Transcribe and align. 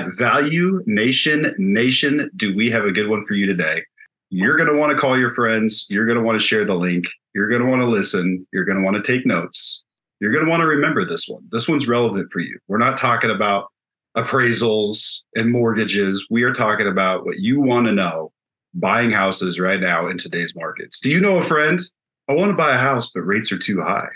ValuNation 0.00 1.58
Nation, 1.58 2.30
do 2.36 2.54
we 2.54 2.70
have 2.70 2.84
a 2.84 2.92
good 2.92 3.08
one 3.08 3.24
for 3.26 3.34
you 3.34 3.46
today? 3.46 3.84
You're 4.30 4.56
going 4.56 4.68
to 4.68 4.76
want 4.76 4.92
to 4.92 4.98
call 4.98 5.18
your 5.18 5.34
friends. 5.34 5.86
You're 5.90 6.06
going 6.06 6.18
to 6.18 6.24
want 6.24 6.40
to 6.40 6.46
share 6.46 6.64
the 6.64 6.74
link. 6.74 7.06
You're 7.34 7.48
going 7.48 7.62
to 7.62 7.68
want 7.68 7.82
to 7.82 7.86
listen. 7.86 8.46
You're 8.52 8.64
going 8.64 8.78
to 8.78 8.84
want 8.84 8.96
to 8.96 9.02
take 9.02 9.26
notes. 9.26 9.84
You're 10.20 10.32
going 10.32 10.44
to 10.44 10.50
want 10.50 10.60
to 10.60 10.66
remember 10.66 11.04
this 11.04 11.28
one. 11.28 11.42
This 11.50 11.68
one's 11.68 11.88
relevant 11.88 12.30
for 12.30 12.40
you. 12.40 12.58
We're 12.68 12.78
not 12.78 12.96
talking 12.96 13.30
about 13.30 13.66
appraisals 14.16 15.20
and 15.34 15.50
mortgages. 15.50 16.26
We 16.30 16.44
are 16.44 16.52
talking 16.52 16.86
about 16.86 17.24
what 17.26 17.38
you 17.38 17.60
want 17.60 17.86
to 17.86 17.92
know 17.92 18.32
buying 18.74 19.10
houses 19.10 19.60
right 19.60 19.80
now 19.80 20.08
in 20.08 20.16
today's 20.16 20.54
markets. 20.54 21.00
Do 21.00 21.10
you 21.10 21.20
know 21.20 21.38
a 21.38 21.42
friend? 21.42 21.78
I 22.28 22.32
want 22.32 22.50
to 22.50 22.56
buy 22.56 22.74
a 22.74 22.78
house, 22.78 23.10
but 23.10 23.22
rates 23.22 23.52
are 23.52 23.58
too 23.58 23.82
high. 23.82 24.08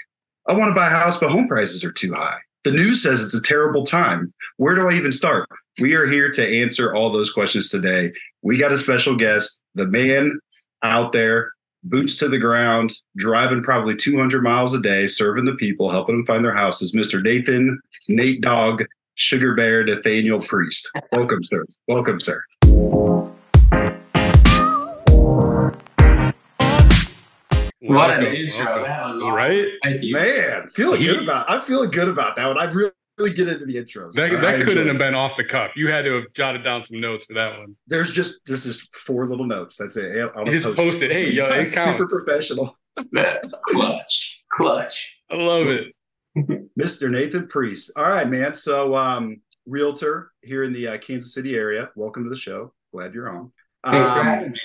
I 0.49 0.55
want 0.55 0.71
to 0.71 0.75
buy 0.75 0.87
a 0.87 0.91
house, 0.91 1.19
but 1.19 1.31
home 1.31 1.49
prices 1.49 1.85
are 1.85 1.93
too 1.93 2.15
high. 2.15 2.39
The 2.65 2.71
news 2.71 3.03
says 3.03 3.23
it's 3.23 3.35
a 3.35 3.43
terrible 3.43 3.85
time. 3.85 4.33
Where 4.57 4.75
do 4.75 4.89
I 4.89 4.95
even 4.95 5.13
start? 5.13 5.49
We 5.79 5.95
are 5.95 6.07
here 6.07 6.31
to 6.31 6.63
answer 6.63 6.95
all 6.95 7.13
those 7.13 7.30
questions 7.30 7.69
today. 7.69 8.11
We 8.41 8.57
got 8.57 8.73
a 8.73 8.79
special 8.79 9.15
guest, 9.15 9.61
the 9.75 9.84
man 9.87 10.41
out 10.83 11.12
there, 11.12 11.53
boots 11.84 12.17
to 12.17 12.29
the 12.29 12.39
ground, 12.39 12.93
driving 13.19 13.62
probably 13.62 13.95
200 13.95 14.43
miles 14.43 14.73
a 14.73 14.81
day, 14.81 15.07
serving 15.07 15.45
the 15.45 15.53
people, 15.53 15.91
helping 15.91 16.17
them 16.17 16.25
find 16.25 16.43
their 16.43 16.55
houses, 16.55 16.95
Mr. 16.95 17.23
Nathan, 17.23 17.79
Nate 18.09 18.41
Dog, 18.41 18.84
Sugar 19.17 19.55
Bear, 19.55 19.84
Nathaniel 19.84 20.41
Priest. 20.41 20.91
Welcome, 21.12 21.45
sir. 21.45 21.67
Welcome, 21.87 22.20
sir. 22.20 22.43
What 27.81 28.19
an 28.19 28.25
intro. 28.34 28.83
That 28.83 29.06
was 29.06 29.19
awesome. 29.19 29.34
Right? 29.34 29.73
Thank 29.84 30.03
you. 30.03 30.15
Man, 30.15 30.70
feeling 30.70 31.03
good 31.03 31.23
about 31.23 31.51
I'm 31.51 31.61
feeling 31.61 31.91
good 31.91 32.09
about 32.09 32.37
that 32.37 32.48
one. 32.48 32.56
I 32.56 32.65
really, 32.65 32.93
really 33.19 33.33
get 33.33 33.48
into 33.48 33.65
the 33.65 33.77
intros. 33.77 34.12
That, 34.12 34.33
I 34.33 34.37
that 34.37 34.61
couldn't 34.61 34.79
enjoy 34.79 34.87
have 34.88 34.98
been 34.98 35.15
off 35.15 35.37
the 35.37 35.45
cuff. 35.45 35.73
You 35.77 35.88
had 35.88 36.05
to 36.05 36.15
have 36.15 36.33
jotted 36.34 36.65
down 36.65 36.83
some 36.83 37.01
notes 37.01 37.25
for 37.25 37.34
that 37.34 37.59
one. 37.59 37.77
There's 37.87 38.12
just 38.12 38.41
there's 38.47 38.65
just 38.65 38.95
four 38.95 39.27
little 39.28 39.47
notes. 39.47 39.77
That's 39.77 39.97
it. 39.97 40.34
On 40.36 40.47
a 40.47 40.50
Just 40.50 40.77
post-it. 40.77 41.11
Hey, 41.11 41.31
yo, 41.31 41.47
it 41.48 41.69
super 41.69 41.98
counts. 41.98 42.12
professional. 42.14 42.78
That's 43.12 43.62
clutch. 43.69 44.44
Clutch. 44.53 45.17
I 45.31 45.37
love 45.37 45.67
it. 45.67 45.92
Mr. 46.78 47.11
Nathan 47.11 47.48
Priest. 47.48 47.92
All 47.97 48.05
right, 48.05 48.28
man. 48.28 48.55
So, 48.55 48.94
um, 48.97 49.41
realtor 49.67 50.31
here 50.42 50.62
in 50.64 50.72
the 50.72 50.89
uh, 50.89 50.98
Kansas 50.98 51.34
City 51.34 51.56
area. 51.56 51.91
Welcome 51.97 52.25
to 52.25 52.31
the 52.31 52.37
show. 52.37 52.72
Glad 52.92 53.14
you're 53.14 53.28
on. 53.28 53.53
Thanks 53.84 54.11
for 54.11 54.20
Um, 54.20 54.27
having 54.27 54.53
me. 54.53 54.61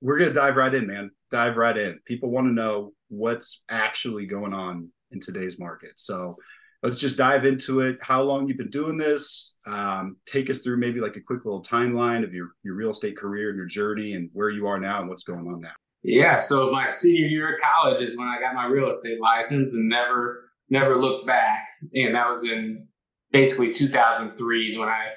We're 0.00 0.18
gonna 0.18 0.34
dive 0.34 0.56
right 0.56 0.74
in, 0.74 0.86
man. 0.86 1.10
Dive 1.30 1.56
right 1.56 1.76
in. 1.76 2.00
People 2.04 2.30
want 2.30 2.46
to 2.48 2.52
know 2.52 2.92
what's 3.08 3.62
actually 3.68 4.26
going 4.26 4.52
on 4.52 4.88
in 5.12 5.20
today's 5.20 5.58
market. 5.58 5.92
So 5.96 6.36
let's 6.82 6.98
just 6.98 7.18
dive 7.18 7.44
into 7.44 7.80
it. 7.80 7.98
How 8.02 8.22
long 8.22 8.48
you've 8.48 8.58
been 8.58 8.70
doing 8.70 8.96
this? 8.96 9.54
Um, 9.66 10.16
take 10.26 10.50
us 10.50 10.60
through 10.60 10.78
maybe 10.78 11.00
like 11.00 11.16
a 11.16 11.20
quick 11.20 11.44
little 11.44 11.62
timeline 11.62 12.24
of 12.24 12.32
your 12.32 12.50
your 12.64 12.74
real 12.74 12.90
estate 12.90 13.16
career 13.16 13.50
and 13.50 13.56
your 13.56 13.66
journey 13.66 14.14
and 14.14 14.30
where 14.32 14.50
you 14.50 14.66
are 14.66 14.80
now 14.80 15.00
and 15.00 15.08
what's 15.08 15.24
going 15.24 15.46
on 15.46 15.60
now. 15.60 15.72
Yeah, 16.04 16.36
so 16.36 16.70
my 16.72 16.86
senior 16.86 17.26
year 17.26 17.54
of 17.54 17.60
college 17.62 18.00
is 18.00 18.18
when 18.18 18.26
I 18.26 18.40
got 18.40 18.54
my 18.54 18.66
real 18.66 18.88
estate 18.88 19.20
license 19.20 19.72
and 19.72 19.88
never 19.88 20.50
never 20.68 20.96
looked 20.96 21.26
back. 21.26 21.66
And 21.94 22.14
that 22.14 22.28
was 22.28 22.44
in 22.44 22.88
basically 23.30 23.72
2003 23.72 24.66
is 24.66 24.78
when 24.78 24.88
I 24.88 25.08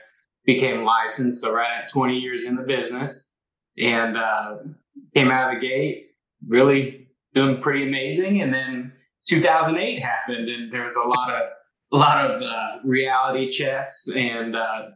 became 0.46 0.84
licensed. 0.84 1.42
So 1.42 1.52
right 1.52 1.82
at 1.82 1.90
20 1.90 2.18
years 2.20 2.46
in 2.46 2.56
the 2.56 2.64
business 2.64 3.34
and 3.78 4.18
uh, 4.18 4.58
came 5.16 5.32
out 5.32 5.54
of 5.54 5.60
the 5.60 5.68
gate 5.68 6.10
really 6.48 7.08
doing 7.34 7.62
pretty 7.62 7.84
amazing. 7.84 8.42
And 8.42 8.54
then 8.54 8.94
2008 9.28 10.00
happened 10.00 10.50
and 10.50 10.72
there 10.72 10.84
was 10.84 10.96
a 10.96 11.08
lot 11.08 11.32
of 11.32 11.42
a 11.96 11.98
lot 11.98 12.30
of 12.30 12.42
uh, 12.42 12.72
reality 12.84 13.50
checks 13.50 14.10
and 14.14 14.54
uh, 14.54 14.88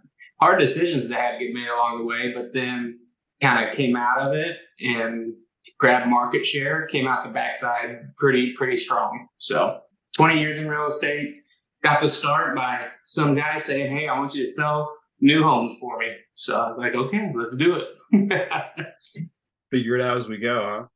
hard 0.42 0.60
decisions 0.60 1.08
that 1.08 1.20
had 1.20 1.38
to 1.38 1.46
get 1.46 1.54
made 1.54 1.70
along 1.70 2.00
the 2.00 2.06
way. 2.06 2.34
But 2.34 2.54
then 2.54 3.00
kind 3.42 3.66
of 3.68 3.74
came 3.74 3.96
out 3.96 4.20
of 4.20 4.34
it 4.34 4.58
and 4.82 5.34
grabbed 5.80 6.10
market 6.10 6.46
share, 6.46 6.88
came 6.88 7.08
out 7.08 7.24
the 7.24 7.32
backside 7.32 8.14
pretty, 8.18 8.54
pretty 8.54 8.76
strong. 8.76 9.28
So 9.38 9.80
20 10.18 10.42
years 10.42 10.60
in 10.60 10.68
real 10.68 10.88
estate, 10.88 11.36
got 11.82 12.02
the 12.02 12.08
start 12.10 12.54
by 12.54 12.88
some 13.06 13.34
guy 13.34 13.58
saying, 13.58 13.96
Hey, 13.96 14.10
I 14.10 14.20
want 14.20 14.36
you 14.36 14.44
to 14.44 14.52
sell 14.52 14.92
new 15.22 15.42
homes 15.42 15.78
for 15.80 15.98
me. 16.00 16.12
So 16.34 16.60
I 16.60 16.68
was 16.68 16.78
like, 16.78 16.96
okay, 16.96 17.32
let's 17.34 17.56
do 17.56 17.78
it. 18.12 18.76
Figure 19.72 19.96
it 19.96 20.02
out 20.02 20.18
as 20.18 20.28
we 20.28 20.38
go, 20.38 20.80
huh? 20.82 20.88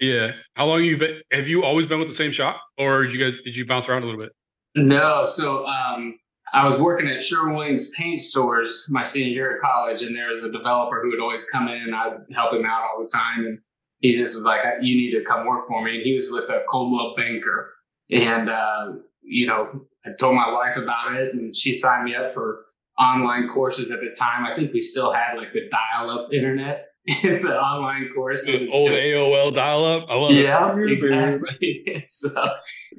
Yeah. 0.00 0.32
How 0.54 0.64
long 0.64 0.82
you 0.82 0.96
been? 0.96 1.20
Have 1.30 1.48
you 1.48 1.62
always 1.62 1.86
been 1.86 1.98
with 1.98 2.08
the 2.08 2.14
same 2.14 2.30
shop, 2.30 2.58
or 2.78 3.02
did 3.02 3.12
you 3.12 3.20
guys 3.20 3.36
did 3.44 3.54
you 3.54 3.66
bounce 3.66 3.86
around 3.86 4.02
a 4.02 4.06
little 4.06 4.20
bit? 4.20 4.32
No. 4.74 5.24
So, 5.24 5.66
um, 5.66 6.18
I 6.52 6.66
was 6.66 6.80
working 6.80 7.08
at 7.08 7.22
Sherwin 7.22 7.54
Williams 7.54 7.90
paint 7.96 8.20
stores 8.20 8.86
my 8.90 9.04
senior 9.04 9.30
year 9.32 9.54
at 9.56 9.62
college, 9.62 10.02
and 10.02 10.16
there 10.16 10.28
was 10.30 10.42
a 10.42 10.50
developer 10.50 11.00
who 11.00 11.10
would 11.10 11.20
always 11.20 11.44
come 11.44 11.68
in 11.68 11.76
and 11.80 11.94
I'd 11.94 12.18
help 12.34 12.52
him 12.52 12.66
out 12.66 12.82
all 12.82 13.00
the 13.00 13.08
time. 13.08 13.44
And 13.46 13.58
he 14.00 14.10
just 14.10 14.34
was 14.34 14.42
like, 14.44 14.60
You 14.80 14.96
need 14.96 15.12
to 15.12 15.24
come 15.24 15.46
work 15.46 15.68
for 15.68 15.82
me. 15.84 15.94
And 15.96 16.02
he 16.02 16.12
was 16.14 16.28
with 16.30 16.44
a 16.50 16.62
Coldwell 16.68 17.14
Banker. 17.16 17.72
And, 18.10 18.48
uh, 18.48 18.94
you 19.22 19.46
know, 19.46 19.86
I 20.04 20.10
told 20.18 20.34
my 20.34 20.50
wife 20.52 20.76
about 20.76 21.14
it, 21.14 21.34
and 21.34 21.54
she 21.54 21.72
signed 21.74 22.04
me 22.04 22.16
up 22.16 22.34
for 22.34 22.64
online 22.98 23.46
courses 23.48 23.90
at 23.92 24.00
the 24.00 24.12
time. 24.18 24.44
I 24.44 24.56
think 24.56 24.72
we 24.72 24.80
still 24.80 25.12
had 25.12 25.36
like 25.36 25.52
the 25.52 25.70
dial 25.70 26.10
up 26.10 26.32
internet 26.32 26.88
in 27.22 27.42
the 27.42 27.60
online 27.60 28.08
course. 28.12 28.46
The 28.46 28.68
old 28.70 28.90
was- 28.90 28.98
AOL 28.98 29.54
dial 29.54 29.84
up. 29.84 30.06
I 30.10 30.14
love 30.16 30.32
it. 30.32 30.42
yeah, 30.42 30.74
Yeah, 30.76 30.92
exactly. 30.92 32.04
so, 32.08 32.48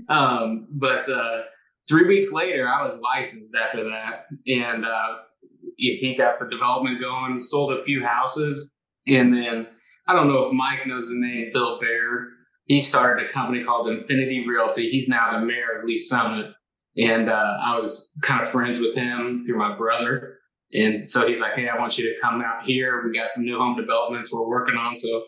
um, 0.07 0.67
but 0.71 1.09
uh, 1.09 1.41
three 1.91 2.07
weeks 2.07 2.31
later, 2.31 2.67
I 2.67 2.81
was 2.81 2.97
licensed 2.99 3.51
after 3.53 3.83
that, 3.89 4.27
and 4.47 4.85
uh, 4.85 5.17
he 5.75 6.15
got 6.17 6.39
the 6.39 6.47
development 6.47 7.01
going, 7.01 7.37
sold 7.39 7.73
a 7.73 7.83
few 7.83 8.05
houses, 8.05 8.73
and 9.07 9.33
then 9.33 9.67
I 10.07 10.13
don't 10.13 10.29
know 10.29 10.45
if 10.45 10.53
Mike 10.53 10.87
knows 10.87 11.09
the 11.09 11.15
name 11.15 11.51
Bill 11.53 11.79
Baird. 11.79 12.29
He 12.65 12.79
started 12.79 13.25
a 13.25 13.29
company 13.29 13.61
called 13.61 13.89
Infinity 13.89 14.47
Realty. 14.47 14.89
He's 14.89 15.09
now 15.09 15.37
the 15.37 15.45
mayor 15.45 15.79
of 15.79 15.85
Lee's 15.85 16.07
Summit, 16.07 16.51
and 16.97 17.29
uh, 17.29 17.57
I 17.61 17.77
was 17.77 18.13
kind 18.21 18.41
of 18.41 18.49
friends 18.49 18.79
with 18.79 18.95
him 18.95 19.43
through 19.45 19.57
my 19.57 19.75
brother. 19.75 20.37
And 20.71 21.05
so 21.05 21.27
he's 21.27 21.41
like, 21.41 21.55
"Hey, 21.55 21.67
I 21.67 21.77
want 21.77 21.97
you 21.97 22.05
to 22.05 22.21
come 22.21 22.41
out 22.41 22.63
here. 22.63 23.03
We 23.05 23.17
got 23.17 23.29
some 23.29 23.43
new 23.43 23.57
home 23.57 23.75
developments 23.75 24.31
we're 24.31 24.47
working 24.47 24.75
on." 24.75 24.95
So 24.95 25.25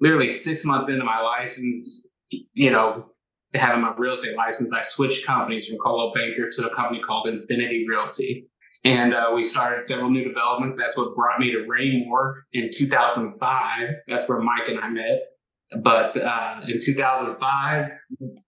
literally 0.00 0.30
six 0.30 0.64
months 0.64 0.88
into 0.88 1.04
my 1.04 1.20
license, 1.20 2.08
you 2.30 2.70
know, 2.70 3.10
having 3.54 3.82
my 3.82 3.94
real 3.96 4.12
estate 4.12 4.36
license, 4.36 4.70
I 4.72 4.82
switched 4.82 5.26
companies 5.26 5.68
from 5.68 5.78
Coldwell 5.78 6.12
Banker 6.14 6.48
to 6.50 6.70
a 6.70 6.74
company 6.74 7.00
called 7.00 7.28
Infinity 7.28 7.86
Realty. 7.88 8.48
And 8.84 9.14
uh, 9.14 9.32
we 9.34 9.42
started 9.42 9.82
several 9.82 10.10
new 10.10 10.22
developments. 10.22 10.76
That's 10.76 10.96
what 10.96 11.14
brought 11.16 11.40
me 11.40 11.50
to 11.52 11.66
Raymore 11.66 12.44
in 12.52 12.70
2005. 12.72 13.90
That's 14.06 14.28
where 14.28 14.38
Mike 14.38 14.68
and 14.68 14.78
I 14.78 14.88
met. 14.90 15.22
But 15.82 16.16
uh, 16.16 16.60
in 16.68 16.78
2005, 16.80 17.90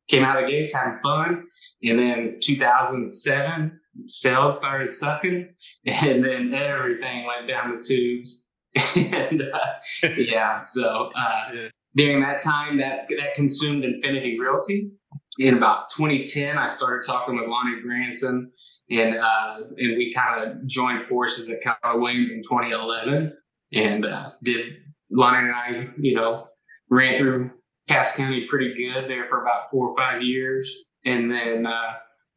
came 0.07 0.25
out 0.25 0.37
of 0.37 0.45
the 0.45 0.51
gates 0.51 0.73
having 0.73 1.01
fun. 1.03 1.45
And 1.83 1.99
then 1.99 2.39
2007, 2.41 3.81
sales 4.07 4.57
started 4.57 4.89
sucking. 4.89 5.49
And 5.87 6.25
then 6.25 6.55
everything 6.55 7.27
went 7.27 7.49
down 7.49 7.75
the 7.75 7.83
tubes. 7.85 8.49
and 8.95 9.43
uh, 9.43 9.59
yeah, 10.17 10.57
so 10.57 11.11
uh, 11.17 11.51
Yeah. 11.53 11.69
During 11.99 12.21
that 12.21 12.41
time, 12.41 12.79
that 12.79 13.09
that 13.19 13.35
consumed 13.35 13.85
Infinity 13.85 14.39
Realty. 14.41 14.93
In 15.41 15.57
about 15.57 15.89
2010, 15.97 16.57
I 16.57 16.67
started 16.67 17.07
talking 17.07 17.37
with 17.37 17.49
Lonnie 17.49 17.81
Branson, 17.83 18.51
and 18.89 19.17
uh, 19.17 19.57
and 19.77 19.97
we 19.99 20.13
kind 20.13 20.43
of 20.43 20.67
joined 20.67 21.07
forces 21.07 21.51
at 21.51 21.59
Keller 21.63 21.99
Williams 21.99 22.31
in 22.31 22.41
2011, 22.43 23.37
and 23.73 24.07
uh, 24.07 24.31
did 24.43 24.77
Lonnie 25.11 25.49
and 25.49 25.55
I, 25.55 25.89
you 25.99 26.15
know, 26.15 26.45
ran 26.89 27.19
through 27.19 27.51
Cass 27.89 28.17
County 28.17 28.47
pretty 28.49 28.75
good 28.77 29.09
there 29.09 29.27
for 29.27 29.43
about 29.43 29.71
four 29.71 29.89
or 29.89 29.97
five 29.97 30.23
years, 30.23 30.93
and 31.05 31.31
then 31.31 31.67
uh, 31.67 31.95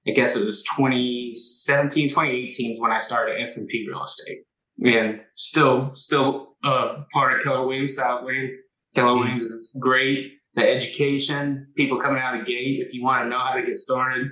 I 0.08 0.12
guess 0.12 0.36
it 0.36 0.46
was 0.46 0.64
2017, 0.76 2.10
2018 2.10 2.72
is 2.72 2.82
when 2.82 2.92
I 2.92 2.98
started 2.98 3.40
S&P 3.40 3.86
Real 3.88 4.04
Estate, 4.04 4.40
and 4.84 5.22
still 5.36 5.92
still 5.94 6.56
uh, 6.64 7.04
part 7.14 7.34
of 7.34 7.44
Keller 7.44 7.68
Williams 7.68 7.96
Southland. 7.96 8.50
Keller 8.96 9.18
Williams 9.18 9.42
is 9.44 9.76
great. 9.80 10.34
The 10.56 10.70
education, 10.70 11.68
people 11.78 12.02
coming 12.02 12.22
out 12.22 12.38
of 12.40 12.46
the 12.46 12.52
gate. 12.52 12.86
If 12.86 12.94
you 12.94 13.04
want 13.04 13.24
to 13.26 13.30
know 13.30 13.40
how 13.40 13.54
to 13.54 13.64
get 13.64 13.76
started, 13.78 14.28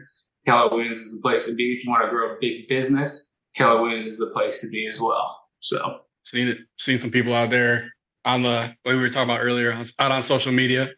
Keller 0.45 0.69
Williams 0.75 0.97
is 0.99 1.15
the 1.15 1.21
place 1.21 1.45
to 1.47 1.53
be. 1.55 1.73
If 1.77 1.83
you 1.85 1.89
want 1.89 2.03
to 2.03 2.09
grow 2.09 2.33
a 2.33 2.37
big 2.41 2.67
business, 2.67 3.37
Keller 3.55 3.81
Williams 3.81 4.05
is 4.05 4.17
the 4.17 4.27
place 4.31 4.59
to 4.61 4.67
be 4.67 4.87
as 4.87 4.99
well. 4.99 5.37
So 5.59 5.99
Seen 6.25 6.47
it. 6.49 6.57
Seen 6.77 6.97
some 6.97 7.09
people 7.11 7.33
out 7.33 7.49
there 7.49 7.89
on 8.25 8.43
the 8.43 8.73
what 8.83 8.95
we 8.95 9.01
were 9.01 9.09
talking 9.09 9.29
about 9.29 9.39
earlier, 9.41 9.71
out 9.99 10.11
on 10.11 10.21
social 10.21 10.51
media, 10.51 10.89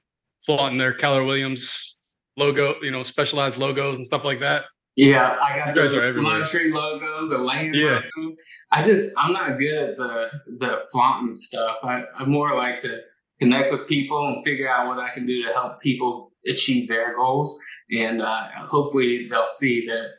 flaunting 0.46 0.78
their 0.78 0.94
Keller 0.94 1.24
Williams 1.24 2.00
logo, 2.38 2.76
you 2.82 2.92
know, 2.92 3.04
specialized 3.04 3.58
logos 3.58 3.98
and 3.98 4.06
stuff 4.08 4.26
like 4.26 4.40
that. 4.40 4.66
yeah, 4.96 5.38
I 5.42 5.58
got 5.58 5.68
You 5.76 6.14
the 6.14 6.22
luxury 6.22 6.72
logo, 6.72 7.30
the 7.30 7.38
land 7.38 7.76
Yeah. 7.76 8.02
logo. 8.18 8.36
I 8.72 8.84
just 8.84 9.14
I'm 9.18 9.32
not 9.34 9.58
good 9.60 9.92
at 9.92 9.98
the 9.98 10.32
the 10.58 10.82
flaunting 10.92 11.36
stuff. 11.36 11.78
I, 11.84 12.04
I 12.18 12.26
more 12.26 12.56
like 12.58 12.80
to 12.80 13.02
connect 13.42 13.72
with 13.72 13.88
people 13.88 14.28
and 14.28 14.44
figure 14.46 14.70
out 14.70 14.88
what 14.88 15.00
I 15.00 15.10
can 15.10 15.26
do 15.26 15.44
to 15.44 15.52
help 15.52 15.82
people 15.82 16.32
achieve 16.48 16.88
their 16.88 17.16
goals. 17.16 17.60
And 17.92 18.22
uh, 18.22 18.50
hopefully 18.68 19.28
they'll 19.30 19.46
see 19.46 19.86
that 19.88 20.10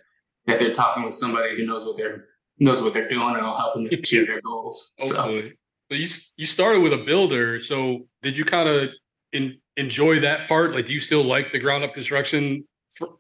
that 0.46 0.58
they're 0.58 0.72
talking 0.72 1.04
with 1.04 1.14
somebody 1.14 1.56
who 1.56 1.64
knows 1.64 1.86
what 1.86 1.96
they're 1.96 2.24
knows 2.58 2.82
what 2.82 2.92
they're 2.92 3.08
doing 3.08 3.36
and 3.36 3.46
will 3.46 3.56
help 3.56 3.74
them 3.74 3.86
achieve 3.86 4.26
their 4.26 4.40
goals. 4.42 4.94
Hopefully. 4.98 5.50
So. 5.90 5.92
so 5.92 5.96
you 5.96 6.08
you 6.36 6.46
started 6.46 6.80
with 6.80 6.92
a 6.92 6.98
builder. 6.98 7.60
So 7.60 8.08
did 8.22 8.36
you 8.36 8.44
kind 8.44 8.68
of 8.68 8.90
in, 9.32 9.58
enjoy 9.76 10.20
that 10.20 10.48
part? 10.48 10.74
Like, 10.74 10.86
do 10.86 10.92
you 10.92 11.00
still 11.00 11.22
like 11.22 11.52
the 11.52 11.60
ground 11.60 11.84
up 11.84 11.94
construction 11.94 12.64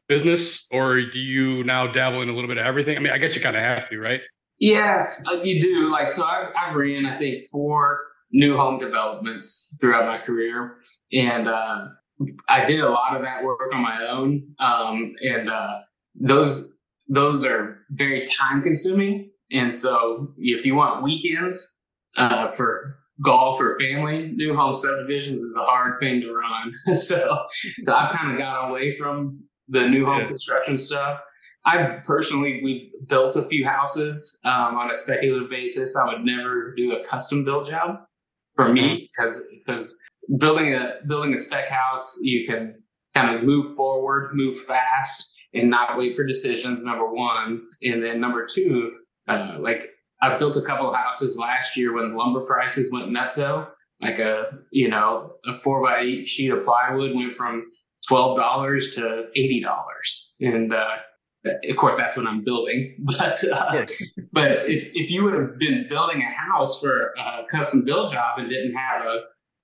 business, 0.08 0.66
or 0.70 1.00
do 1.00 1.18
you 1.18 1.64
now 1.64 1.86
dabble 1.86 2.20
in 2.22 2.28
a 2.28 2.32
little 2.32 2.48
bit 2.48 2.58
of 2.58 2.66
everything? 2.66 2.96
I 2.96 3.00
mean, 3.00 3.12
I 3.12 3.18
guess 3.18 3.34
you 3.34 3.40
kind 3.40 3.56
of 3.56 3.62
have 3.62 3.88
to, 3.88 3.98
right? 3.98 4.20
Yeah, 4.58 5.12
uh, 5.26 5.40
you 5.42 5.60
do. 5.60 5.90
Like, 5.90 6.08
so 6.08 6.24
I've, 6.24 6.52
I've 6.56 6.76
ran, 6.76 7.06
I 7.06 7.18
think, 7.18 7.42
four 7.50 7.98
new 8.32 8.56
home 8.56 8.78
developments 8.78 9.74
throughout 9.80 10.06
my 10.06 10.18
career, 10.18 10.76
and 11.12 11.48
uh, 11.48 11.88
I 12.48 12.64
did 12.64 12.80
a 12.80 12.88
lot 12.88 13.16
of 13.16 13.22
that 13.22 13.44
work 13.44 13.60
on 13.72 13.82
my 13.82 14.06
own. 14.06 14.54
Um, 14.58 15.14
and 15.24 15.50
uh, 15.50 15.80
those 16.14 16.72
those 17.08 17.44
are 17.44 17.78
very 17.90 18.24
time 18.24 18.62
consuming. 18.62 19.30
And 19.50 19.74
so, 19.74 20.32
if 20.38 20.64
you 20.64 20.74
want 20.74 21.02
weekends 21.02 21.78
uh, 22.16 22.48
for 22.52 22.94
golf 23.22 23.60
or 23.60 23.78
family, 23.78 24.32
new 24.34 24.56
home 24.56 24.74
subdivisions 24.74 25.38
is 25.38 25.54
a 25.56 25.60
hard 25.60 26.00
thing 26.00 26.20
to 26.22 26.32
run. 26.32 26.94
so 26.94 27.38
I've 27.86 28.12
kind 28.12 28.32
of 28.32 28.38
got 28.38 28.70
away 28.70 28.96
from 28.96 29.40
the 29.68 29.88
new 29.88 30.06
home 30.06 30.20
yeah. 30.20 30.28
construction 30.28 30.76
stuff. 30.76 31.20
I've 31.64 32.02
personally 32.02 32.60
we 32.64 32.92
built 33.06 33.36
a 33.36 33.44
few 33.44 33.64
houses 33.64 34.40
um, 34.44 34.76
on 34.76 34.90
a 34.90 34.94
speculative 34.94 35.48
basis. 35.48 35.96
I 35.96 36.06
would 36.06 36.24
never 36.24 36.74
do 36.74 36.96
a 36.96 37.04
custom 37.04 37.44
build 37.44 37.68
job 37.68 38.00
for 38.54 38.72
me 38.72 39.10
because 39.12 39.48
because 39.64 39.98
building 40.38 40.74
a 40.74 40.96
building 41.06 41.34
a 41.34 41.38
spec 41.38 41.68
house 41.68 42.18
you 42.22 42.46
can 42.46 42.82
kind 43.14 43.36
of 43.36 43.44
move 43.44 43.74
forward, 43.76 44.30
move 44.34 44.58
fast, 44.60 45.34
and 45.54 45.68
not 45.68 45.98
wait 45.98 46.16
for 46.16 46.24
decisions. 46.24 46.82
Number 46.82 47.12
one, 47.12 47.62
and 47.82 48.02
then 48.02 48.20
number 48.20 48.46
two, 48.46 48.92
uh, 49.28 49.56
like 49.60 49.86
I 50.20 50.38
built 50.38 50.56
a 50.56 50.62
couple 50.62 50.88
of 50.88 50.96
houses 50.96 51.36
last 51.38 51.76
year 51.76 51.94
when 51.94 52.16
lumber 52.16 52.40
prices 52.42 52.90
went 52.92 53.10
nutso. 53.10 53.68
Like 54.00 54.18
a 54.18 54.50
you 54.70 54.88
know 54.88 55.34
a 55.46 55.54
four 55.54 55.82
by 55.82 56.00
eight 56.00 56.26
sheet 56.26 56.50
of 56.50 56.64
plywood 56.64 57.14
went 57.14 57.36
from 57.36 57.66
twelve 58.06 58.36
dollars 58.36 58.94
to 58.96 59.28
eighty 59.36 59.60
dollars, 59.60 60.34
and 60.40 60.72
uh, 60.72 60.96
of 61.44 61.76
course 61.76 61.96
that's 61.96 62.16
when 62.16 62.26
I'm 62.26 62.44
building. 62.44 62.96
But 63.04 63.44
uh, 63.44 63.86
but 64.32 64.70
if 64.70 64.88
if 64.94 65.10
you 65.10 65.24
would 65.24 65.34
have 65.34 65.58
been 65.58 65.86
building 65.88 66.22
a 66.22 66.30
house 66.30 66.80
for 66.80 67.12
a 67.18 67.44
custom 67.48 67.84
build 67.84 68.12
job 68.12 68.38
and 68.38 68.48
didn't 68.48 68.74
have 68.74 69.04
a 69.04 69.20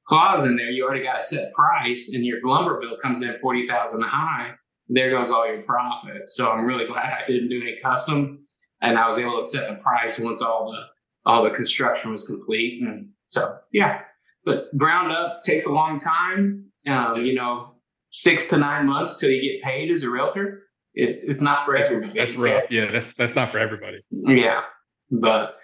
clause 0.07 0.47
in 0.47 0.57
there, 0.57 0.71
you 0.71 0.85
already 0.85 1.05
got 1.05 1.21
a 1.21 1.23
set 1.23 1.53
price, 1.55 2.13
and 2.15 2.25
your 2.25 2.39
lumber 2.45 2.81
bill 2.81 2.97
comes 2.97 3.23
in 3.23 3.39
forty 3.41 3.67
thousand 3.69 4.03
high. 4.03 4.55
There 4.89 5.11
goes 5.11 5.31
all 5.31 5.47
your 5.47 5.63
profit. 5.63 6.31
So 6.31 6.51
I'm 6.51 6.65
really 6.65 6.87
glad 6.87 7.13
I 7.13 7.27
didn't 7.31 7.51
do 7.51 7.61
any 7.61 7.77
custom 7.77 8.41
and 8.81 8.99
I 8.99 9.09
was 9.09 9.19
able 9.19 9.37
to 9.39 9.45
set 9.45 9.69
the 9.69 9.77
price 9.77 10.19
once 10.21 10.43
all 10.43 10.71
the 10.73 10.83
all 11.31 11.43
the 11.43 11.51
construction 11.51 12.11
was 12.11 12.27
complete. 12.27 12.83
And 12.83 13.11
so 13.27 13.57
yeah, 13.73 14.03
but 14.45 14.75
ground 14.77 15.13
up 15.13 15.43
takes 15.43 15.67
a 15.67 15.73
long 15.73 15.99
time. 15.99 16.67
Um, 16.87 17.25
you 17.25 17.35
know, 17.35 17.75
six 18.11 18.49
to 18.49 18.57
nine 18.57 18.87
months 18.87 19.19
till 19.19 19.31
you 19.31 19.53
get 19.53 19.63
paid 19.63 19.91
as 19.91 20.05
a 20.05 20.11
realtor. 20.11 20.63
It, 20.99 21.21
it's 21.23 21.43
not 21.43 21.65
for 21.65 21.77
everybody. 21.77 22.19
That's 22.19 22.35
rough. 22.35 22.65
Yeah, 22.71 22.91
that's 22.91 23.15
that's 23.15 23.35
not 23.35 23.49
for 23.49 23.59
everybody. 23.59 24.01
Yeah, 24.11 24.63
but 25.11 25.57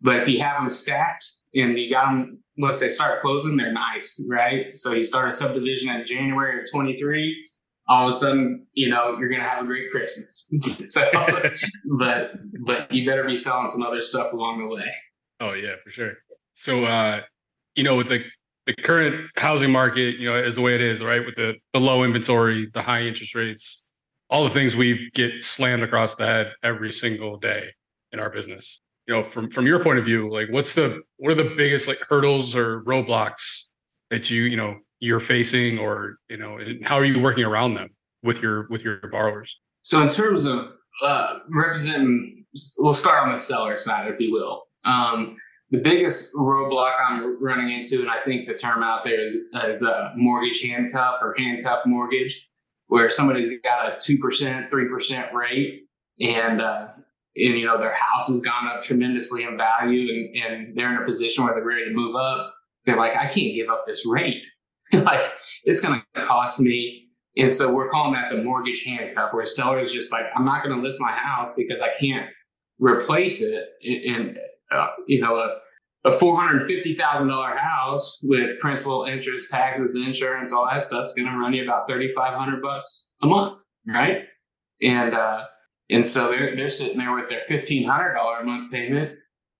but 0.00 0.16
if 0.16 0.28
you 0.28 0.40
have 0.40 0.60
them 0.60 0.70
stacked 0.70 1.24
and 1.54 1.78
you 1.78 1.90
got 1.90 2.10
them, 2.10 2.42
once 2.58 2.78
they 2.80 2.88
start 2.88 3.22
closing, 3.22 3.56
they're 3.56 3.72
nice, 3.72 4.24
right? 4.30 4.76
So 4.76 4.92
you 4.92 5.04
start 5.04 5.28
a 5.28 5.32
subdivision 5.32 5.88
in 5.88 6.04
January 6.04 6.60
of 6.60 6.66
23 6.70 7.48
all 7.88 8.08
of 8.08 8.10
a 8.10 8.16
sudden, 8.16 8.66
you 8.72 8.88
know, 8.88 9.16
you're 9.18 9.28
going 9.28 9.42
to 9.42 9.48
have 9.48 9.64
a 9.64 9.66
great 9.66 9.90
Christmas. 9.90 10.46
so, 10.88 11.02
but 11.98 12.32
but 12.64 12.92
you 12.92 13.06
better 13.06 13.24
be 13.24 13.36
selling 13.36 13.68
some 13.68 13.82
other 13.82 14.00
stuff 14.00 14.32
along 14.32 14.60
the 14.60 14.74
way. 14.74 14.92
Oh 15.40 15.52
yeah, 15.52 15.74
for 15.82 15.90
sure. 15.90 16.14
So 16.54 16.84
uh, 16.84 17.22
you 17.74 17.84
know, 17.84 17.96
with 17.96 18.08
the 18.08 18.24
the 18.66 18.74
current 18.74 19.28
housing 19.36 19.72
market, 19.72 20.16
you 20.16 20.30
know, 20.30 20.36
is 20.36 20.54
the 20.54 20.60
way 20.60 20.74
it 20.74 20.80
is, 20.80 21.00
right? 21.00 21.24
With 21.24 21.34
the 21.34 21.56
the 21.72 21.80
low 21.80 22.04
inventory, 22.04 22.68
the 22.72 22.82
high 22.82 23.02
interest 23.02 23.34
rates, 23.34 23.81
all 24.32 24.42
the 24.42 24.50
things 24.50 24.74
we 24.74 25.10
get 25.10 25.44
slammed 25.44 25.84
across 25.84 26.16
the 26.16 26.26
head 26.26 26.52
every 26.64 26.90
single 26.90 27.36
day 27.36 27.68
in 28.10 28.18
our 28.18 28.30
business. 28.30 28.82
You 29.06 29.14
know, 29.14 29.22
from 29.22 29.50
from 29.50 29.66
your 29.66 29.82
point 29.82 29.98
of 30.00 30.04
view, 30.04 30.28
like 30.32 30.48
what's 30.50 30.74
the 30.74 31.02
what 31.18 31.30
are 31.30 31.36
the 31.36 31.54
biggest 31.56 31.86
like 31.86 32.00
hurdles 32.08 32.56
or 32.56 32.82
roadblocks 32.82 33.68
that 34.10 34.30
you, 34.30 34.42
you 34.42 34.56
know, 34.56 34.78
you're 35.02 35.20
facing 35.20 35.78
or 35.78 36.18
you 36.30 36.36
know 36.36 36.58
how 36.82 36.94
are 36.94 37.04
you 37.04 37.20
working 37.20 37.44
around 37.44 37.74
them 37.74 37.90
with 38.22 38.40
your 38.40 38.68
with 38.70 38.84
your 38.84 38.98
borrowers 39.10 39.60
so 39.82 40.00
in 40.00 40.08
terms 40.08 40.46
of 40.46 40.68
uh, 41.02 41.40
representing 41.50 42.44
we'll 42.78 42.94
start 42.94 43.24
on 43.26 43.32
the 43.32 43.36
seller 43.36 43.76
side 43.76 44.08
if 44.08 44.20
you 44.20 44.32
will 44.32 44.62
um, 44.84 45.36
the 45.72 45.78
biggest 45.78 46.32
roadblock 46.36 46.94
i'm 47.04 47.42
running 47.42 47.76
into 47.76 48.00
and 48.00 48.08
i 48.08 48.20
think 48.24 48.46
the 48.46 48.54
term 48.54 48.84
out 48.84 49.04
there 49.04 49.20
is, 49.20 49.36
is 49.64 49.82
a 49.82 50.12
mortgage 50.16 50.62
handcuff 50.62 51.16
or 51.20 51.34
handcuff 51.36 51.80
mortgage 51.84 52.48
where 52.92 53.08
somebody's 53.10 53.60
got 53.62 53.92
a 53.92 53.96
2% 53.96 54.70
3% 54.70 55.32
rate 55.32 55.82
and 56.20 56.60
uh, 56.60 56.88
and 57.34 57.58
you 57.58 57.64
know 57.64 57.80
their 57.80 57.94
house 57.94 58.28
has 58.28 58.40
gone 58.42 58.68
up 58.68 58.82
tremendously 58.82 59.44
in 59.44 59.56
value 59.56 60.30
and, 60.34 60.36
and 60.44 60.76
they're 60.76 60.94
in 60.94 61.02
a 61.02 61.04
position 61.04 61.44
where 61.44 61.54
they're 61.54 61.64
ready 61.64 61.84
to 61.84 61.94
move 61.94 62.14
up 62.14 62.54
they're 62.84 62.96
like 62.96 63.16
i 63.16 63.26
can't 63.26 63.54
give 63.54 63.70
up 63.70 63.84
this 63.86 64.06
rate 64.06 64.46
like 64.92 65.20
it's 65.64 65.80
going 65.80 66.02
to 66.14 66.26
cost 66.26 66.60
me. 66.60 67.08
And 67.36 67.50
so 67.50 67.72
we're 67.72 67.90
calling 67.90 68.12
that 68.12 68.30
the 68.30 68.42
mortgage 68.42 68.84
handcuff, 68.84 69.32
where 69.32 69.46
sellers 69.46 69.90
just 69.90 70.12
like, 70.12 70.24
I'm 70.36 70.44
not 70.44 70.62
going 70.62 70.76
to 70.76 70.82
list 70.82 71.00
my 71.00 71.12
house 71.12 71.54
because 71.54 71.80
I 71.80 71.88
can't 71.98 72.28
replace 72.78 73.42
it 73.42 73.68
and 73.82 74.38
uh, 74.70 74.88
you 75.06 75.20
know, 75.20 75.56
a 76.04 76.12
four 76.12 76.36
hundred 76.40 76.68
fifty 76.68 76.94
thousand 76.94 77.28
dollar 77.28 77.56
house 77.56 78.20
with 78.22 78.58
principal, 78.58 79.04
interest, 79.04 79.50
taxes, 79.50 79.96
insurance, 79.96 80.52
all 80.52 80.66
that 80.66 80.82
stuff 80.82 81.06
is 81.06 81.14
going 81.14 81.30
to 81.30 81.38
run 81.38 81.54
you 81.54 81.62
about 81.62 81.88
thirty 81.88 82.12
five 82.14 82.34
hundred 82.34 82.60
bucks 82.60 83.14
a 83.22 83.26
month, 83.26 83.62
right? 83.86 84.24
And 84.82 85.14
uh, 85.14 85.44
and 85.90 86.04
so 86.04 86.30
they're 86.30 86.56
they're 86.56 86.68
sitting 86.68 86.98
there 86.98 87.14
with 87.14 87.28
their 87.28 87.42
fifteen 87.46 87.86
hundred 87.86 88.14
dollar 88.14 88.38
a 88.38 88.44
month 88.44 88.72
payment, 88.72 89.16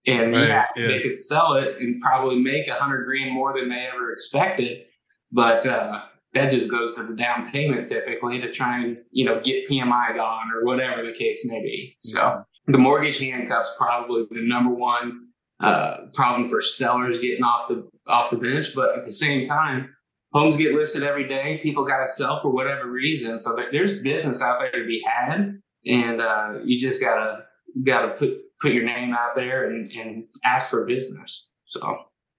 and 0.07 0.33
right, 0.33 0.49
yeah, 0.49 0.67
yeah, 0.77 0.89
they 0.89 1.01
could 1.01 1.17
sell 1.17 1.55
it 1.55 1.77
and 1.79 2.01
probably 2.01 2.37
make 2.37 2.67
a 2.69 2.75
hundred 2.75 3.05
grand 3.05 3.33
more 3.33 3.57
than 3.57 3.69
they 3.69 3.89
ever 3.93 4.13
expected. 4.13 4.85
But 5.31 5.65
uh, 5.65 6.03
that 6.35 6.51
just 6.51 6.71
goes 6.71 6.95
to 6.95 7.05
the 7.05 7.15
down 7.15 7.51
payment 7.51 7.87
typically 7.87 8.41
to 8.41 8.51
try 8.51 8.83
and 8.83 8.99
you 9.13 9.25
know 9.25 9.41
get 9.41 9.69
PMI 9.69 10.17
gone 10.17 10.51
or 10.53 10.65
whatever 10.65 11.05
the 11.05 11.13
case 11.13 11.49
may 11.49 11.61
be. 11.61 11.97
So 12.01 12.45
the 12.67 12.79
mortgage 12.79 13.19
handcuffs 13.19 13.75
probably 13.79 14.27
the 14.31 14.47
number 14.47 14.71
one 14.71 15.29
uh, 15.63 16.07
problem 16.13 16.49
for 16.49 16.61
sellers 16.61 17.21
getting 17.21 17.45
off 17.45 17.69
the 17.69 17.89
off 18.07 18.31
the 18.31 18.37
bench. 18.37 18.75
But 18.75 18.99
at 18.99 19.05
the 19.05 19.13
same 19.13 19.47
time, 19.47 19.95
homes 20.33 20.57
get 20.57 20.75
listed 20.75 21.03
every 21.03 21.29
day. 21.29 21.61
People 21.63 21.85
got 21.85 22.01
to 22.01 22.07
sell 22.07 22.41
for 22.43 22.51
whatever 22.51 22.91
reason. 22.91 23.39
So 23.39 23.57
there's 23.71 23.99
business 24.01 24.43
out 24.43 24.59
there 24.61 24.83
to 24.83 24.87
be 24.87 25.03
had, 25.07 25.61
and 25.87 26.21
uh, 26.21 26.55
you 26.65 26.79
just 26.79 27.01
gotta 27.01 27.45
gotta 27.85 28.11
put 28.11 28.39
put 28.61 28.73
your 28.73 28.85
name 28.85 29.13
out 29.13 29.35
there 29.35 29.71
and, 29.71 29.91
and 29.93 30.25
ask 30.45 30.71
for 30.71 30.85
business. 30.85 31.53
So 31.67 31.81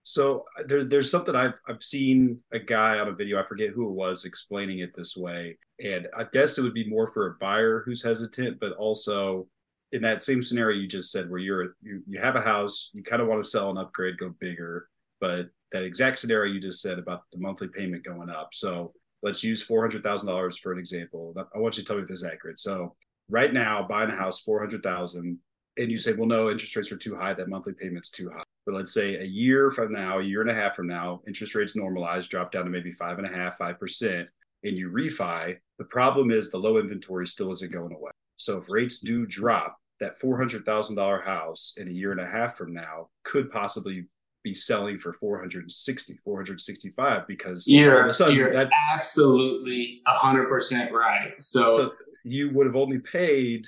so 0.03 0.45
uh, 0.59 0.63
there, 0.67 0.83
there's 0.83 1.09
something 1.09 1.35
I've 1.35 1.53
I've 1.67 1.81
seen 1.81 2.39
a 2.51 2.59
guy 2.59 2.99
on 2.99 3.07
a 3.07 3.13
video 3.13 3.39
I 3.39 3.43
forget 3.43 3.69
who 3.69 3.89
it 3.89 3.93
was 3.93 4.25
explaining 4.25 4.79
it 4.79 4.95
this 4.95 5.15
way, 5.15 5.57
and 5.83 6.07
I 6.15 6.25
guess 6.31 6.57
it 6.57 6.61
would 6.63 6.73
be 6.73 6.89
more 6.89 7.11
for 7.13 7.27
a 7.27 7.35
buyer 7.39 7.83
who's 7.85 8.03
hesitant, 8.03 8.59
but 8.59 8.73
also 8.73 9.47
in 9.93 10.01
that 10.01 10.23
same 10.23 10.43
scenario 10.43 10.79
you 10.79 10.87
just 10.87 11.11
said, 11.11 11.29
where 11.29 11.39
you're 11.39 11.75
you, 11.81 12.03
you 12.07 12.19
have 12.19 12.35
a 12.35 12.41
house, 12.41 12.89
you 12.93 13.03
kind 13.03 13.21
of 13.21 13.27
want 13.27 13.43
to 13.43 13.49
sell 13.49 13.69
and 13.69 13.79
upgrade, 13.79 14.17
go 14.17 14.33
bigger, 14.39 14.89
but 15.21 15.49
that 15.71 15.83
exact 15.83 16.19
scenario 16.19 16.53
you 16.53 16.59
just 16.59 16.81
said 16.81 16.99
about 16.99 17.23
the 17.31 17.39
monthly 17.39 17.67
payment 17.67 18.03
going 18.03 18.29
up. 18.29 18.49
So 18.53 18.93
let's 19.21 19.43
use 19.43 19.63
four 19.63 19.81
hundred 19.81 20.03
thousand 20.03 20.27
dollars 20.27 20.57
for 20.57 20.73
an 20.73 20.79
example. 20.79 21.33
I 21.55 21.59
want 21.59 21.77
you 21.77 21.83
to 21.83 21.87
tell 21.87 21.95
me 21.95 22.03
if 22.03 22.09
this 22.09 22.19
is 22.19 22.25
accurate. 22.25 22.59
So 22.59 22.95
right 23.29 23.53
now, 23.53 23.87
buying 23.87 24.09
a 24.09 24.15
house 24.15 24.41
four 24.41 24.59
hundred 24.59 24.83
thousand, 24.83 25.39
and 25.77 25.91
you 25.91 25.97
say, 25.97 26.13
well, 26.13 26.27
no, 26.27 26.51
interest 26.51 26.75
rates 26.75 26.91
are 26.91 26.97
too 26.97 27.15
high, 27.15 27.33
that 27.33 27.49
monthly 27.49 27.73
payment's 27.73 28.11
too 28.11 28.29
high 28.29 28.43
but 28.65 28.75
let's 28.75 28.93
say 28.93 29.17
a 29.17 29.25
year 29.25 29.71
from 29.71 29.91
now, 29.91 30.19
a 30.19 30.23
year 30.23 30.41
and 30.41 30.49
a 30.49 30.53
half 30.53 30.75
from 30.75 30.87
now, 30.87 31.21
interest 31.27 31.55
rates 31.55 31.77
normalize, 31.77 32.29
drop 32.29 32.51
down 32.51 32.63
to 32.65 32.69
maybe 32.69 32.93
five 32.93 33.17
and 33.17 33.27
a 33.27 33.33
half, 33.33 33.57
five 33.57 33.79
percent, 33.79 34.29
and 34.63 34.77
you 34.77 34.89
refi. 34.89 35.57
The 35.79 35.85
problem 35.85 36.31
is 36.31 36.49
the 36.49 36.57
low 36.57 36.77
inventory 36.77 37.27
still 37.27 37.51
isn't 37.51 37.71
going 37.71 37.93
away. 37.93 38.11
So 38.37 38.59
if 38.59 38.71
rates 38.71 38.99
do 38.99 39.25
drop, 39.25 39.77
that 40.03 40.19
four 40.19 40.37
hundred 40.37 40.65
thousand 40.65 40.97
dollar 40.97 41.21
house 41.21 41.73
in 41.77 41.87
a 41.87 41.91
year 41.91 42.11
and 42.11 42.19
a 42.19 42.27
half 42.27 42.57
from 42.57 42.73
now 42.73 43.09
could 43.23 43.49
possibly 43.51 44.05
be 44.43 44.53
selling 44.53 44.97
for 44.97 45.13
460 45.13 46.17
465 46.23 47.27
because 47.27 47.65
you're, 47.65 48.11
you're 48.29 48.51
that, 48.51 48.69
absolutely 48.93 50.01
100% 50.05 50.91
right. 50.91 51.31
So, 51.39 51.77
so 51.77 51.91
you 52.25 52.51
would 52.53 52.67
have 52.67 52.75
only 52.75 52.99
paid 52.99 53.65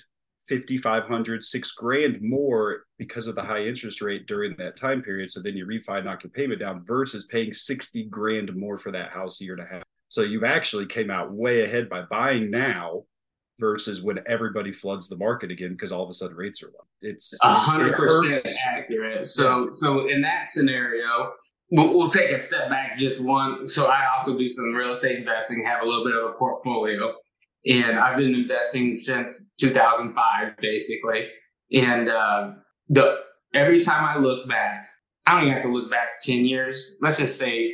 5500 0.49 1.43
six 1.43 1.71
grand 1.71 2.21
more 2.21 2.83
because 2.99 3.27
of 3.27 3.35
the 3.35 3.41
high 3.41 3.63
interest 3.63 4.01
rate 4.01 4.27
during 4.27 4.55
that 4.57 4.77
time 4.77 5.01
period. 5.01 5.31
So 5.31 5.41
then 5.41 5.55
you 5.55 5.65
refi 5.65 6.03
knock 6.03 6.23
your 6.23 6.31
payment 6.31 6.59
down 6.59 6.83
versus 6.85 7.25
paying 7.25 7.53
60 7.53 8.03
grand 8.05 8.53
more 8.55 8.77
for 8.77 8.91
that 8.91 9.11
house 9.11 9.39
a 9.39 9.45
year 9.45 9.53
and 9.53 9.63
a 9.63 9.73
half. 9.73 9.83
So 10.09 10.21
you've 10.21 10.43
actually 10.43 10.85
came 10.85 11.09
out 11.09 11.33
way 11.33 11.61
ahead 11.61 11.89
by 11.89 12.01
buying 12.03 12.51
now 12.51 13.03
versus 13.59 14.01
when 14.01 14.19
everybody 14.27 14.71
floods 14.71 15.09
the 15.09 15.15
market 15.15 15.51
again 15.51 15.71
because 15.71 15.91
all 15.91 16.03
of 16.03 16.09
a 16.09 16.13
sudden 16.13 16.35
rates 16.35 16.61
are 16.63 16.67
low. 16.67 16.85
It's 17.01 17.37
a 17.43 17.53
hundred 17.53 17.93
percent 17.93 18.45
accurate. 18.67 19.25
So, 19.25 19.69
so 19.71 20.07
in 20.07 20.21
that 20.21 20.45
scenario, 20.45 21.33
we'll, 21.71 21.97
we'll 21.97 22.09
take 22.09 22.31
a 22.31 22.39
step 22.39 22.69
back 22.69 22.97
just 22.97 23.25
one. 23.25 23.67
So, 23.67 23.87
I 23.87 24.07
also 24.13 24.37
do 24.37 24.49
some 24.49 24.73
real 24.73 24.91
estate 24.91 25.17
investing, 25.17 25.63
have 25.65 25.83
a 25.83 25.85
little 25.85 26.03
bit 26.03 26.15
of 26.15 26.31
a 26.31 26.33
portfolio, 26.33 27.13
and 27.65 27.97
I've 27.97 28.17
been 28.17 28.35
investing 28.35 28.97
since 28.97 29.47
2005, 29.59 30.57
basically. 30.59 31.27
And 31.73 32.09
uh, 32.09 32.51
the 32.89 33.19
every 33.53 33.81
time 33.81 34.03
I 34.03 34.19
look 34.19 34.47
back, 34.47 34.85
I 35.25 35.33
don't 35.33 35.43
even 35.43 35.53
have 35.53 35.63
to 35.63 35.69
look 35.69 35.89
back 35.89 36.19
10 36.21 36.45
years. 36.45 36.95
Let's 37.01 37.17
just 37.17 37.39
say 37.39 37.73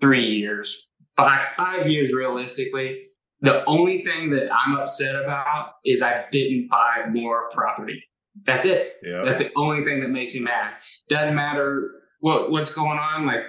three 0.00 0.26
years, 0.26 0.88
five 1.16 1.48
five 1.56 1.86
years 1.86 2.12
realistically. 2.12 3.06
The 3.42 3.64
only 3.66 4.02
thing 4.02 4.30
that 4.30 4.48
I'm 4.52 4.76
upset 4.76 5.16
about 5.16 5.72
is 5.84 6.02
I 6.02 6.24
didn't 6.30 6.68
buy 6.68 7.04
more 7.10 7.50
property. 7.50 8.02
That's 8.44 8.64
it. 8.64 8.94
Yeah. 9.02 9.22
That's 9.24 9.38
the 9.38 9.50
only 9.56 9.84
thing 9.84 10.00
that 10.00 10.08
makes 10.08 10.34
me 10.34 10.40
mad. 10.40 10.74
Doesn't 11.08 11.34
matter 11.34 11.90
what 12.20 12.50
what's 12.50 12.74
going 12.74 12.98
on. 12.98 13.26
Like 13.26 13.42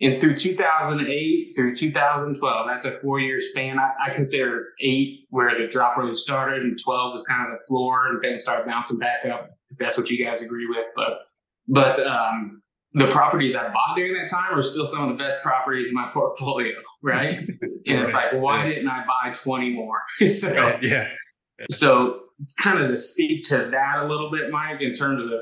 and 0.00 0.20
through 0.20 0.36
2008 0.36 1.54
through 1.56 1.74
2012, 1.74 2.66
that's 2.68 2.84
a 2.84 2.98
four 3.00 3.18
year 3.18 3.40
span. 3.40 3.78
I, 3.78 3.90
I 4.06 4.14
consider 4.14 4.66
eight 4.80 5.26
where 5.30 5.58
the 5.58 5.66
drop 5.66 5.96
really 5.96 6.14
started, 6.14 6.62
and 6.62 6.78
12 6.78 7.12
was 7.12 7.24
kind 7.24 7.50
of 7.50 7.58
the 7.58 7.66
floor, 7.66 8.06
and 8.08 8.22
things 8.22 8.42
started 8.42 8.66
bouncing 8.66 8.98
back 8.98 9.24
up. 9.24 9.50
If 9.70 9.78
that's 9.78 9.98
what 9.98 10.08
you 10.08 10.24
guys 10.24 10.40
agree 10.40 10.66
with, 10.68 10.84
but 10.94 11.18
but 11.66 11.98
um, 12.06 12.62
the 12.92 13.08
properties 13.08 13.56
I 13.56 13.68
bought 13.68 13.96
during 13.96 14.14
that 14.14 14.30
time 14.30 14.56
are 14.56 14.62
still 14.62 14.86
some 14.86 15.02
of 15.02 15.08
the 15.08 15.22
best 15.22 15.42
properties 15.42 15.88
in 15.88 15.94
my 15.94 16.10
portfolio, 16.14 16.74
right? 17.02 17.38
and 17.60 17.80
it's 17.86 18.14
like, 18.14 18.32
why 18.32 18.64
Yeah. 18.64 18.70
didn't 18.74 18.88
I 18.88 19.04
buy 19.06 19.30
20 19.32 19.70
more? 19.74 20.00
so 20.26 20.52
Right, 20.54 20.82
yeah. 20.82 21.08
so 21.70 22.20
it's 22.42 22.54
kind 22.54 22.78
of 22.80 22.88
to 22.90 22.96
speak 22.96 23.44
to 23.44 23.68
that 23.70 23.98
a 24.04 24.06
little 24.06 24.30
bit, 24.30 24.50
Mike, 24.50 24.80
in 24.80 24.92
terms 24.92 25.24
of 25.24 25.32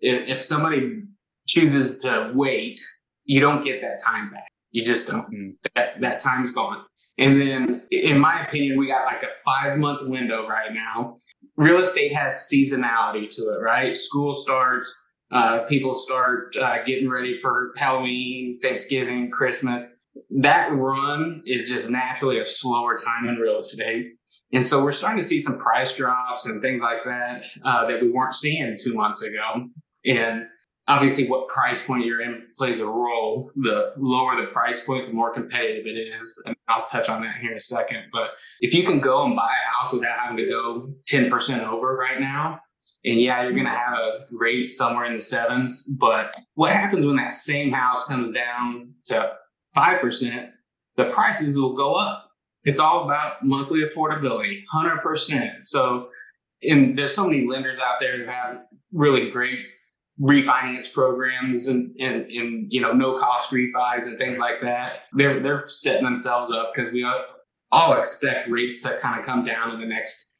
if, 0.00 0.28
if 0.28 0.42
somebody 0.42 1.02
chooses 1.46 2.02
to 2.02 2.32
wait, 2.34 2.80
you 3.24 3.40
don't 3.40 3.64
get 3.64 3.80
that 3.82 3.98
time 4.04 4.30
back. 4.30 4.48
You 4.70 4.84
just 4.84 5.06
don't. 5.08 5.26
Mhm. 5.32 5.52
That 5.74 6.00
that 6.00 6.18
time's 6.18 6.50
gone. 6.50 6.84
And 7.18 7.40
then, 7.40 7.82
in 7.90 8.18
my 8.18 8.42
opinion, 8.44 8.78
we 8.78 8.86
got 8.88 9.06
like 9.06 9.22
a 9.22 9.28
five 9.44 9.78
month 9.78 10.00
window 10.06 10.46
right 10.46 10.70
now. 10.72 11.14
Real 11.56 11.78
estate 11.78 12.12
has 12.12 12.48
seasonality 12.52 13.28
to 13.36 13.42
it, 13.54 13.62
right? 13.62 13.96
School 13.96 14.34
starts, 14.34 14.92
uh, 15.32 15.60
people 15.62 15.94
start 15.94 16.54
uh, 16.56 16.82
getting 16.84 17.08
ready 17.08 17.34
for 17.34 17.72
Halloween, 17.78 18.58
Thanksgiving, 18.60 19.30
Christmas. 19.30 19.98
That 20.30 20.74
run 20.74 21.42
is 21.46 21.68
just 21.68 21.90
naturally 21.90 22.38
a 22.38 22.44
slower 22.44 22.96
time 22.96 23.28
in 23.28 23.36
real 23.36 23.58
estate. 23.58 24.12
And 24.52 24.66
so 24.66 24.82
we're 24.82 24.92
starting 24.92 25.20
to 25.20 25.26
see 25.26 25.40
some 25.40 25.58
price 25.58 25.96
drops 25.96 26.46
and 26.46 26.62
things 26.62 26.82
like 26.82 27.04
that 27.04 27.44
uh, 27.62 27.86
that 27.86 28.00
we 28.00 28.10
weren't 28.10 28.34
seeing 28.34 28.76
two 28.80 28.94
months 28.94 29.22
ago. 29.22 29.68
And 30.04 30.44
obviously, 30.86 31.28
what 31.28 31.48
price 31.48 31.84
point 31.86 32.06
you're 32.06 32.22
in 32.22 32.46
plays 32.56 32.80
a 32.80 32.86
role. 32.86 33.50
The 33.56 33.92
lower 33.96 34.40
the 34.40 34.48
price 34.48 34.84
point, 34.84 35.08
the 35.08 35.12
more 35.12 35.32
competitive 35.32 35.86
it 35.86 35.98
is. 35.98 36.42
And 36.46 36.56
I'll 36.68 36.84
touch 36.84 37.08
on 37.08 37.22
that 37.22 37.36
here 37.40 37.50
in 37.50 37.56
a 37.56 37.60
second. 37.60 38.04
But 38.12 38.30
if 38.60 38.72
you 38.72 38.84
can 38.84 39.00
go 39.00 39.24
and 39.24 39.34
buy 39.34 39.50
a 39.50 39.76
house 39.76 39.92
without 39.92 40.18
having 40.18 40.36
to 40.38 40.46
go 40.46 40.92
10% 41.10 41.66
over 41.66 41.96
right 41.96 42.20
now, 42.20 42.60
and 43.04 43.20
yeah, 43.20 43.42
you're 43.42 43.52
going 43.52 43.64
to 43.64 43.70
have 43.70 43.98
a 43.98 44.26
rate 44.30 44.70
somewhere 44.70 45.04
in 45.04 45.14
the 45.14 45.20
sevens. 45.20 45.88
But 45.98 46.32
what 46.54 46.72
happens 46.72 47.04
when 47.04 47.16
that 47.16 47.34
same 47.34 47.72
house 47.72 48.06
comes 48.06 48.30
down 48.30 48.94
to 49.06 49.32
5%? 49.76 50.50
The 50.96 51.10
prices 51.10 51.58
will 51.58 51.74
go 51.74 51.94
up 51.94 52.26
it's 52.66 52.80
all 52.80 53.04
about 53.04 53.44
monthly 53.44 53.82
affordability, 53.84 54.64
hundred 54.70 55.00
percent. 55.00 55.64
So, 55.64 56.08
and 56.62 56.98
there's 56.98 57.14
so 57.14 57.28
many 57.28 57.46
lenders 57.46 57.78
out 57.78 57.98
there 58.00 58.18
that 58.18 58.28
have 58.28 58.58
really 58.92 59.30
great 59.30 59.60
refinance 60.20 60.92
programs 60.92 61.68
and 61.68 61.94
and, 62.00 62.28
and 62.28 62.66
you 62.68 62.80
know 62.80 62.92
no 62.92 63.18
cost 63.18 63.52
refis 63.52 64.06
and 64.06 64.18
things 64.18 64.38
like 64.38 64.60
that. 64.62 65.02
They're 65.12 65.38
they're 65.38 65.64
setting 65.68 66.04
themselves 66.04 66.50
up 66.50 66.72
because 66.74 66.92
we 66.92 67.08
all 67.70 67.92
expect 67.92 68.50
rates 68.50 68.82
to 68.82 68.98
kind 69.00 69.20
of 69.20 69.24
come 69.24 69.44
down 69.44 69.70
in 69.70 69.80
the 69.80 69.86
next. 69.86 70.36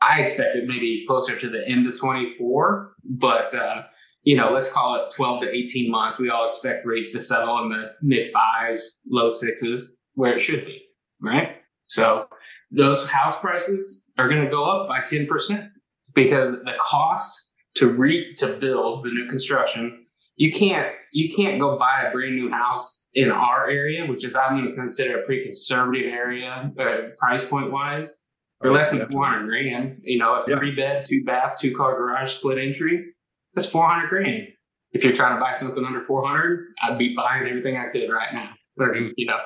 I 0.00 0.20
expect 0.20 0.54
it 0.54 0.68
maybe 0.68 1.04
closer 1.08 1.36
to 1.36 1.50
the 1.50 1.66
end 1.66 1.88
of 1.88 1.98
24, 1.98 2.92
but 3.04 3.52
uh, 3.52 3.82
you 4.28 4.36
know, 4.36 4.50
let's 4.52 4.70
call 4.70 4.96
it 4.96 5.10
12 5.16 5.40
to 5.42 5.56
18 5.56 5.90
months. 5.90 6.18
We 6.18 6.28
all 6.28 6.46
expect 6.46 6.84
rates 6.84 7.12
to 7.12 7.20
settle 7.20 7.62
in 7.62 7.70
the 7.70 7.92
mid 8.02 8.30
fives, 8.30 9.00
low 9.10 9.30
sixes, 9.30 9.80
where 10.14 10.34
it 10.36 10.40
should 10.40 10.64
be 10.66 10.82
right? 11.20 11.56
So 11.86 12.26
those 12.70 13.08
house 13.10 13.40
prices 13.40 14.10
are 14.18 14.28
going 14.28 14.44
to 14.44 14.50
go 14.50 14.64
up 14.64 14.86
by 14.88 15.00
10% 15.00 15.70
because 16.14 16.62
the 16.62 16.74
cost 16.80 17.54
to 17.76 17.88
re 17.88 18.34
to 18.36 18.58
build 18.58 19.04
the 19.04 19.08
new 19.08 19.26
construction, 19.28 20.04
you 20.36 20.52
can't 20.52 20.88
you 21.12 21.34
can't 21.34 21.58
go 21.58 21.78
buy 21.78 22.02
a 22.02 22.12
brand 22.12 22.36
new 22.36 22.50
house 22.50 23.08
in 23.14 23.30
our 23.30 23.68
area, 23.70 24.04
which 24.06 24.24
is 24.26 24.36
I'm 24.36 24.58
going 24.58 24.68
to 24.68 24.74
consider 24.74 25.20
a 25.20 25.22
pretty 25.24 25.44
conservative 25.44 26.12
area, 26.12 26.70
uh, 26.78 26.96
price 27.16 27.48
point 27.48 27.72
wise, 27.72 28.26
for 28.60 28.70
less 28.72 28.90
than 28.90 29.08
400 29.08 29.46
grand. 29.48 30.00
You 30.02 30.18
know, 30.18 30.34
a 30.34 30.44
Yeah. 30.46 30.58
three 30.58 30.74
bed, 30.76 31.06
two 31.08 31.24
bath, 31.24 31.54
two 31.58 31.74
car 31.74 31.96
garage, 31.96 32.32
split 32.32 32.58
entry, 32.58 33.06
that's 33.54 33.68
400 33.70 34.08
grand. 34.08 34.48
If 34.92 35.04
you're 35.04 35.12
trying 35.12 35.34
to 35.36 35.40
buy 35.40 35.52
something 35.52 35.84
under 35.84 36.02
400, 36.04 36.66
I'd 36.82 36.98
be 36.98 37.14
buying 37.14 37.46
everything 37.46 37.76
I 37.76 37.88
could 37.88 38.10
right 38.10 38.32
now. 38.32 38.50
Or, 38.78 38.94
you 38.96 39.26
know, 39.26 39.38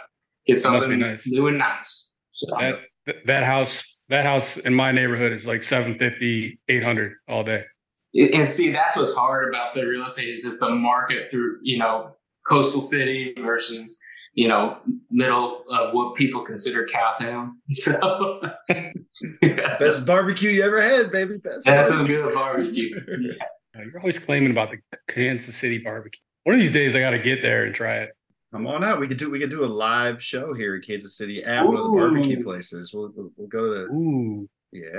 get 0.47 0.59
something 0.59 0.99
nice. 0.99 1.27
new 1.27 1.47
and 1.49 1.59
nice. 1.59 2.21
So, 2.33 2.47
That 2.59 2.81
that 3.27 3.43
house 3.45 4.05
that 4.09 4.25
house 4.27 4.57
in 4.59 4.75
my 4.75 4.93
neighborhood 4.93 5.33
is 5.33 5.47
like 5.47 5.63
750, 5.63 6.61
800 6.69 7.13
all 7.29 7.43
day. 7.43 7.65
and 8.15 8.49
see, 8.49 8.71
that's 8.71 8.97
what's 8.97 9.15
hard 9.15 9.49
about 9.49 9.75
the 9.75 9.85
real 9.87 10.05
estate 10.05 10.29
is 10.29 10.45
just 10.45 10.61
the 10.61 10.69
market 10.71 11.31
through, 11.31 11.59
you 11.63 11.79
know, 11.79 12.15
coastal 12.47 12.83
city 12.83 13.35
versus, 13.43 13.99
you 14.35 14.49
know, 14.49 14.77
middle 15.11 15.65
of 15.73 15.95
what 15.95 16.15
people 16.15 16.43
consider 16.45 16.87
cowtown. 16.87 17.53
So 17.73 18.41
Best 19.81 20.07
barbecue 20.07 20.51
you 20.51 20.63
ever 20.63 20.81
had, 20.81 21.11
baby. 21.11 21.37
Best 21.43 21.67
that's 21.67 21.89
some 21.89 22.07
barbecue. 22.07 22.23
good 22.23 22.35
barbecue. 22.35 22.97
Uh, 23.41 23.45
You're 23.75 24.01
always 24.01 24.19
claiming 24.19 24.51
about 24.51 24.71
the 24.71 24.79
Kansas 25.09 25.57
City 25.57 25.79
barbecue. 25.79 26.21
One 26.45 26.55
of 26.55 26.61
these 26.61 26.71
days, 26.73 26.95
I 26.95 27.01
got 27.01 27.11
to 27.11 27.19
get 27.19 27.41
there 27.43 27.65
and 27.65 27.75
try 27.75 27.97
it. 27.99 28.11
Come 28.53 28.67
on 28.67 28.85
out. 28.85 29.01
We 29.01 29.09
could 29.09 29.17
do 29.17 29.31
we 29.31 29.39
could 29.39 29.49
do 29.51 29.65
a 29.65 29.67
live 29.67 30.23
show 30.23 30.53
here 30.53 30.77
in 30.77 30.83
Kansas 30.83 31.17
City 31.17 31.43
at 31.43 31.65
one 31.67 31.77
of 31.77 31.85
the 31.85 31.91
barbecue 31.91 32.43
places. 32.45 32.93
We'll 32.93 33.11
we'll, 33.17 33.31
we'll 33.37 33.49
go 33.49 33.73
to 33.73 33.81
Ooh. 33.93 34.49
yeah. 34.73 34.91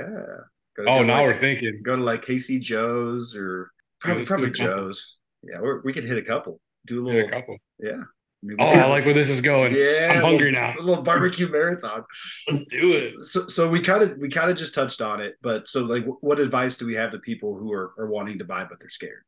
Go 0.76 0.82
Oh, 0.82 0.98
go 0.98 1.02
now 1.04 1.18
like, 1.18 1.26
we're 1.26 1.40
thinking. 1.40 1.80
go 1.84 1.94
to 1.94 2.02
like 2.02 2.22
Casey 2.22 2.58
Joe's 2.58 3.36
or 3.36 3.70
probably 4.00 4.20
let's 4.22 4.28
do 4.30 4.34
a 4.34 4.38
probably. 4.38 4.50
Joe's. 4.50 5.16
Yeah, 5.44 5.60
we're, 5.60 5.82
we 5.82 5.92
could 5.92 6.04
hit 6.04 6.18
a 6.18 6.22
couple. 6.22 6.58
Do 6.86 7.00
a 7.00 7.06
little 7.06 7.20
a 7.20 7.28
couple. 7.28 7.58
yeah. 7.78 8.02
I 8.50 8.54
Oh, 8.58 8.66
I 8.66 8.84
like 8.86 9.04
where 9.04 9.14
this 9.14 9.28
is 9.30 9.40
going. 9.40 9.74
yeah. 9.74 10.12
I'm 10.14 10.20
hungry 10.22 10.50
little- 10.52 10.60
now. 10.68 10.74
A 10.78 10.82
little 10.82 11.02
barbecue 11.02 11.48
marathon. 11.48 12.04
Let's 12.50 12.66
do 12.66 12.92
it. 12.92 13.24
So, 13.24 13.46
so 13.48 13.68
we 13.68 13.80
kind 13.80 14.02
of 14.02 14.18
we 14.18 14.28
kind 14.28 14.50
of 14.50 14.56
just 14.56 14.74
touched 14.74 15.00
on 15.00 15.20
it, 15.20 15.36
but 15.42 15.68
so 15.68 15.84
like, 15.84 16.04
what 16.20 16.38
advice 16.38 16.76
do 16.76 16.86
we 16.86 16.94
have 16.96 17.10
to 17.12 17.18
people 17.18 17.56
who 17.56 17.72
are, 17.72 17.92
are 17.98 18.06
wanting 18.06 18.38
to 18.38 18.44
buy 18.44 18.64
but 18.64 18.78
they're 18.80 18.88
scared? 18.88 19.22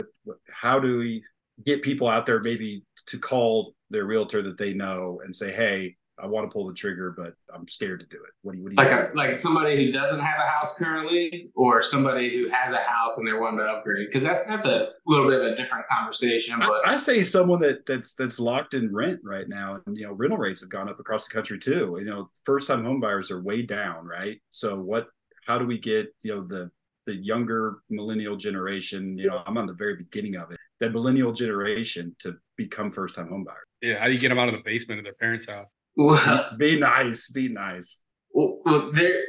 How 0.52 0.78
do 0.78 0.98
we 0.98 1.22
get 1.64 1.82
people 1.82 2.06
out 2.08 2.26
there 2.26 2.40
maybe 2.42 2.82
to 3.06 3.18
call 3.18 3.74
their 3.90 4.04
realtor 4.04 4.42
that 4.42 4.58
they 4.58 4.74
know 4.74 5.20
and 5.24 5.34
say, 5.34 5.52
"Hey, 5.52 5.96
I 6.18 6.26
want 6.26 6.48
to 6.48 6.52
pull 6.52 6.66
the 6.66 6.74
trigger, 6.74 7.14
but 7.16 7.34
I'm 7.54 7.68
scared 7.68 8.00
to 8.00 8.06
do 8.06 8.16
it." 8.16 8.32
What 8.42 8.52
do 8.52 8.58
you 8.58 8.64
what 8.64 8.76
do 8.76 8.82
you 8.82 8.90
like 8.90 9.10
a, 9.12 9.16
like 9.16 9.36
somebody 9.36 9.84
who 9.84 9.92
doesn't 9.92 10.20
have 10.20 10.38
a 10.38 10.48
house 10.48 10.78
currently, 10.78 11.50
or 11.54 11.82
somebody 11.82 12.30
who 12.36 12.48
has 12.50 12.72
a 12.72 12.78
house 12.78 13.18
and 13.18 13.26
they're 13.26 13.40
wanting 13.40 13.60
to 13.60 13.64
upgrade, 13.64 14.06
because 14.08 14.22
that's 14.22 14.44
that's 14.44 14.64
a 14.66 14.90
little 15.06 15.28
bit 15.28 15.40
of 15.40 15.46
a 15.46 15.56
different 15.56 15.86
conversation. 15.88 16.58
But 16.58 16.86
I, 16.86 16.94
I 16.94 16.96
say 16.96 17.22
someone 17.22 17.60
that 17.60 17.86
that's 17.86 18.14
that's 18.14 18.40
locked 18.40 18.74
in 18.74 18.92
rent 18.94 19.20
right 19.24 19.48
now, 19.48 19.80
and 19.86 19.96
you 19.96 20.06
know 20.06 20.12
rental 20.12 20.38
rates 20.38 20.60
have 20.60 20.70
gone 20.70 20.88
up 20.88 21.00
across 21.00 21.26
the 21.26 21.34
country 21.34 21.58
too. 21.58 21.96
You 21.98 22.04
know, 22.04 22.30
first 22.44 22.66
time 22.66 22.84
home 22.84 23.00
buyers 23.00 23.30
are 23.30 23.42
way 23.42 23.62
down, 23.62 24.06
right? 24.06 24.40
So 24.50 24.78
what? 24.80 25.08
How 25.46 25.58
do 25.58 25.66
we 25.66 25.78
get 25.78 26.08
you 26.22 26.34
know 26.34 26.46
the 26.46 26.70
the 27.06 27.14
younger 27.14 27.78
millennial 27.88 28.36
generation? 28.36 29.16
You 29.16 29.28
know, 29.28 29.42
I'm 29.46 29.56
on 29.58 29.66
the 29.66 29.74
very 29.74 29.96
beginning 29.96 30.36
of 30.36 30.50
it. 30.50 30.58
That 30.80 30.92
millennial 30.92 31.32
generation 31.32 32.14
to 32.20 32.36
become 32.56 32.90
first 32.90 33.14
time 33.14 33.28
home 33.28 33.44
buyers. 33.44 33.66
Yeah. 33.80 33.98
How 33.98 34.06
do 34.06 34.12
you 34.12 34.18
get 34.18 34.28
them 34.30 34.38
out 34.38 34.48
of 34.48 34.54
the 34.54 34.62
basement 34.64 34.98
of 34.98 35.04
their 35.04 35.14
parents' 35.14 35.48
house? 35.48 35.68
Well, 35.96 36.50
Be 36.58 36.78
nice, 36.78 37.30
be 37.30 37.48
nice. 37.48 38.00
well, 38.32 38.60
well, 38.64 38.92
there, 38.92 39.22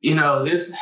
you 0.00 0.14
know, 0.14 0.44
this 0.44 0.76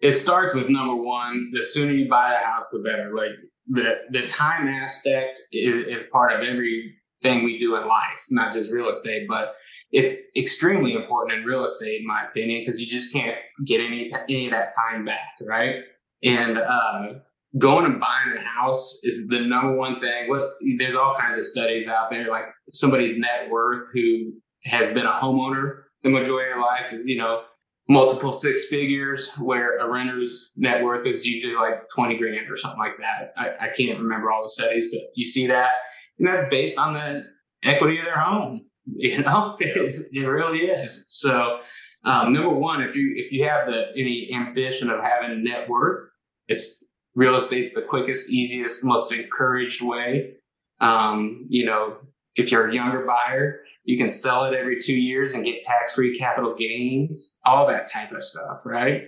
it 0.00 0.12
starts 0.12 0.54
with 0.54 0.68
number 0.68 0.94
one. 0.94 1.50
The 1.52 1.64
sooner 1.64 1.92
you 1.92 2.08
buy 2.08 2.32
a 2.34 2.36
house, 2.36 2.70
the 2.70 2.82
better. 2.88 3.12
Like 3.14 3.32
the 3.66 3.96
the 4.10 4.26
time 4.26 4.68
aspect 4.68 5.40
is, 5.52 6.02
is 6.02 6.08
part 6.10 6.32
of 6.32 6.46
everything 6.46 7.44
we 7.44 7.58
do 7.58 7.76
in 7.76 7.86
life, 7.86 8.24
not 8.30 8.52
just 8.52 8.72
real 8.72 8.88
estate, 8.90 9.26
but 9.28 9.54
it's 9.90 10.14
extremely 10.36 10.92
important 10.92 11.38
in 11.38 11.44
real 11.44 11.64
estate, 11.64 12.00
in 12.00 12.06
my 12.06 12.24
opinion, 12.26 12.60
because 12.60 12.80
you 12.80 12.86
just 12.86 13.12
can't 13.12 13.36
get 13.64 13.80
any 13.80 14.12
any 14.28 14.46
of 14.46 14.52
that 14.52 14.70
time 14.78 15.04
back, 15.04 15.32
right? 15.42 15.76
And 16.22 16.58
uh, 16.58 17.14
going 17.56 17.86
and 17.86 17.98
buying 18.00 18.36
a 18.36 18.40
house 18.40 19.00
is 19.02 19.26
the 19.28 19.40
number 19.40 19.74
one 19.74 20.00
thing. 20.00 20.28
What 20.28 20.50
there's 20.78 20.94
all 20.94 21.16
kinds 21.18 21.38
of 21.38 21.46
studies 21.46 21.88
out 21.88 22.10
there, 22.10 22.28
like 22.30 22.44
somebody's 22.72 23.18
net 23.18 23.50
worth 23.50 23.88
who 23.92 24.32
has 24.68 24.90
been 24.90 25.06
a 25.06 25.12
homeowner 25.12 25.82
the 26.02 26.10
majority 26.10 26.52
of 26.52 26.60
life 26.60 26.92
is, 26.92 27.06
you 27.06 27.18
know, 27.18 27.42
multiple 27.88 28.32
six 28.32 28.68
figures 28.68 29.32
where 29.38 29.78
a 29.78 29.88
renter's 29.88 30.52
net 30.56 30.82
worth 30.82 31.06
is 31.06 31.26
usually 31.26 31.54
like 31.54 31.88
20 31.94 32.18
grand 32.18 32.50
or 32.50 32.56
something 32.56 32.78
like 32.78 32.98
that. 32.98 33.32
I, 33.36 33.66
I 33.66 33.68
can't 33.70 33.98
remember 33.98 34.30
all 34.30 34.42
the 34.42 34.48
studies, 34.48 34.88
but 34.90 35.00
you 35.14 35.24
see 35.24 35.46
that. 35.46 35.70
And 36.18 36.26
that's 36.28 36.48
based 36.50 36.78
on 36.78 36.94
the 36.94 37.24
equity 37.62 37.98
of 37.98 38.04
their 38.04 38.18
home. 38.20 38.64
You 38.90 39.20
know, 39.20 39.54
it's, 39.60 40.00
it 40.12 40.20
really 40.20 40.60
is. 40.60 41.04
So, 41.08 41.58
um, 42.04 42.32
number 42.32 42.48
one, 42.48 42.82
if 42.82 42.96
you 42.96 43.12
if 43.16 43.30
you 43.32 43.44
have 43.44 43.66
the 43.66 43.88
any 43.94 44.32
ambition 44.32 44.88
of 44.88 45.00
having 45.02 45.44
net 45.44 45.68
worth, 45.68 46.08
it's 46.46 46.82
real 47.14 47.36
estate's 47.36 47.74
the 47.74 47.82
quickest, 47.82 48.32
easiest, 48.32 48.82
most 48.86 49.12
encouraged 49.12 49.82
way. 49.82 50.36
Um, 50.80 51.44
you 51.50 51.66
know, 51.66 51.98
if 52.34 52.50
you're 52.50 52.68
a 52.68 52.74
younger 52.74 53.04
buyer, 53.04 53.60
you 53.88 53.96
can 53.96 54.10
sell 54.10 54.44
it 54.44 54.52
every 54.52 54.76
two 54.78 54.94
years 54.94 55.32
and 55.32 55.46
get 55.46 55.64
tax 55.64 55.94
free 55.94 56.18
capital 56.18 56.54
gains, 56.54 57.40
all 57.46 57.66
that 57.66 57.90
type 57.90 58.12
of 58.12 58.22
stuff, 58.22 58.60
right? 58.66 59.04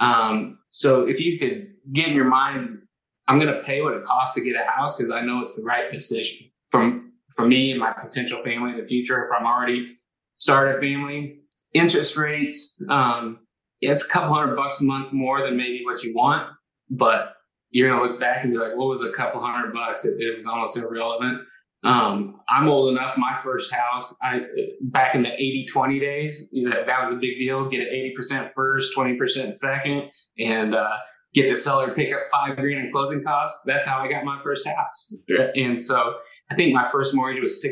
Um, 0.00 0.58
so 0.70 1.06
if 1.06 1.20
you 1.20 1.38
could 1.38 1.68
get 1.92 2.08
in 2.08 2.16
your 2.16 2.24
mind, 2.24 2.80
I'm 3.28 3.38
going 3.38 3.54
to 3.54 3.64
pay 3.64 3.82
what 3.82 3.94
it 3.94 4.02
costs 4.02 4.34
to 4.34 4.44
get 4.44 4.56
a 4.60 4.68
house 4.68 4.96
because 4.96 5.12
I 5.12 5.20
know 5.20 5.42
it's 5.42 5.54
the 5.54 5.62
right 5.62 5.92
decision 5.92 6.38
from 6.66 7.12
for 7.36 7.46
me 7.46 7.70
and 7.70 7.78
my 7.78 7.92
potential 7.92 8.42
family 8.42 8.72
in 8.72 8.78
the 8.78 8.86
future. 8.86 9.24
If 9.24 9.30
I'm 9.38 9.46
already 9.46 9.94
started 10.38 10.78
a 10.78 10.80
family, 10.80 11.42
interest 11.72 12.16
rates, 12.16 12.82
um, 12.88 13.38
yeah, 13.80 13.92
it's 13.92 14.10
a 14.10 14.12
couple 14.12 14.34
hundred 14.34 14.56
bucks 14.56 14.80
a 14.80 14.86
month 14.86 15.12
more 15.12 15.40
than 15.40 15.56
maybe 15.56 15.82
what 15.84 16.02
you 16.02 16.12
want, 16.16 16.50
but 16.90 17.36
you're 17.70 17.88
gonna 17.88 18.02
look 18.02 18.18
back 18.18 18.42
and 18.42 18.52
be 18.52 18.58
like, 18.58 18.74
what 18.76 18.88
was 18.88 19.04
a 19.04 19.12
couple 19.12 19.40
hundred 19.40 19.72
bucks? 19.72 20.04
It, 20.04 20.20
it 20.20 20.36
was 20.36 20.46
almost 20.46 20.76
irrelevant. 20.76 21.42
Um, 21.86 22.40
I'm 22.48 22.68
old 22.68 22.90
enough. 22.90 23.16
My 23.16 23.38
first 23.42 23.72
house, 23.72 24.16
I 24.22 24.42
back 24.80 25.14
in 25.14 25.22
the 25.22 25.32
80 25.32 25.66
20 25.72 26.00
days, 26.00 26.48
you 26.52 26.68
know, 26.68 26.84
that 26.84 27.00
was 27.00 27.10
a 27.10 27.16
big 27.16 27.38
deal. 27.38 27.68
Get 27.68 27.80
it 27.80 28.16
80% 28.18 28.52
first, 28.54 28.96
20% 28.96 29.54
second, 29.54 30.10
and 30.38 30.74
uh, 30.74 30.96
get 31.34 31.48
the 31.48 31.56
seller 31.56 31.92
pick 31.94 32.12
up 32.12 32.20
five 32.32 32.56
grand 32.56 32.86
in 32.86 32.92
closing 32.92 33.22
costs. 33.22 33.62
That's 33.64 33.86
how 33.86 33.98
I 33.98 34.08
got 34.08 34.24
my 34.24 34.40
first 34.42 34.66
house. 34.66 35.14
And 35.54 35.80
so 35.80 36.14
I 36.50 36.54
think 36.54 36.74
my 36.74 36.88
first 36.90 37.14
mortgage 37.14 37.40
was 37.40 37.64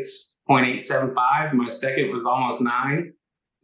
6.875. 0.48 1.52
My 1.54 1.68
second 1.68 2.12
was 2.12 2.24
almost 2.24 2.62
nine. 2.62 3.12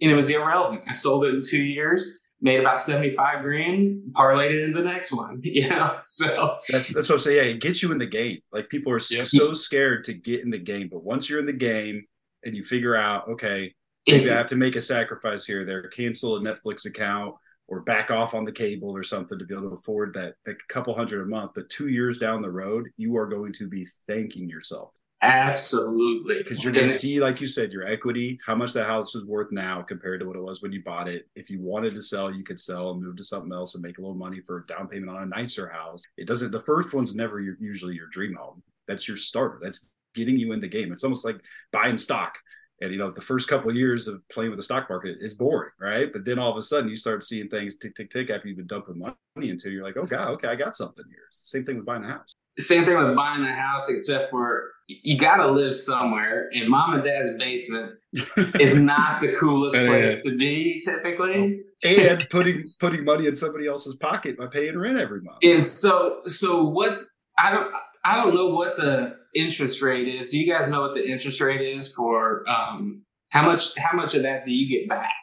And 0.02 0.10
it 0.10 0.14
was 0.14 0.30
irrelevant. 0.30 0.84
I 0.88 0.92
sold 0.92 1.24
it 1.24 1.34
in 1.34 1.42
two 1.44 1.62
years 1.62 2.20
made 2.40 2.60
about 2.60 2.78
75 2.78 3.42
grand, 3.42 4.02
parlayed 4.12 4.50
it 4.50 4.62
into 4.62 4.82
the 4.82 4.88
next 4.88 5.12
one, 5.12 5.40
you 5.44 5.68
know? 5.68 5.98
So 6.06 6.58
that's, 6.68 6.94
that's 6.94 7.08
what 7.08 7.16
I'm 7.16 7.20
saying. 7.20 7.36
Yeah, 7.36 7.54
it 7.54 7.60
gets 7.60 7.82
you 7.82 7.92
in 7.92 7.98
the 7.98 8.06
game. 8.06 8.40
Like 8.52 8.68
people 8.68 8.92
are 8.92 9.00
yep. 9.10 9.26
so 9.26 9.52
scared 9.52 10.04
to 10.04 10.14
get 10.14 10.40
in 10.42 10.50
the 10.50 10.58
game, 10.58 10.88
but 10.90 11.04
once 11.04 11.28
you're 11.28 11.40
in 11.40 11.46
the 11.46 11.52
game 11.52 12.04
and 12.44 12.56
you 12.56 12.64
figure 12.64 12.96
out, 12.96 13.28
okay, 13.28 13.74
maybe 14.08 14.30
I 14.30 14.34
have 14.34 14.48
to 14.48 14.56
make 14.56 14.76
a 14.76 14.80
sacrifice 14.80 15.44
here, 15.44 15.64
there, 15.64 15.82
cancel 15.88 16.36
a 16.36 16.40
Netflix 16.40 16.86
account 16.86 17.34
or 17.68 17.80
back 17.80 18.10
off 18.10 18.34
on 18.34 18.44
the 18.44 18.52
cable 18.52 18.90
or 18.90 19.04
something 19.04 19.38
to 19.38 19.44
be 19.44 19.54
able 19.54 19.70
to 19.70 19.76
afford 19.76 20.14
that, 20.14 20.34
that 20.44 20.56
couple 20.68 20.94
hundred 20.94 21.22
a 21.22 21.26
month. 21.26 21.52
But 21.54 21.68
two 21.68 21.88
years 21.88 22.18
down 22.18 22.42
the 22.42 22.50
road, 22.50 22.88
you 22.96 23.16
are 23.16 23.26
going 23.26 23.52
to 23.54 23.68
be 23.68 23.86
thanking 24.06 24.48
yourself 24.48 24.96
Absolutely. 25.22 26.38
Because 26.38 26.64
you're 26.64 26.72
going 26.72 26.86
to 26.86 26.92
see, 26.92 27.20
like 27.20 27.40
you 27.40 27.48
said, 27.48 27.72
your 27.72 27.86
equity, 27.86 28.38
how 28.46 28.54
much 28.54 28.72
the 28.72 28.84
house 28.84 29.14
is 29.14 29.24
worth 29.24 29.52
now 29.52 29.82
compared 29.82 30.20
to 30.20 30.26
what 30.26 30.36
it 30.36 30.42
was 30.42 30.62
when 30.62 30.72
you 30.72 30.82
bought 30.82 31.08
it. 31.08 31.28
If 31.34 31.50
you 31.50 31.60
wanted 31.60 31.92
to 31.92 32.02
sell, 32.02 32.32
you 32.32 32.42
could 32.42 32.58
sell 32.58 32.90
and 32.90 33.02
move 33.02 33.16
to 33.16 33.24
something 33.24 33.52
else 33.52 33.74
and 33.74 33.82
make 33.82 33.98
a 33.98 34.00
little 34.00 34.16
money 34.16 34.40
for 34.40 34.58
a 34.58 34.66
down 34.66 34.88
payment 34.88 35.10
on 35.10 35.22
a 35.22 35.26
nicer 35.26 35.68
house. 35.68 36.04
It 36.16 36.26
doesn't, 36.26 36.52
the 36.52 36.62
first 36.62 36.94
one's 36.94 37.14
never 37.14 37.38
your, 37.40 37.56
usually 37.60 37.94
your 37.94 38.08
dream 38.08 38.34
home. 38.34 38.62
That's 38.88 39.06
your 39.06 39.18
starter. 39.18 39.60
That's 39.62 39.92
getting 40.14 40.38
you 40.38 40.52
in 40.52 40.60
the 40.60 40.68
game. 40.68 40.90
It's 40.90 41.04
almost 41.04 41.24
like 41.24 41.36
buying 41.70 41.98
stock. 41.98 42.38
And 42.80 42.90
you 42.90 42.98
know, 42.98 43.10
the 43.10 43.20
first 43.20 43.46
couple 43.46 43.68
of 43.68 43.76
years 43.76 44.08
of 44.08 44.26
playing 44.30 44.50
with 44.50 44.58
the 44.58 44.64
stock 44.64 44.88
market 44.88 45.18
is 45.20 45.34
boring, 45.34 45.72
right? 45.78 46.10
But 46.10 46.24
then 46.24 46.38
all 46.38 46.50
of 46.50 46.56
a 46.56 46.62
sudden 46.62 46.88
you 46.88 46.96
start 46.96 47.24
seeing 47.24 47.48
things 47.48 47.76
tick, 47.76 47.94
tick, 47.94 48.10
tick 48.10 48.30
after 48.30 48.48
you've 48.48 48.56
been 48.56 48.66
dumping 48.66 48.98
money 48.98 49.50
into. 49.50 49.70
You're 49.70 49.84
like, 49.84 49.98
oh 49.98 50.06
god, 50.06 50.28
okay, 50.28 50.48
I 50.48 50.54
got 50.54 50.74
something 50.74 51.04
here. 51.06 51.24
It's 51.28 51.42
the 51.42 51.58
same 51.58 51.66
thing 51.66 51.76
with 51.76 51.84
buying 51.84 52.04
a 52.04 52.08
house. 52.08 52.34
Same 52.60 52.84
thing 52.84 52.96
with 52.96 53.16
buying 53.16 53.44
a 53.44 53.54
house, 53.54 53.90
except 53.90 54.30
for 54.30 54.70
you 54.86 55.16
got 55.16 55.36
to 55.36 55.50
live 55.50 55.76
somewhere, 55.76 56.48
and 56.52 56.68
mom 56.68 56.94
and 56.94 57.04
dad's 57.04 57.36
basement 57.38 57.92
is 58.60 58.74
not 58.74 59.20
the 59.20 59.32
coolest 59.32 59.76
place 59.76 60.20
to 60.24 60.36
be 60.36 60.80
typically. 60.84 61.62
And 61.82 62.26
putting 62.28 62.68
putting 62.78 63.04
money 63.04 63.26
in 63.26 63.34
somebody 63.34 63.66
else's 63.66 63.96
pocket 63.96 64.36
by 64.36 64.46
paying 64.46 64.76
rent 64.78 64.98
every 64.98 65.20
month. 65.20 65.38
Is 65.42 65.70
so 65.70 66.20
so. 66.26 66.64
What's 66.64 67.18
I 67.38 67.52
don't 67.52 67.72
I 68.04 68.22
don't 68.22 68.34
know 68.34 68.48
what 68.48 68.76
the 68.76 69.16
interest 69.34 69.80
rate 69.82 70.08
is. 70.08 70.30
Do 70.30 70.38
you 70.38 70.52
guys 70.52 70.68
know 70.68 70.80
what 70.82 70.94
the 70.94 71.08
interest 71.08 71.40
rate 71.40 71.60
is 71.60 71.92
for 71.92 72.48
um, 72.48 73.04
how 73.28 73.42
much 73.42 73.76
how 73.76 73.96
much 73.96 74.14
of 74.14 74.22
that 74.22 74.44
do 74.44 74.52
you 74.52 74.68
get 74.68 74.88
back 74.88 75.14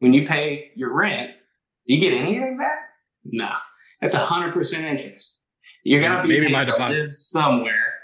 when 0.00 0.12
you 0.12 0.26
pay 0.26 0.70
your 0.74 0.92
rent? 0.92 1.30
Do 1.86 1.94
you 1.94 2.00
get 2.00 2.12
anything 2.12 2.58
back? 2.58 2.78
No, 3.24 3.52
that's 4.00 4.14
a 4.14 4.18
hundred 4.18 4.52
percent 4.52 4.84
interest. 4.84 5.41
You're 5.84 6.00
gonna 6.00 6.22
be 6.22 6.28
maybe 6.28 6.52
my 6.52 6.64
to 6.64 6.76
live 6.76 7.14
somewhere. 7.14 7.94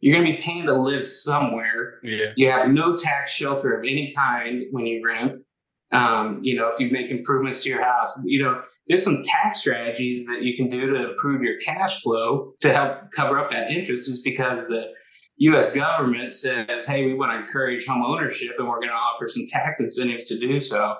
You're 0.00 0.14
gonna 0.14 0.36
be 0.36 0.40
paying 0.40 0.66
to 0.66 0.74
live 0.74 1.06
somewhere. 1.06 2.00
Yeah. 2.02 2.32
You 2.36 2.50
have 2.50 2.68
no 2.68 2.96
tax 2.96 3.32
shelter 3.32 3.78
of 3.78 3.84
any 3.84 4.12
kind 4.14 4.64
when 4.70 4.86
you 4.86 5.02
rent. 5.04 5.42
Um, 5.92 6.40
you 6.42 6.56
know, 6.56 6.68
if 6.68 6.80
you 6.80 6.90
make 6.90 7.10
improvements 7.10 7.62
to 7.62 7.68
your 7.68 7.82
house, 7.82 8.20
you 8.24 8.42
know, 8.42 8.60
there's 8.88 9.04
some 9.04 9.22
tax 9.24 9.60
strategies 9.60 10.26
that 10.26 10.42
you 10.42 10.56
can 10.56 10.68
do 10.68 10.92
to 10.92 11.10
improve 11.10 11.42
your 11.42 11.58
cash 11.60 12.02
flow 12.02 12.52
to 12.60 12.72
help 12.72 13.10
cover 13.14 13.38
up 13.38 13.52
that 13.52 13.70
interest, 13.70 14.06
just 14.06 14.24
because 14.24 14.66
the 14.66 14.86
U.S. 15.38 15.74
government 15.74 16.32
says, 16.32 16.86
"Hey, 16.86 17.06
we 17.06 17.14
want 17.14 17.32
to 17.32 17.38
encourage 17.38 17.86
home 17.86 18.02
ownership, 18.02 18.56
and 18.58 18.66
we're 18.66 18.80
going 18.80 18.88
to 18.88 18.94
offer 18.94 19.28
some 19.28 19.46
tax 19.48 19.78
incentives 19.78 20.26
to 20.26 20.38
do 20.38 20.60
so." 20.60 20.96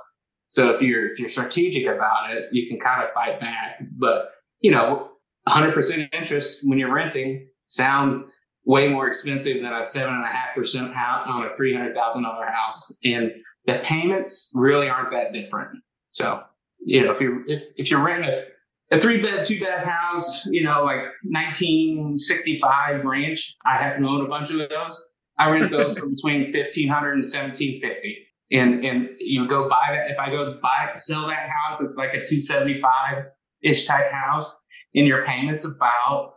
So 0.49 0.71
if 0.71 0.81
you're 0.81 1.11
if 1.11 1.19
you're 1.19 1.29
strategic 1.29 1.87
about 1.87 2.31
it, 2.31 2.45
you 2.53 2.69
can 2.69 2.79
kind 2.79 3.03
of 3.03 3.11
fight 3.13 3.41
back. 3.41 3.81
But 3.99 4.31
you 4.61 4.71
know, 4.71 5.11
100% 5.49 6.09
interest 6.13 6.69
when 6.69 6.79
you're 6.79 6.93
renting 6.93 7.49
sounds 7.67 8.37
way 8.67 8.89
more 8.89 9.07
expensive 9.07 9.63
than 9.63 9.73
a 9.73 9.85
seven 9.85 10.15
and 10.15 10.25
a 10.25 10.29
half 10.29 10.55
percent 10.55 10.93
house 10.93 11.27
on 11.29 11.47
a 11.47 11.51
three 11.51 11.75
hundred 11.75 11.95
thousand 11.95 12.25
dollar 12.25 12.47
house, 12.47 12.99
and 13.05 13.31
the 13.67 13.81
payments 13.83 14.53
really 14.55 14.89
aren't 14.89 15.13
that 15.13 15.33
different. 15.33 15.79
So, 16.11 16.43
you 16.85 17.05
know, 17.05 17.13
if 17.13 17.21
you're 17.21 17.43
if 17.47 17.91
you're 17.91 18.03
renting 18.03 18.31
a, 18.31 18.97
a 18.97 18.99
three 18.99 19.23
bed, 19.23 19.47
two 19.47 19.61
bath 19.61 19.85
house, 19.85 20.47
you 20.47 20.65
know, 20.65 20.85
like 20.85 20.99
1965 21.23 23.05
ranch, 23.05 23.57
I 23.65 23.77
happen 23.77 24.03
to 24.03 24.09
own 24.09 24.25
a 24.27 24.29
bunch 24.29 24.51
of 24.51 24.59
those. 24.59 25.07
I 25.39 25.51
rent 25.51 25.71
those 25.71 25.97
for 25.97 26.07
between 26.09 26.53
1500 26.53 27.13
and 27.13 27.23
1750. 27.23 28.19
And 28.53 28.85
and 28.85 29.11
you 29.21 29.47
go 29.47 29.69
buy 29.69 29.89
that. 29.91 30.11
If 30.11 30.19
I 30.19 30.31
go 30.31 30.59
buy 30.61 30.93
sell 30.97 31.29
that 31.29 31.49
house, 31.49 31.81
it's 31.81 31.97
like 31.97 32.11
a 32.11 32.23
275 32.23 33.27
ish 33.63 33.87
type 33.87 34.11
house 34.13 34.57
and 34.95 35.07
your 35.07 35.25
payment's 35.25 35.65
about 35.65 36.35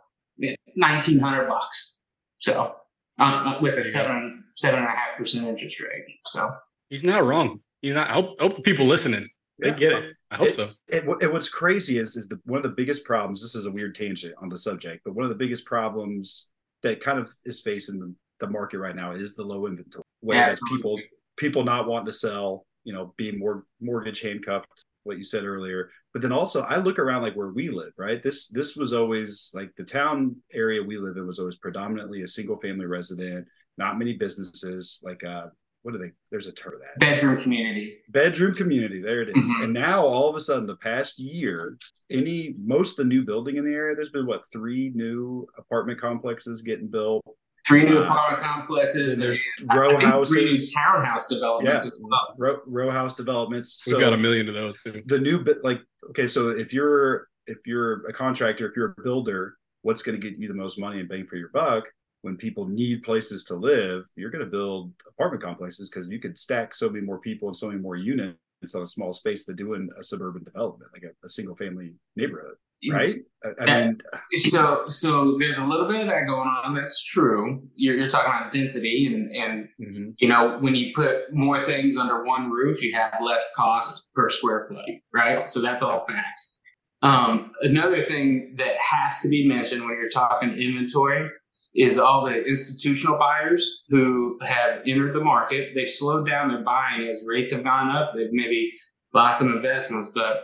nineteen 0.76 1.18
hundred 1.18 1.48
bucks. 1.48 2.02
So 2.38 2.74
uh, 3.18 3.58
with 3.60 3.78
a 3.78 3.84
seven 3.84 4.44
seven 4.56 4.80
and 4.80 4.88
a 4.88 4.90
half 4.90 5.18
percent 5.18 5.46
interest 5.46 5.80
rate. 5.80 6.04
So 6.26 6.50
he's 6.88 7.04
not 7.04 7.24
wrong. 7.24 7.60
He's 7.82 7.94
not. 7.94 8.10
I 8.10 8.14
hope, 8.14 8.36
I 8.38 8.42
hope 8.44 8.56
the 8.56 8.62
people 8.62 8.86
listening 8.86 9.26
they 9.60 9.68
yeah. 9.68 9.74
get 9.74 9.92
it. 9.92 10.16
I 10.30 10.36
hope 10.36 10.48
it, 10.48 10.54
so. 10.54 10.70
It, 10.88 11.04
it, 11.20 11.32
what's 11.32 11.48
crazy 11.48 11.98
is 11.98 12.16
is 12.16 12.28
the, 12.28 12.40
one 12.44 12.58
of 12.58 12.62
the 12.62 12.70
biggest 12.70 13.04
problems. 13.04 13.42
This 13.42 13.54
is 13.54 13.66
a 13.66 13.70
weird 13.70 13.94
tangent 13.94 14.34
on 14.40 14.48
the 14.48 14.58
subject, 14.58 15.02
but 15.04 15.14
one 15.14 15.24
of 15.24 15.30
the 15.30 15.36
biggest 15.36 15.66
problems 15.66 16.50
that 16.82 17.02
kind 17.02 17.18
of 17.18 17.30
is 17.44 17.60
facing 17.60 17.98
the, 17.98 18.14
the 18.40 18.48
market 18.50 18.78
right 18.78 18.96
now 18.96 19.12
is 19.12 19.34
the 19.34 19.42
low 19.42 19.66
inventory. 19.66 20.04
Where 20.20 20.50
people 20.68 20.98
people 21.36 21.64
not 21.64 21.86
wanting 21.86 22.06
to 22.06 22.12
sell, 22.12 22.66
you 22.84 22.92
know, 22.92 23.14
being 23.16 23.38
more 23.38 23.64
mortgage 23.80 24.20
handcuffed 24.20 24.84
what 25.04 25.18
you 25.18 25.24
said 25.24 25.44
earlier 25.44 25.90
but 26.12 26.22
then 26.22 26.32
also 26.32 26.62
i 26.62 26.76
look 26.76 26.98
around 26.98 27.22
like 27.22 27.34
where 27.34 27.50
we 27.50 27.68
live 27.68 27.92
right 27.98 28.22
this 28.22 28.48
this 28.48 28.76
was 28.76 28.92
always 28.92 29.50
like 29.54 29.74
the 29.76 29.84
town 29.84 30.36
area 30.52 30.82
we 30.82 30.98
live 30.98 31.16
in 31.16 31.26
was 31.26 31.38
always 31.38 31.56
predominantly 31.56 32.22
a 32.22 32.28
single 32.28 32.58
family 32.58 32.86
resident 32.86 33.46
not 33.78 33.98
many 33.98 34.14
businesses 34.14 35.02
like 35.04 35.24
uh 35.24 35.46
what 35.82 35.94
are 35.94 35.98
they 35.98 36.10
there's 36.30 36.46
a 36.46 36.52
term 36.52 36.74
that 36.80 36.98
bedroom 36.98 37.40
community 37.40 37.98
bedroom 38.10 38.54
community 38.54 39.00
there 39.00 39.22
it 39.22 39.30
is. 39.30 39.34
Mm-hmm. 39.36 39.64
and 39.64 39.72
now 39.72 40.04
all 40.04 40.28
of 40.28 40.36
a 40.36 40.40
sudden 40.40 40.66
the 40.66 40.76
past 40.76 41.18
year 41.18 41.78
any 42.10 42.54
most 42.62 42.92
of 42.92 42.96
the 42.98 43.04
new 43.04 43.24
building 43.24 43.56
in 43.56 43.64
the 43.64 43.72
area 43.72 43.94
there's 43.94 44.10
been 44.10 44.26
what 44.26 44.42
three 44.52 44.92
new 44.94 45.46
apartment 45.56 45.98
complexes 45.98 46.62
getting 46.62 46.88
built 46.88 47.24
three 47.70 47.84
new 47.84 48.02
apartment 48.02 48.42
complexes. 48.42 49.18
There's 49.18 49.42
row 49.74 49.98
houses, 49.98 50.34
three 50.34 50.44
new 50.44 50.58
townhouse 50.76 51.28
developments 51.28 51.84
yeah, 51.84 51.88
as 51.88 52.02
well. 52.02 52.34
Row, 52.36 52.58
row 52.66 52.90
house 52.90 53.14
developments. 53.14 53.84
We've 53.86 53.94
so 53.94 54.00
got 54.00 54.12
a 54.12 54.18
million 54.18 54.48
of 54.48 54.54
those 54.54 54.80
too. 54.80 55.02
The 55.06 55.18
new 55.18 55.38
bit, 55.38 55.64
like 55.64 55.80
okay, 56.10 56.26
so 56.26 56.50
if 56.50 56.72
you're 56.74 57.28
if 57.46 57.58
you're 57.66 58.06
a 58.06 58.12
contractor, 58.12 58.68
if 58.68 58.76
you're 58.76 58.94
a 58.98 59.02
builder, 59.02 59.56
what's 59.82 60.02
going 60.02 60.20
to 60.20 60.30
get 60.30 60.38
you 60.38 60.48
the 60.48 60.54
most 60.54 60.78
money 60.78 61.00
and 61.00 61.08
bang 61.08 61.26
for 61.26 61.36
your 61.36 61.50
buck? 61.50 61.88
When 62.22 62.36
people 62.36 62.66
need 62.66 63.02
places 63.02 63.44
to 63.44 63.54
live, 63.54 64.04
you're 64.14 64.30
going 64.30 64.44
to 64.44 64.50
build 64.50 64.92
apartment 65.08 65.42
complexes 65.42 65.88
because 65.88 66.10
you 66.10 66.18
could 66.18 66.38
stack 66.38 66.74
so 66.74 66.90
many 66.90 67.04
more 67.04 67.18
people 67.18 67.48
and 67.48 67.56
so 67.56 67.68
many 67.68 67.80
more 67.80 67.96
units 67.96 68.36
on 68.74 68.82
a 68.82 68.86
small 68.86 69.14
space 69.14 69.46
than 69.46 69.56
doing 69.56 69.88
a 69.98 70.02
suburban 70.02 70.44
development, 70.44 70.90
like 70.92 71.04
a, 71.04 71.24
a 71.24 71.28
single 71.30 71.56
family 71.56 71.94
neighborhood. 72.16 72.56
Right? 72.90 73.16
I, 73.42 73.64
I 73.64 73.84
mean, 73.84 73.98
so 74.36 74.84
so 74.88 75.36
there's 75.38 75.58
a 75.58 75.64
little 75.64 75.88
bit 75.88 76.02
of 76.02 76.06
that 76.08 76.26
going 76.26 76.48
on. 76.48 76.74
That's 76.74 77.02
true. 77.02 77.62
You're, 77.74 77.96
you're 77.96 78.08
talking 78.08 78.30
about 78.30 78.52
density, 78.52 79.06
and 79.06 79.34
and 79.34 79.68
mhm. 79.80 80.14
you 80.18 80.28
know 80.28 80.58
when 80.58 80.74
you 80.74 80.92
put 80.94 81.32
more 81.32 81.60
things 81.60 81.96
under 81.96 82.24
one 82.24 82.50
roof, 82.50 82.82
you 82.82 82.94
have 82.94 83.14
less 83.22 83.52
cost 83.56 84.10
per 84.14 84.28
square 84.28 84.66
foot, 84.68 84.84
right? 85.12 85.48
So 85.48 85.60
that's 85.60 85.82
all 85.82 86.04
facts. 86.06 86.60
Um, 87.02 87.52
another 87.62 88.02
thing 88.02 88.56
that 88.58 88.76
has 88.76 89.20
to 89.22 89.28
be 89.28 89.48
mentioned 89.48 89.82
when 89.82 89.94
you're 89.94 90.10
talking 90.10 90.50
inventory 90.50 91.30
is 91.74 91.98
all 91.98 92.26
the 92.26 92.44
institutional 92.44 93.18
buyers 93.18 93.84
who 93.88 94.38
have 94.42 94.80
entered 94.86 95.14
the 95.14 95.24
market. 95.24 95.70
They've 95.74 95.88
slowed 95.88 96.26
down 96.26 96.48
their 96.48 96.64
buying 96.64 97.08
as 97.08 97.24
rates 97.26 97.52
have 97.52 97.64
gone 97.64 97.90
up. 97.90 98.12
They've 98.14 98.32
maybe 98.32 98.72
bought 99.12 99.36
some 99.36 99.52
investments, 99.52 100.12
but 100.14 100.42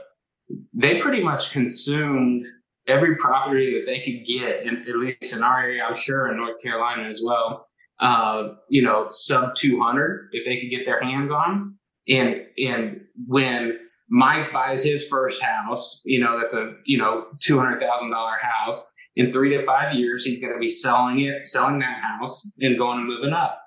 they 0.72 1.00
pretty 1.00 1.22
much 1.22 1.52
consumed 1.52 2.46
every 2.87 3.16
property 3.16 3.78
that 3.78 3.87
they 3.87 4.00
could 4.00 4.24
get, 4.26 4.64
in, 4.64 4.76
at 4.88 4.96
least 4.96 5.35
in 5.35 5.42
our 5.42 5.62
area, 5.62 5.85
I'm 5.85 5.94
sure 5.94 6.30
in 6.30 6.37
North 6.37 6.62
Carolina 6.62 7.09
as 7.09 7.20
well. 7.24 7.66
Uh, 7.98 8.54
you 8.68 8.82
know, 8.82 9.09
sub 9.11 9.54
200 9.54 10.28
if 10.32 10.44
they 10.44 10.61
could 10.61 10.70
get 10.70 10.85
their 10.85 11.02
hands 11.02 11.30
on. 11.30 11.76
And 12.09 12.42
and 12.59 13.00
when 13.26 13.78
Mike 14.09 14.52
buys 14.52 14.85
his 14.85 15.09
first 15.09 15.42
house, 15.42 16.02
you 16.04 16.22
know, 16.22 16.38
that's 16.38 16.54
a 16.54 16.74
you 16.85 16.98
know 16.98 17.26
two 17.40 17.59
hundred 17.59 17.80
thousand 17.80 18.11
dollar 18.11 18.37
house. 18.40 18.92
In 19.16 19.32
three 19.32 19.56
to 19.56 19.64
five 19.64 19.94
years, 19.94 20.24
he's 20.24 20.40
going 20.40 20.52
to 20.52 20.59
be 20.59 20.68
selling 20.68 21.20
it, 21.20 21.46
selling 21.46 21.78
that 21.78 22.02
house, 22.02 22.54
and 22.61 22.78
going 22.78 22.98
and 22.98 23.09
moving 23.09 23.32
up. 23.32 23.62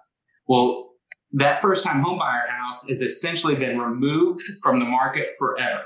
Well, 0.48 0.92
that 1.34 1.60
first 1.60 1.84
time 1.84 2.04
homebuyer 2.04 2.48
house 2.50 2.88
has 2.88 3.02
essentially 3.02 3.56
been 3.56 3.80
removed 3.80 4.44
from 4.62 4.80
the 4.80 4.86
market 4.86 5.30
forever. 5.40 5.86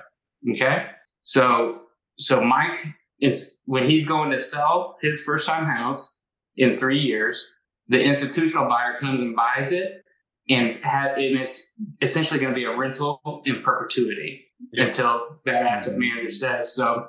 Okay, 0.52 0.88
so 1.24 1.80
so 2.18 2.44
Mike, 2.44 2.80
it's 3.20 3.62
when 3.66 3.90
he's 3.90 4.06
going 4.06 4.32
to 4.32 4.38
sell 4.38 4.98
his 5.02 5.24
first 5.24 5.48
time 5.48 5.66
house 5.66 6.24
in 6.58 6.78
three 6.78 7.00
years, 7.00 7.54
the 7.88 8.04
institutional 8.04 8.68
buyer 8.68 9.00
comes 9.00 9.22
and 9.22 9.36
buys 9.36 9.72
it, 9.72 10.04
and 10.50 10.84
have 10.84 11.18
and 11.18 11.38
it's 11.40 11.74
essentially 12.02 12.40
going 12.40 12.52
to 12.52 12.56
be 12.56 12.66
a 12.66 12.76
rental 12.76 13.22
in 13.46 13.62
perpetuity 13.62 14.46
Yeah. 14.72 14.86
until 14.86 15.40
that 15.46 15.66
asset 15.66 15.98
manager 15.98 16.30
says 16.30 16.76
so. 16.76 17.08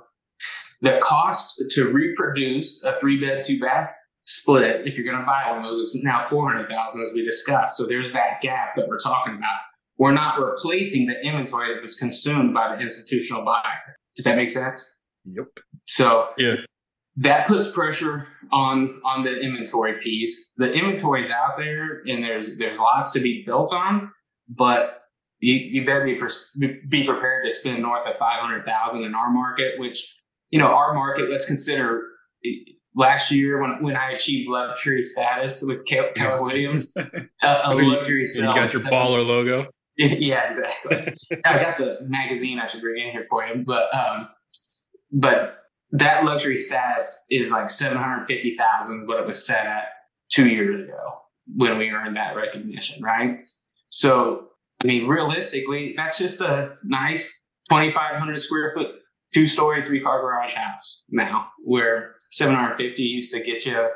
The 0.81 1.01
cost 1.03 1.63
to 1.71 1.85
reproduce 1.89 2.85
a 2.85 2.99
three 3.01 3.19
bed, 3.21 3.43
two 3.43 3.59
bath 3.59 3.91
split, 4.27 4.87
if 4.87 4.97
you're 4.97 5.07
going 5.07 5.19
to 5.19 5.25
buy 5.27 5.51
one 5.51 5.59
of 5.59 5.65
those, 5.65 5.79
is 5.79 6.01
now 6.05 6.27
four 6.29 6.51
hundred 6.51 6.69
thousand, 6.69 7.03
as 7.03 7.13
we 7.15 7.25
discussed. 7.25 7.77
So 7.77 7.87
there's 7.87 8.13
that 8.13 8.41
gap 8.43 8.77
that 8.77 8.87
we're 8.87 8.99
talking 8.99 9.35
about. 9.35 9.61
We're 9.99 10.13
not 10.13 10.41
replacing 10.41 11.07
the 11.07 11.21
inventory 11.25 11.73
that 11.75 11.81
was 11.81 11.97
consumed 11.97 12.53
by 12.55 12.75
the 12.75 12.83
institutional 12.83 13.45
buyer. 13.45 13.97
Does 14.17 14.25
that 14.25 14.37
make 14.37 14.49
sense? 14.49 14.99
Yep. 15.25 15.47
So 15.87 16.29
Yeah. 16.39 16.57
that 17.17 17.47
puts 17.47 17.71
pressure 17.71 18.27
on 18.53 19.01
on 19.05 19.23
the 19.25 19.39
inventory 19.41 20.01
piece. 20.03 20.53
The 20.57 20.73
inventory's 20.73 21.31
out 21.31 21.57
there, 21.59 22.03
and 22.07 22.23
there's 22.25 22.59
there's 22.59 22.79
lots 22.79 23.13
to 23.13 23.21
be 23.21 23.43
built 23.47 23.73
on, 23.73 24.11
but 24.49 25.01
you, 25.41 25.55
you 25.55 25.87
better 25.87 26.05
be 26.05 26.15
pres- 26.15 26.57
be 26.89 27.05
prepared 27.07 27.45
to 27.47 27.53
spend 27.53 27.83
north 27.83 28.07
of 28.07 28.17
five 28.19 28.41
hundred 28.41 28.65
thousand 28.67 29.05
in 29.05 29.15
our 29.15 29.31
market. 29.31 29.79
Which 29.79 30.21
you 30.51 30.59
know, 30.59 30.67
our 30.69 30.95
market. 30.95 31.31
Let's 31.31 31.47
consider 31.47 32.03
eh, 32.45 32.51
last 32.95 33.31
year 33.31 33.61
when 33.61 33.83
when 33.83 33.97
I 33.97 34.11
achieved 34.13 34.49
luxury 34.51 35.03
status 35.03 35.63
with 35.67 35.85
Keller 35.87 36.13
Keller 36.15 36.43
Williams, 36.43 36.95
a, 36.97 37.03
a 37.43 37.71
And 37.71 37.81
you- 37.81 37.93
luxury 37.93 38.25
sale. 38.25 38.51
you 38.51 38.55
got 38.57 38.73
your 38.73 38.83
seven- 38.83 38.93
baller 38.99 39.25
logo. 39.27 39.69
yeah, 39.99 40.49
exactly. 40.49 41.15
I 41.45 41.59
got 41.59 41.79
the 41.79 41.99
magazine 42.03 42.59
I 42.59 42.67
should 42.67 42.81
bring 42.81 43.03
in 43.03 43.13
here 43.13 43.25
for 43.29 43.45
you, 43.47 43.63
but 43.65 43.95
um, 43.95 44.29
but 45.13 45.59
that 45.93 46.25
luxury 46.25 46.57
status 46.57 47.25
is 47.31 47.53
like 47.53 47.71
seven 47.71 47.99
hundred 47.99 48.27
fifty 48.27 48.57
thousand 48.57 48.99
is 48.99 49.07
what 49.07 49.21
it 49.21 49.27
was 49.27 49.47
set 49.47 49.67
at 49.67 49.85
two 50.31 50.49
years 50.49 50.89
ago 50.89 51.19
when 51.55 51.79
we 51.79 51.91
earned 51.91 52.17
that 52.17 52.35
recognition, 52.35 53.03
right? 53.05 53.41
So 53.91 54.49
I 54.83 54.87
mean, 54.87 55.07
realistically, 55.07 55.95
that's 55.97 56.19
just 56.19 56.41
a 56.41 56.77
nice 56.83 57.43
twenty 57.69 57.93
five 57.93 58.17
hundred 58.17 58.41
square 58.41 58.73
foot, 58.75 58.97
two 59.33 59.47
story, 59.47 59.85
three 59.87 60.01
car 60.01 60.21
garage 60.21 60.55
house 60.55 61.05
now, 61.09 61.49
where 61.63 62.17
seven 62.33 62.57
hundred 62.57 62.79
fifty 62.79 63.05
used 63.05 63.33
to 63.33 63.41
get 63.41 63.65
you 63.65 63.89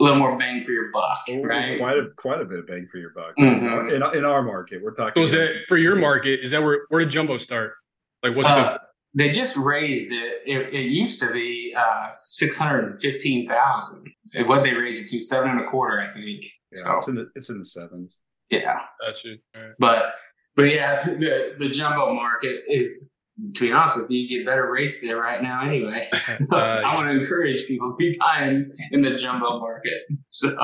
a 0.00 0.02
little 0.04 0.18
more 0.18 0.38
bang 0.38 0.62
for 0.62 0.70
your 0.72 0.90
buck, 0.92 1.18
Oh, 1.28 1.42
right? 1.42 1.78
Quite 1.78 1.98
a 1.98 2.06
quite 2.16 2.40
a 2.40 2.44
bit 2.44 2.58
of 2.60 2.66
bang 2.66 2.86
for 2.90 2.98
your 2.98 3.10
buck. 3.10 3.34
Mhm. 3.38 3.92
In, 3.92 4.18
in 4.18 4.24
our 4.24 4.42
market, 4.42 4.82
we're 4.82 4.94
talking. 4.94 5.20
So 5.20 5.24
is 5.24 5.32
that 5.32 5.64
for 5.68 5.76
your 5.76 5.96
market? 5.96 6.40
Is 6.40 6.50
that 6.52 6.62
where 6.62 6.82
where 6.88 7.00
did 7.00 7.10
Jumbo 7.10 7.36
start? 7.38 7.74
Like 8.22 8.36
what's 8.36 8.48
Uh, 8.48 8.78
they 9.14 9.30
just 9.30 9.56
raised 9.56 10.12
it. 10.12 10.42
It, 10.46 10.74
it 10.74 10.86
used 10.90 11.18
to 11.20 11.32
be 11.32 11.74
uh, 11.76 12.08
six 12.12 12.58
hundred 12.58 13.00
fifteen 13.00 13.48
thousand. 13.48 14.06
What 14.46 14.62
they 14.62 14.74
raised 14.74 15.04
it 15.06 15.08
to 15.16 15.22
seven 15.24 15.50
and 15.50 15.60
a 15.60 15.70
quarter, 15.70 16.00
I 16.00 16.12
think. 16.12 16.44
yeah, 16.72 16.82
so 16.82 16.96
it's 16.98 17.08
in 17.08 17.14
the 17.14 17.30
it's 17.34 17.48
in 17.50 17.58
the 17.58 17.64
sevens. 17.64 18.20
yeah, 18.50 18.80
the 19.00 19.06
that's 19.06 19.24
it. 19.24 19.40
All 19.56 19.62
right. 19.62 19.72
but 19.78 20.12
but 20.54 20.64
yeah, 20.64 21.02
the 21.04 21.54
the 21.58 21.68
jumbo 21.70 22.12
market 22.14 22.60
is. 22.68 23.10
To 23.54 23.60
be 23.60 23.72
honest 23.72 23.96
with 23.96 24.10
you, 24.10 24.18
you 24.18 24.38
get 24.38 24.46
better 24.46 24.70
rates 24.70 25.00
there 25.00 25.16
right 25.16 25.42
now 25.42 25.66
anyway. 25.66 26.08
Uh, 26.50 26.82
I 26.84 26.94
want 26.94 27.08
to 27.08 27.16
encourage 27.16 27.66
people 27.66 27.92
to 27.92 27.96
be 27.96 28.16
buying 28.18 28.70
in 28.92 29.02
the 29.02 29.14
jumbo 29.14 29.60
market. 29.60 29.98
So 30.30 30.56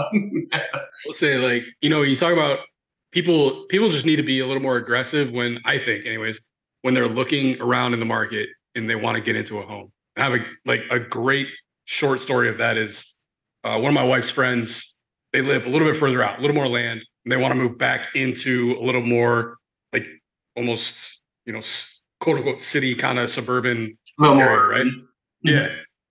Let's 1.07 1.19
say 1.19 1.39
like 1.39 1.65
you 1.81 1.91
know 1.91 2.03
you 2.03 2.17
talk 2.17 2.33
about 2.33 2.61
people 3.13 3.65
people 3.69 3.89
just 3.89 4.07
need 4.07 4.17
to 4.17 4.23
be 4.23 4.41
a 4.41 4.47
little 4.47 4.63
more 4.63 4.77
aggressive 4.77 5.31
when 5.31 5.59
I 5.65 5.79
think 5.79 6.07
anyways 6.07 6.41
when 6.83 6.95
they're 6.95 7.09
looking 7.09 7.61
around 7.63 7.95
in 7.95 7.99
the 7.99 8.07
market 8.07 8.51
and 8.75 8.91
they 8.91 8.95
want 8.95 9.17
to 9.17 9.23
get 9.23 9.37
into 9.37 9.59
a 9.59 9.63
home. 9.63 9.91
I 10.17 10.23
have 10.23 10.35
a 10.35 10.45
like 10.65 10.83
a 10.91 11.01
great 11.01 11.49
short 11.87 12.21
story 12.21 12.49
of 12.49 12.59
that 12.59 12.77
is 12.77 13.25
uh, 13.65 13.79
one 13.79 13.89
of 13.89 13.95
my 13.95 14.05
wife's 14.05 14.31
friends. 14.31 15.01
They 15.33 15.41
live 15.41 15.67
a 15.67 15.71
little 15.71 15.89
bit 15.89 15.97
further 15.97 16.23
out, 16.23 16.39
a 16.39 16.41
little 16.43 16.55
more 16.55 16.69
land, 16.69 17.03
and 17.25 17.33
they 17.33 17.37
want 17.37 17.53
to 17.53 17.57
move 17.57 17.79
back 17.79 18.09
into 18.15 18.77
a 18.79 18.85
little 18.85 19.03
more 19.03 19.57
like 19.93 20.07
almost 20.57 21.23
you 21.47 21.53
know 21.53 21.61
quote 22.25 22.39
unquote 22.39 22.61
city 22.61 22.95
kind 22.95 23.19
of 23.19 23.29
suburban 23.31 23.97
a 24.19 24.23
little 24.23 24.41
Area, 24.41 24.51
more 24.57 24.69
right? 24.71 24.87
yeah. 25.43 25.69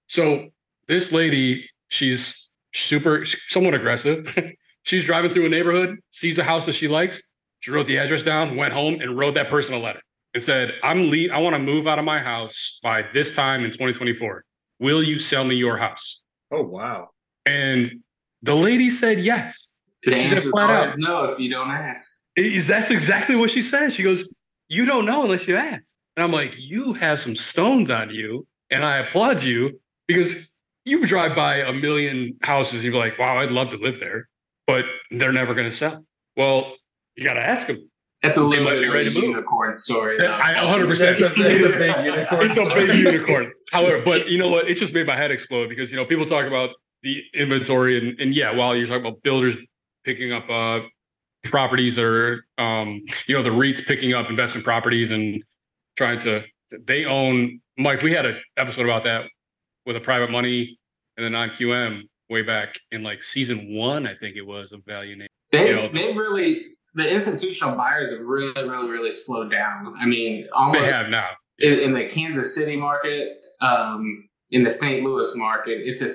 So 0.08 0.50
this 0.88 1.12
lady, 1.12 1.68
she's 1.88 2.52
super, 2.74 3.26
somewhat 3.26 3.74
aggressive. 3.74 4.34
she's 4.84 5.06
driving 5.06 5.32
through 5.32 5.48
a 5.48 5.50
neighborhood, 5.50 5.98
sees 6.12 6.38
a 6.38 6.44
house 6.44 6.66
that 6.68 6.74
she 6.76 6.88
likes. 6.88 7.32
She 7.62 7.72
wrote 7.72 7.88
the 7.88 7.98
address 7.98 8.22
down, 8.24 8.56
went 8.58 8.74
home, 8.74 9.00
and 9.02 9.18
wrote 9.18 9.34
that 9.36 9.50
person 9.50 9.74
a 9.74 9.80
letter. 9.80 10.02
and 10.36 10.44
said, 10.44 10.74
"I'm 10.84 11.10
le- 11.10 11.30
I 11.34 11.38
want 11.40 11.56
to 11.56 11.60
move 11.60 11.88
out 11.88 11.98
of 12.00 12.06
my 12.06 12.20
house 12.20 12.80
by 12.84 13.04
this 13.14 13.36
time 13.36 13.64
in 13.64 13.72
2024. 13.72 14.44
Will 14.80 15.02
you 15.02 15.18
sell 15.18 15.44
me 15.44 15.56
your 15.56 15.78
house?" 15.78 16.22
Oh 16.52 16.62
wow. 16.64 17.10
And 17.46 17.92
the 18.42 18.56
lady 18.56 18.90
said 18.92 19.20
yes. 19.20 19.76
The 20.04 20.12
She 20.12 20.26
said 20.26 20.34
answer 20.38 20.48
is 20.48 20.52
flat 20.52 20.70
out. 20.70 20.76
always 20.76 20.98
no 20.98 21.24
if 21.32 21.40
you 21.40 21.50
don't 21.50 21.72
ask. 21.72 22.26
Is 22.36 22.68
that's 22.68 22.92
exactly 22.92 23.36
what 23.36 23.50
she 23.50 23.62
said? 23.62 23.94
She 23.94 24.04
goes, 24.04 24.36
"You 24.68 24.86
don't 24.86 25.06
know 25.06 25.24
unless 25.24 25.48
you 25.48 25.56
ask." 25.56 25.96
And 26.16 26.24
I'm 26.24 26.32
like, 26.32 26.56
"You 26.58 26.94
have 26.94 27.20
some 27.20 27.36
stones 27.36 27.90
on 27.90 28.10
you, 28.12 28.46
and 28.70 28.86
I 28.86 28.98
applaud 28.98 29.42
you 29.42 29.80
because 30.08 30.56
you 30.86 31.06
drive 31.06 31.36
by 31.36 31.56
a 31.58 31.74
million 31.74 32.38
houses 32.44 32.84
and 32.84 32.94
you're 32.94 33.02
like, 33.04 33.18
wow, 33.18 33.38
I'd 33.40 33.52
love 33.52 33.70
to 33.72 33.78
live 33.78 34.00
there, 34.00 34.28
but 34.68 34.86
they're 35.12 35.32
never 35.32 35.54
going 35.54 35.70
to 35.70 35.76
sell." 35.76 36.06
Well, 36.38 36.76
you 37.16 37.24
got 37.24 37.34
to 37.34 37.42
ask 37.46 37.68
them. 37.68 37.90
That's 38.22 38.38
a 38.38 38.40
They 38.42 38.46
little 38.62 38.70
bit 38.70 38.88
of 38.88 38.94
a 38.96 39.04
to 39.04 39.12
move. 39.12 39.24
unicorn 39.24 39.74
story. 39.74 40.18
though. 40.18 40.32
I 40.32 40.64
100. 40.64 40.88
percent 40.88 41.20
That's 41.20 41.36
a- 41.38 41.44
that's 41.44 41.76
a 41.76 41.78
big 41.78 42.06
unicorn. 42.06 42.46
It's 42.46 42.58
a 42.58 42.66
big 42.74 42.96
unicorn. 42.96 43.52
However, 43.72 44.02
but 44.04 44.30
you 44.30 44.38
know 44.38 44.50
what? 44.50 44.68
It 44.70 44.76
just 44.76 44.94
made 44.94 45.06
my 45.08 45.16
head 45.16 45.30
explode 45.32 45.68
because 45.70 45.92
you 45.92 45.98
know 45.98 46.06
people 46.06 46.26
talk 46.26 46.46
about 46.46 46.70
the 47.02 47.22
inventory 47.34 47.98
and 47.98 48.20
and 48.22 48.34
yeah, 48.34 48.52
while 48.56 48.76
you're 48.78 48.86
talking 48.88 49.06
about 49.06 49.22
builders 49.24 49.58
picking 50.06 50.32
up 50.32 50.50
uh 50.50 50.82
properties 51.44 52.00
or 52.00 52.46
um 52.58 53.02
you 53.28 53.36
know 53.36 53.44
the 53.44 53.50
REITs 53.50 53.86
picking 53.86 54.14
up 54.14 54.30
investment 54.30 54.64
properties 54.64 55.12
and 55.12 55.44
trying 55.96 56.20
to 56.20 56.44
they 56.86 57.06
own 57.06 57.60
Mike. 57.78 58.02
We 58.02 58.12
had 58.12 58.26
an 58.26 58.38
episode 58.58 58.86
about 58.86 59.04
that 59.04 59.26
with 59.86 59.96
a 59.96 60.00
private 60.00 60.32
money 60.32 60.78
and 61.18 61.26
the 61.26 61.30
non 61.30 61.50
QM 61.50 62.04
way 62.30 62.42
back 62.42 62.76
in 62.92 63.04
like 63.04 63.24
season 63.24 63.76
one, 63.76 64.08
I 64.08 64.14
think 64.14 64.36
it 64.36 64.46
was 64.46 64.72
of 64.72 64.84
Value 64.86 65.16
Name. 65.16 65.28
They 65.52 65.70
you 65.70 65.76
know, 65.76 65.88
they 65.90 66.14
really 66.14 66.66
the 66.96 67.10
institutional 67.10 67.76
buyers 67.76 68.12
have 68.12 68.22
really 68.22 68.52
really 68.68 68.90
really 68.90 69.12
slowed 69.12 69.52
down. 69.52 69.96
I 70.00 70.06
mean, 70.06 70.44
They 70.44 70.50
almost 70.50 70.94
have 70.94 71.10
now. 71.10 71.30
in, 71.60 71.74
in 71.74 71.94
the 71.94 72.06
Kansas 72.06 72.56
City 72.56 72.76
market, 72.76 73.38
um, 73.62 74.28
in 74.52 74.64
the 74.64 74.72
St. 74.72 75.04
Louis 75.04 75.32
market, 75.36 75.82
it's 75.84 76.02
a 76.02 76.10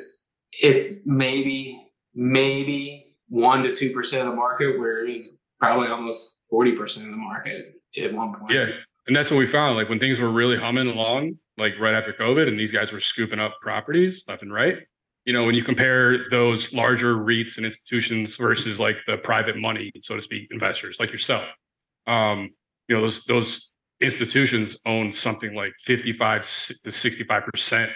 it's 0.64 1.00
maybe 1.06 1.80
maybe 2.14 3.14
one 3.28 3.62
to 3.62 3.74
two 3.74 3.92
percent 3.92 4.22
of 4.22 4.30
the 4.30 4.36
market, 4.36 4.78
where 4.78 5.06
it 5.06 5.12
was 5.12 5.38
probably 5.60 5.88
almost 5.88 6.40
forty 6.50 6.72
percent 6.72 7.06
of 7.06 7.12
the 7.12 7.18
market 7.18 7.74
at 8.02 8.12
one 8.12 8.34
point. 8.34 8.52
Yeah. 8.52 8.70
And 9.08 9.16
that's 9.16 9.30
what 9.30 9.38
we 9.38 9.46
found. 9.46 9.76
Like 9.76 9.88
when 9.88 9.98
things 9.98 10.20
were 10.20 10.30
really 10.30 10.56
humming 10.56 10.88
along, 10.88 11.38
like 11.56 11.78
right 11.80 11.94
after 11.94 12.12
COVID, 12.12 12.46
and 12.46 12.58
these 12.58 12.70
guys 12.72 12.92
were 12.92 13.00
scooping 13.00 13.40
up 13.40 13.56
properties 13.60 14.24
left 14.28 14.42
and 14.42 14.52
right. 14.52 14.78
You 15.24 15.32
know, 15.32 15.44
when 15.44 15.54
you 15.54 15.62
compare 15.62 16.28
those 16.30 16.72
larger 16.72 17.14
REITs 17.16 17.56
and 17.56 17.66
institutions 17.66 18.36
versus 18.36 18.78
like 18.78 18.98
the 19.06 19.18
private 19.18 19.56
money, 19.56 19.90
so 20.00 20.14
to 20.16 20.22
speak, 20.22 20.48
investors 20.50 20.98
like 21.00 21.10
yourself, 21.10 21.52
um, 22.06 22.50
you 22.86 22.94
know, 22.96 23.02
those 23.02 23.24
those 23.24 23.72
institutions 24.00 24.78
own 24.86 25.12
something 25.12 25.54
like 25.54 25.74
55 25.78 26.42
to 26.84 26.92
65 26.92 27.42
percent 27.44 27.90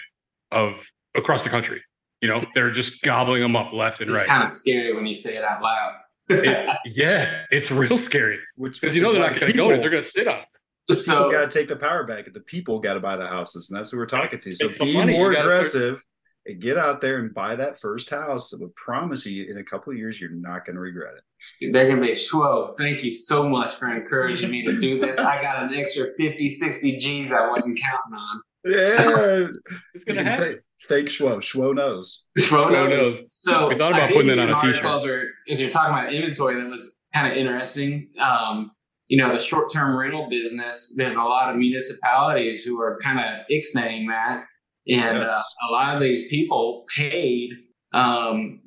of 0.50 0.86
across 1.14 1.44
the 1.44 1.50
country. 1.50 1.82
You 2.20 2.28
know, 2.28 2.42
they're 2.54 2.70
just 2.70 3.02
gobbling 3.02 3.40
them 3.42 3.56
up 3.56 3.72
left 3.72 4.00
and 4.00 4.10
It's 4.10 4.18
right. 4.20 4.28
kind 4.28 4.44
of 4.44 4.52
scary 4.52 4.94
when 4.94 5.06
you 5.06 5.14
say 5.14 5.36
it 5.36 5.44
out 5.44 5.62
loud. 5.62 5.94
It- 6.28 6.68
yeah, 6.84 7.44
it's 7.50 7.70
real 7.70 7.96
scary 7.96 8.38
Which 8.56 8.80
because 8.80 8.94
you 8.94 9.02
know 9.02 9.12
they're 9.12 9.22
not 9.22 9.38
going 9.38 9.50
to 9.52 9.56
go 9.56 9.68
there; 9.68 9.78
they're 9.78 9.90
going 9.90 10.02
to 10.02 10.08
sit 10.08 10.28
on. 10.28 10.38
it. 10.40 10.44
People 10.88 11.02
so 11.02 11.30
got 11.30 11.50
to 11.50 11.58
take 11.58 11.68
the 11.68 11.76
power 11.76 12.04
back. 12.04 12.32
The 12.32 12.40
people 12.40 12.80
got 12.80 12.94
to 12.94 13.00
buy 13.00 13.16
the 13.16 13.26
houses, 13.26 13.70
and 13.70 13.78
that's 13.78 13.90
who 13.90 13.98
we're 13.98 14.06
talking 14.06 14.38
to. 14.38 14.56
So 14.56 14.68
be 14.84 14.92
money. 14.94 15.12
More 15.16 15.32
gotta 15.32 15.42
start- 15.48 15.54
aggressive 15.54 16.04
and 16.44 16.60
get 16.60 16.76
out 16.76 17.00
there 17.00 17.18
and 17.20 17.32
buy 17.32 17.54
that 17.54 17.78
first 17.80 18.10
house. 18.10 18.52
I 18.52 18.56
would 18.58 18.74
promise 18.74 19.24
you, 19.24 19.48
in 19.48 19.58
a 19.58 19.64
couple 19.64 19.92
of 19.92 19.98
years, 19.98 20.20
you're 20.20 20.30
not 20.32 20.64
going 20.66 20.74
to 20.74 20.80
regret 20.80 21.14
it. 21.60 21.72
they're 21.72 21.88
gonna 21.88 22.00
be 22.00 22.08
Schwo, 22.08 22.76
thank 22.76 23.04
you 23.04 23.14
so 23.14 23.48
much 23.48 23.74
for 23.76 23.94
encouraging 23.94 24.50
me 24.50 24.64
to 24.66 24.80
do 24.80 24.98
this. 25.00 25.18
I 25.20 25.40
got 25.40 25.62
an 25.62 25.74
extra 25.78 26.08
50, 26.18 26.48
60 26.48 26.96
G's 26.98 27.32
I 27.32 27.48
wasn't 27.48 27.78
counting 27.80 28.18
on. 28.18 28.40
Yeah, 28.64 29.48
It's 29.94 30.04
going 30.04 30.18
to 30.18 30.24
happen. 30.24 30.46
Thank, 30.46 30.60
thank 30.88 31.08
Schwo. 31.08 31.36
Schwo 31.38 31.74
knows. 31.74 32.24
Schwo 32.38 32.66
Schwo 32.66 32.72
knows. 32.72 33.14
knows. 33.20 33.32
So 33.42 33.68
We 33.68 33.76
thought 33.76 33.92
about 33.92 34.10
I 34.10 34.12
putting 34.12 34.28
that 34.28 34.38
on 34.40 34.50
a 34.50 34.52
an 34.54 34.58
t-shirt. 34.60 34.84
article 34.84 34.94
As, 34.94 35.04
we're- 35.04 35.26
as 35.48 35.60
you're 35.60 35.70
talking 35.70 35.92
about 35.94 36.12
inventory, 36.12 36.60
that 36.60 36.68
was 36.68 36.98
kind 37.14 37.30
of 37.30 37.36
interesting. 37.38 38.08
Um, 38.20 38.72
you 39.12 39.18
know, 39.18 39.30
the 39.30 39.38
short-term 39.38 39.94
rental 39.94 40.26
business. 40.30 40.94
There's 40.96 41.16
a 41.16 41.22
lot 41.22 41.50
of 41.50 41.56
municipalities 41.56 42.64
who 42.64 42.80
are 42.80 42.98
kind 43.04 43.20
of 43.20 43.44
ixnaying 43.52 44.08
that, 44.08 44.44
and 44.88 45.18
Yes. 45.18 45.30
uh, 45.30 45.68
a 45.68 45.70
lot 45.70 45.94
of 45.94 46.00
these 46.00 46.28
people 46.28 46.86
paid, 46.96 47.50
um, 47.92 48.62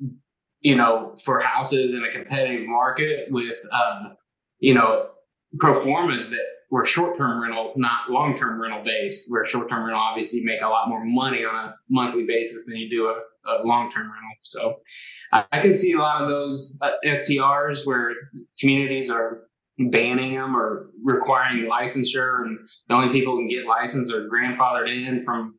you 0.60 0.76
know, 0.76 1.16
for 1.24 1.40
houses 1.40 1.94
in 1.94 2.04
a 2.04 2.12
competitive 2.12 2.64
market 2.64 3.26
with, 3.32 3.58
um, 3.72 4.16
you 4.60 4.72
know, 4.72 5.08
pro 5.58 5.82
formas 5.82 6.30
that 6.30 6.46
were 6.70 6.86
short-term 6.86 7.42
rental, 7.42 7.72
not 7.74 8.08
long-term 8.08 8.62
rental 8.62 8.84
based. 8.84 9.26
Where 9.32 9.44
short-term 9.46 9.82
rental 9.82 10.00
obviously 10.00 10.44
make 10.44 10.62
a 10.62 10.68
lot 10.68 10.88
more 10.88 11.04
money 11.04 11.44
on 11.44 11.56
a 11.56 11.74
monthly 11.90 12.24
basis 12.24 12.66
than 12.66 12.76
you 12.76 12.88
do 12.88 13.08
a, 13.08 13.16
a 13.50 13.66
long-term 13.66 14.04
rental. 14.04 14.36
So 14.42 14.76
I, 15.32 15.44
I 15.50 15.58
can 15.58 15.74
see 15.74 15.90
a 15.94 15.98
lot 15.98 16.22
of 16.22 16.28
those 16.28 16.78
uh, 16.80 16.92
STRs 17.04 17.84
where 17.84 18.12
communities 18.60 19.10
are 19.10 19.46
banning 19.78 20.34
them 20.34 20.56
or 20.56 20.90
requiring 21.04 21.68
licensure, 21.68 22.42
and 22.42 22.58
the 22.88 22.94
only 22.94 23.10
people 23.10 23.34
who 23.34 23.40
can 23.40 23.48
get 23.48 23.66
licensed 23.66 24.12
are 24.12 24.28
grandfathered 24.28 24.88
in 24.88 25.22
from 25.22 25.58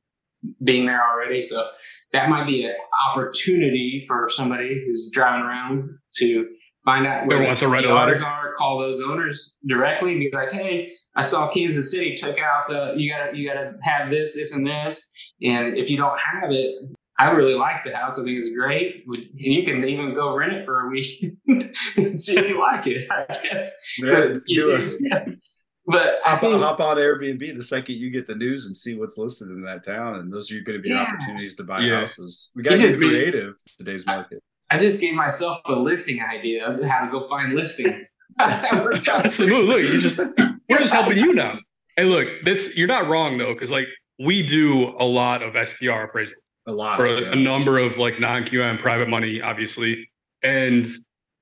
being 0.63 0.85
there 0.85 1.01
already. 1.01 1.41
So 1.41 1.67
that 2.13 2.29
might 2.29 2.47
be 2.47 2.65
an 2.65 2.75
opportunity 3.09 4.03
for 4.07 4.27
somebody 4.29 4.83
who's 4.85 5.11
driving 5.13 5.45
around 5.45 5.89
to 6.15 6.47
find 6.85 7.05
out 7.05 7.27
where 7.27 7.39
the 7.39 7.45
wants 7.45 7.59
to 7.59 7.67
write 7.67 7.85
a 7.85 7.93
letter? 7.93 8.13
STRs 8.13 8.23
are, 8.23 8.53
call 8.55 8.79
those 8.79 9.01
owners 9.01 9.57
directly, 9.67 10.11
and 10.11 10.19
be 10.19 10.29
like, 10.33 10.51
"Hey, 10.51 10.93
I 11.15 11.21
saw 11.21 11.51
Kansas 11.51 11.91
City 11.91 12.15
took 12.15 12.37
out 12.39 12.69
the 12.69 12.93
you 12.97 13.11
got 13.11 13.31
to 13.31 13.37
you 13.37 13.47
got 13.47 13.61
to 13.61 13.73
have 13.81 14.09
this, 14.09 14.33
this, 14.33 14.55
and 14.55 14.65
this, 14.65 15.11
and 15.41 15.77
if 15.77 15.89
you 15.89 15.97
don't 15.97 16.19
have 16.19 16.51
it." 16.51 16.75
I 17.19 17.31
really 17.31 17.55
like 17.55 17.83
the 17.83 17.95
house. 17.95 18.19
I 18.19 18.23
think 18.23 18.37
it's 18.37 18.53
great. 18.55 19.03
And 19.07 19.27
you 19.33 19.63
can 19.63 19.83
even 19.83 20.13
go 20.13 20.35
rent 20.35 20.53
it 20.53 20.65
for 20.65 20.81
a 20.85 20.89
week 20.89 21.33
and 21.97 22.19
see 22.19 22.37
if 22.37 22.47
you 22.47 22.59
like 22.59 22.85
it, 22.87 23.07
I 23.09 23.25
guess. 23.43 23.75
Yeah, 23.97 24.27
But, 24.33 24.45
do 24.45 24.71
a, 25.11 25.25
but 25.87 26.17
I 26.25 26.31
hop, 26.31 26.43
on, 26.43 26.51
think 26.51 26.63
hop 26.63 26.79
on 26.79 26.97
Airbnb 26.97 27.55
the 27.55 27.61
second 27.63 27.95
you 27.95 28.09
get 28.11 28.27
the 28.27 28.35
news 28.35 28.65
and 28.67 28.75
see 28.75 28.93
what's 28.95 29.17
listed 29.17 29.47
in 29.49 29.63
that 29.63 29.83
town, 29.85 30.15
and 30.15 30.31
those 30.31 30.51
are 30.51 30.59
going 30.61 30.77
to 30.77 30.81
be 30.81 30.89
Yeah. 30.89 31.01
opportunities 31.03 31.55
to 31.55 31.63
buy 31.63 31.79
Yeah. 31.79 32.01
houses. 32.01 32.51
We 32.55 32.61
got 32.63 32.71
to 32.77 32.87
You 32.87 32.97
be- 32.99 33.07
creative 33.09 33.47
in 33.55 33.85
today's 33.85 34.05
market. 34.05 34.43
I 34.69 34.79
just 34.79 34.99
gave 34.99 35.13
myself 35.15 35.59
a 35.65 35.71
listing 35.73 36.21
idea 36.21 36.67
of 36.67 36.83
how 36.83 37.05
to 37.05 37.11
go 37.11 37.21
find 37.29 37.53
listings. 37.53 38.07
that 38.37 38.83
worked 38.83 39.07
out. 39.07 39.23
That's. 39.23 39.39
Look, 39.39 39.79
you 39.79 40.01
just 40.01 40.19
we're 40.69 40.77
just 40.77 40.93
helping 40.93 41.17
you 41.17 41.33
now. 41.33 41.57
Hey, 41.95 42.03
look, 42.03 42.27
this 42.43 42.77
you're 42.77 42.87
not 42.87 43.07
wrong 43.07 43.37
though, 43.37 43.53
because 43.53 43.71
like 43.71 43.87
we 44.19 44.45
do 44.45 44.93
a 44.99 45.05
lot 45.05 45.41
of 45.41 45.55
STR 45.67 46.03
appraisal 46.03 46.35
A 46.67 46.71
lot 46.71 46.97
for 46.97 47.05
a, 47.05 47.31
a 47.31 47.35
number 47.35 47.79
of 47.79 47.97
like 47.97 48.19
non-QM 48.19 48.79
private 48.79 49.07
money, 49.07 49.41
obviously, 49.41 50.09
and 50.43 50.85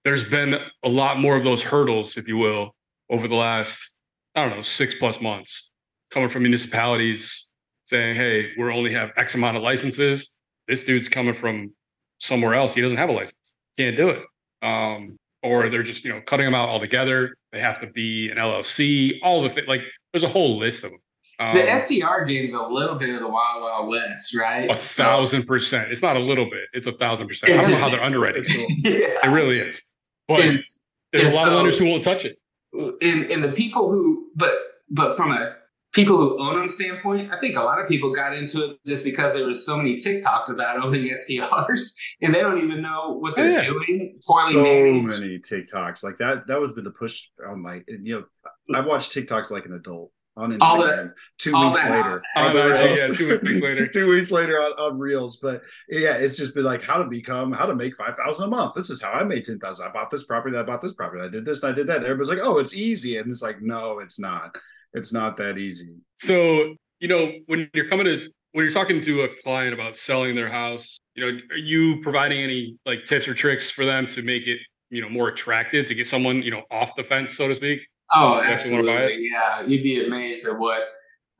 there's 0.03 0.29
been 0.29 0.59
a 0.83 0.89
lot 0.89 1.19
more 1.19 1.35
of 1.35 1.43
those 1.43 1.63
hurdles, 1.63 2.15
if 2.15 2.27
you 2.27 2.37
will, 2.37 2.75
over 3.09 3.27
the 3.27 3.35
last 3.35 3.99
I 4.35 4.41
don't 4.41 4.55
know 4.55 4.61
six 4.61 4.95
plus 4.95 5.19
months, 5.19 5.71
coming 6.11 6.29
from 6.29 6.43
municipalities 6.43 7.51
saying, 7.85 8.15
"Hey, 8.15 8.51
we 8.57 8.71
only 8.71 8.93
have 8.93 9.11
X 9.17 9.35
amount 9.35 9.57
of 9.57 9.63
licenses. 9.63 10.39
This 10.67 10.83
dude's 10.83 11.09
coming 11.09 11.33
from 11.33 11.73
somewhere 12.19 12.53
else. 12.53 12.75
He 12.75 12.81
doesn't 12.81 12.97
have 12.97 13.09
a 13.09 13.13
license. 13.13 13.53
Can't 13.77 13.97
do 13.97 14.09
it." 14.09 14.23
Um, 14.61 15.17
or 15.41 15.69
they're 15.69 15.83
just 15.83 16.03
you 16.03 16.11
know 16.13 16.21
cutting 16.21 16.45
them 16.45 16.55
out 16.55 16.69
altogether. 16.69 17.35
They 17.51 17.59
have 17.59 17.79
to 17.81 17.87
be 17.87 18.29
an 18.29 18.37
LLC. 18.37 19.19
All 19.23 19.41
the 19.41 19.49
things 19.49 19.67
like 19.67 19.81
there's 20.13 20.23
a 20.23 20.29
whole 20.29 20.57
list 20.57 20.83
of 20.83 20.91
them. 20.91 20.99
Um, 21.39 21.55
The 21.57 21.77
STR 21.77 22.23
game's 22.25 22.53
a 22.53 22.63
little 22.63 22.95
bit 22.95 23.09
of 23.09 23.19
the 23.21 23.27
Wild 23.27 23.61
Wild 23.63 23.89
West, 23.89 24.35
right? 24.37 24.69
a 24.69 24.75
thousand 24.75 25.45
percent. 25.45 25.91
It's 25.91 26.01
not 26.01 26.15
a 26.17 26.19
little 26.21 26.45
bit. 26.49 26.63
It's 26.73 26.87
a 26.87 26.91
thousand 26.93 27.27
percent. 27.27 27.51
It 27.53 27.59
I 27.59 27.61
don't 27.61 27.71
know 27.71 27.77
just 27.77 27.83
how 27.83 27.89
they're 27.89 28.03
is. 28.05 28.13
underwriting. 28.15 28.81
yeah. 28.83 29.17
It 29.23 29.27
really 29.29 29.59
is. 29.59 29.81
But 30.27 30.39
It's- 30.39 30.87
there's 31.11 31.25
a 31.25 31.27
and 31.27 31.35
lot 31.35 31.47
of 31.47 31.53
owners 31.53 31.77
who 31.77 31.85
won't 31.89 32.03
touch 32.03 32.25
it. 32.25 32.37
and 32.73 33.31
and 33.31 33.43
the 33.43 33.51
people 33.51 33.89
who 33.91 34.27
but 34.35 34.51
but 34.89 35.15
from 35.15 35.31
a 35.31 35.55
people 35.93 36.17
who 36.17 36.37
own 36.41 36.57
them 36.57 36.67
standpoint, 36.67 37.33
I 37.33 37.39
think 37.39 37.55
a 37.55 37.61
lot 37.63 37.79
of 37.79 37.87
people 37.87 38.13
got 38.13 38.35
into 38.35 38.65
it 38.71 38.79
just 38.85 39.05
because 39.05 39.33
there 39.33 39.45
was 39.45 39.65
so 39.65 39.77
many 39.77 39.95
TikToks 39.97 40.51
about 40.53 40.83
owning 40.83 41.09
STRs 41.09 41.95
and 42.21 42.35
they 42.35 42.41
don't 42.41 42.61
even 42.61 42.81
know 42.81 43.13
what 43.13 43.37
they're 43.37 43.49
yeah. 43.63 43.65
doing. 43.65 44.17
Poorly 44.27 44.53
so 44.55 44.61
managed. 44.61 45.21
many 45.21 45.39
TikToks 45.39 46.03
like 46.03 46.17
that. 46.17 46.47
That 46.47 46.59
was 46.59 46.71
been 46.73 46.83
the 46.83 46.91
push 46.91 47.27
on 47.49 47.61
my. 47.61 47.81
and, 47.87 48.05
You 48.05 48.25
know, 48.69 48.77
I 48.77 48.85
watched 48.85 49.13
TikToks 49.15 49.51
like 49.51 49.65
an 49.65 49.73
adult 49.73 50.11
on 50.37 50.57
All 50.61 50.81
the- 50.81 50.87
Instagram. 50.87 51.13
two 51.37 51.53
weeks 51.57 51.83
later, 51.83 52.03
house 52.03 52.21
On 52.35 52.45
on 52.45 52.53
the 52.53 52.59
the 52.61 52.91
IG, 52.91 52.97
yeah, 52.97 53.15
two 53.15 53.39
weeks 53.39 53.61
later. 53.61 53.87
two 53.93 54.09
weeks 54.09 54.31
later 54.31 54.57
on, 54.59 54.71
on 54.73 54.99
Reels. 54.99 55.37
But 55.37 55.61
yeah, 55.89 56.15
it's 56.15 56.35
just 56.37 56.53
been 56.53 56.65
like 56.65 56.83
how 56.83 56.97
to 56.97 57.05
become, 57.05 57.51
how 57.53 57.65
to 57.65 57.75
make 57.75 57.95
five 57.95 58.15
thousand 58.15 58.45
a 58.45 58.49
month. 58.49 58.73
This 58.75 58.89
is 58.89 59.01
how 59.01 59.11
I 59.11 59.23
made 59.23 59.45
ten 59.45 59.59
thousand. 59.59 59.87
I 59.87 59.91
bought 59.91 60.09
this 60.09 60.25
property. 60.25 60.57
I 60.57 60.63
bought 60.63 60.81
this 60.81 60.93
property. 60.93 61.23
I 61.23 61.29
did 61.29 61.45
this. 61.45 61.63
And 61.63 61.71
I 61.71 61.75
did 61.75 61.87
that. 61.87 61.97
And 61.97 62.05
everybody's 62.05 62.29
like, 62.29 62.45
oh, 62.45 62.57
it's 62.59 62.75
easy, 62.75 63.17
and 63.17 63.31
it's 63.31 63.41
like, 63.41 63.61
no, 63.61 63.99
it's 63.99 64.19
not. 64.19 64.55
It's 64.93 65.13
not 65.13 65.37
that 65.37 65.57
easy. 65.57 65.93
So, 66.17 66.75
you 66.99 67.07
know, 67.07 67.31
when 67.47 67.69
you're 67.73 67.87
coming 67.87 68.05
to 68.05 68.29
when 68.51 68.63
you're 68.65 68.73
talking 68.73 69.01
to 69.01 69.21
a 69.23 69.27
client 69.43 69.73
about 69.73 69.97
selling 69.97 70.35
their 70.35 70.49
house, 70.49 70.97
you 71.15 71.25
know, 71.25 71.39
are 71.51 71.57
you 71.57 72.01
providing 72.01 72.39
any 72.39 72.77
like 72.85 73.03
tips 73.05 73.27
or 73.27 73.33
tricks 73.33 73.69
for 73.69 73.85
them 73.85 74.05
to 74.07 74.21
make 74.21 74.47
it, 74.47 74.59
you 74.89 75.01
know, 75.01 75.09
more 75.09 75.27
attractive 75.29 75.85
to 75.87 75.95
get 75.95 76.07
someone, 76.07 76.41
you 76.41 76.51
know, 76.51 76.63
off 76.71 76.95
the 76.95 77.03
fence, 77.03 77.35
so 77.35 77.47
to 77.49 77.55
speak? 77.55 77.81
Oh, 78.13 78.35
If 78.35 78.43
you 78.43 78.49
actually 78.49 78.71
wanna 78.75 78.87
buy 78.87 78.93
absolutely. 79.03 79.29
Yeah. 79.31 79.65
You'd 79.65 79.83
be 79.83 80.05
amazed 80.05 80.47
at 80.47 80.57
what 80.57 80.83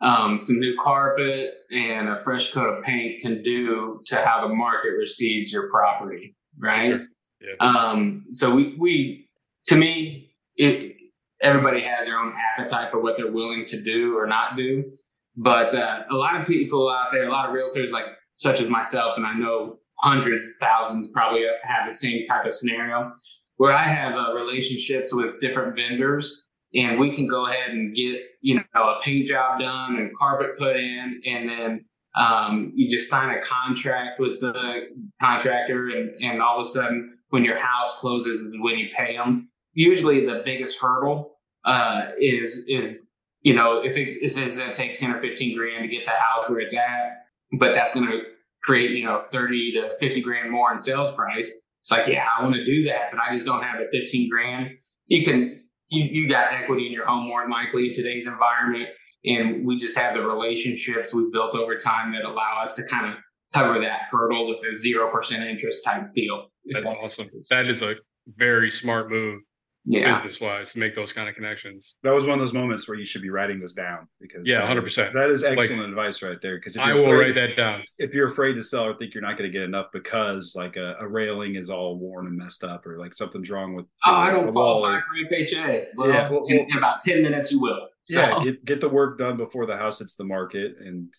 um, 0.02 0.38
some 0.40 0.60
new 0.60 0.76
carpet 0.84 1.54
and 1.72 2.10
a 2.10 2.22
fresh 2.24 2.52
coat 2.52 2.68
of 2.68 2.84
paint 2.84 3.22
can 3.22 3.42
do 3.42 4.02
to 4.08 4.18
how 4.18 4.48
the 4.48 4.54
market 4.54 4.92
receives 4.98 5.52
your 5.52 5.70
property. 5.70 6.36
Right. 6.58 6.92
Sure. 6.92 7.06
Yeah. 7.42 7.68
Um, 7.68 8.26
so 8.32 8.54
we, 8.54 8.76
we, 8.80 9.30
to 9.68 9.76
me, 9.76 10.32
it, 10.56 10.96
everybody 11.42 11.82
has 11.82 12.08
their 12.08 12.18
own 12.18 12.34
appetite 12.58 12.92
for 12.92 13.02
what 13.02 13.18
they're 13.18 13.32
willing 13.32 13.66
to 13.68 13.82
do 13.82 14.18
or 14.18 14.28
not 14.28 14.56
do. 14.58 14.92
But 15.38 15.74
uh, 15.76 16.04
a 16.10 16.16
lot 16.16 16.40
of 16.40 16.48
people 16.48 16.90
out 16.90 17.12
there, 17.12 17.28
a 17.28 17.32
lot 17.32 17.50
of 17.50 17.56
realtors, 17.56 17.92
like 17.92 18.06
such 18.36 18.62
as 18.62 18.70
myself, 18.70 19.18
and 19.18 19.26
I 19.26 19.38
know 19.38 19.80
hundreds, 20.00 20.46
thousands 20.60 21.12
probably 21.12 21.44
have 21.64 21.88
the 21.88 21.94
same 21.94 22.26
type 22.28 22.46
of 22.46 22.54
scenario 22.54 23.12
where 23.58 23.74
I 23.74 23.84
have 23.84 24.16
uh, 24.16 24.34
relationships 24.34 25.14
with 25.14 25.40
different 25.42 25.76
vendors, 25.76 26.46
and 26.76 27.00
we 27.00 27.12
can 27.12 27.28
go 27.28 27.48
ahead 27.48 27.72
and 27.72 27.96
get 27.96 28.22
you 28.42 28.56
know 28.56 28.64
a 28.76 29.00
paint 29.02 29.28
job 29.28 29.60
done 29.60 29.96
and 29.96 30.14
carpet 30.16 30.58
put 30.58 30.76
in, 30.76 31.22
and 31.26 31.50
then 31.50 31.86
um, 32.16 32.72
you 32.76 32.90
just 32.90 33.10
sign 33.10 33.36
a 33.36 33.42
contract 33.42 34.20
with 34.20 34.40
the 34.42 34.88
contractor, 35.22 35.90
and, 35.90 36.12
and 36.22 36.42
all 36.42 36.58
of 36.58 36.62
a 36.62 36.68
sudden, 36.68 37.18
when 37.30 37.44
your 37.44 37.58
house 37.58 38.00
closes, 38.00 38.42
is 38.42 38.54
when 38.60 38.78
you 38.78 38.90
pay 38.96 39.16
them. 39.18 39.50
Usually, 39.74 40.26
the 40.26 40.42
biggest 40.46 40.80
hurdle 40.82 41.38
uh, 41.66 42.12
is 42.20 42.66
is 42.70 42.98
you 43.42 43.54
know 43.54 43.82
if 43.84 43.98
it's 43.98 44.18
if 44.18 44.38
it's 44.38 44.58
going 44.58 44.72
to 44.72 44.78
take 44.78 44.96
ten 44.96 45.12
or 45.12 45.22
fifteen 45.22 45.58
grand 45.58 45.84
to 45.84 45.88
get 45.88 46.06
the 46.06 46.12
house 46.12 46.50
where 46.50 46.60
it's 46.60 46.76
at, 46.76 47.26
but 47.60 47.74
that's 47.74 47.94
going 47.94 48.08
to 48.08 48.22
create 48.64 48.92
you 48.92 49.04
know 49.04 49.24
thirty 49.32 49.72
to 49.74 49.96
fifty 50.00 50.22
grand 50.22 50.52
more 50.52 50.72
in 50.72 50.80
sales 50.80 51.12
price. 51.12 51.62
It's 51.82 51.92
like, 51.92 52.08
yeah, 52.08 52.26
I 52.36 52.42
want 52.42 52.56
to 52.56 52.66
do 52.66 52.86
that, 52.86 53.12
but 53.12 53.20
I 53.20 53.32
just 53.32 53.46
don't 53.46 53.62
have 53.62 53.80
the 53.80 53.88
fifteen 53.98 54.30
grand. 54.30 54.72
You 55.08 55.24
can 55.24 55.65
you 55.90 56.06
you 56.06 56.30
got 56.30 56.54
equity 56.54 56.88
in 56.88 56.92
your 56.92 57.06
home 57.06 57.28
more 57.28 57.42
than 57.42 57.52
likely 57.52 57.88
in 57.88 57.94
today's 57.94 58.28
environment, 58.28 58.90
and 59.26 59.66
we 59.66 59.78
just 59.78 59.98
have 59.98 60.16
the 60.16 60.22
relationships 60.22 61.14
we've 61.14 61.32
built 61.32 61.56
over 61.56 61.76
time 61.76 62.14
that 62.14 62.24
allow 62.24 62.60
us 62.62 62.76
to 62.76 62.84
kind 62.88 63.12
of 63.12 63.20
cover 63.54 63.80
that 63.80 64.02
hurdle 64.12 64.48
with 64.48 64.58
a 64.70 64.74
zero 64.74 65.12
percent 65.12 65.44
interest 65.44 65.84
type 65.86 66.04
deal. 66.16 66.48
That's 66.66 66.90
awesome. 66.90 67.30
That 67.50 67.68
is 67.68 67.82
a 67.82 67.96
very 68.36 68.72
smart 68.72 69.10
move 69.10 69.42
yeah. 69.86 70.14
business 70.14 70.42
wise 70.42 70.74
to 70.74 70.80
make 70.80 70.96
those 70.96 71.14
kind 71.14 71.30
of 71.30 71.36
connections. 71.36 71.96
That 72.04 72.14
was 72.14 72.24
one 72.26 72.34
of 72.34 72.40
those 72.40 72.54
moments 72.54 72.88
where 72.88 72.98
you 72.98 73.06
should 73.06 73.22
be 73.22 73.30
writing 73.30 73.60
this 73.60 73.74
down 73.74 74.08
because 74.20 74.42
Yeah, 74.46 74.62
100%. 74.68 75.14
That 75.14 75.30
is 75.30 75.44
excellent 75.44 75.84
advice 75.90 76.22
right 76.24 76.38
there. 76.42 76.58
Because 76.58 76.76
I 76.78 76.94
will 76.94 77.14
write 77.14 77.36
that 77.36 77.56
down. 77.56 77.84
if 78.00 78.14
you're 78.14 78.30
afraid 78.30 78.54
to 78.56 78.64
sell 78.64 78.86
or 78.86 78.96
think 78.98 79.14
you're 79.14 79.22
not 79.24 79.38
going 79.38 79.50
to 79.52 79.54
get 79.54 79.64
enough 79.64 79.88
because 79.94 80.56
like 80.56 80.76
a, 80.76 80.96
a 81.00 81.08
railing 81.08 81.56
is 81.56 81.70
all 81.70 81.98
worn 81.98 82.26
and 82.28 82.38
messed 82.38 82.64
up 82.64 82.86
or 82.88 82.98
like 82.98 83.14
something's 83.14 83.50
wrong 83.50 83.76
with 83.76 83.86
Oh, 84.06 84.12
I 84.14 84.30
a 84.30 84.32
don't 84.34 84.54
wall 84.54 84.80
qualify 84.82 84.98
or- 84.98 85.04
for 85.30 85.36
FHA. 85.36 85.86
Well, 85.96 86.10
Yeah, 86.10 86.30
well- 86.30 86.46
in, 86.48 86.58
in 86.70 86.78
about 86.78 87.02
ten 87.02 87.22
minutes, 87.22 87.52
you 87.52 87.60
will. 87.62 87.88
So, 88.06 88.20
yeah 88.20 88.40
get, 88.44 88.66
get 88.66 88.82
the 88.82 88.90
work 88.90 89.18
done 89.18 89.36
before 89.38 89.66
the 89.66 89.78
house 89.78 90.00
hits 90.00 90.16
the 90.16 90.24
market 90.26 90.76
and 90.80 91.14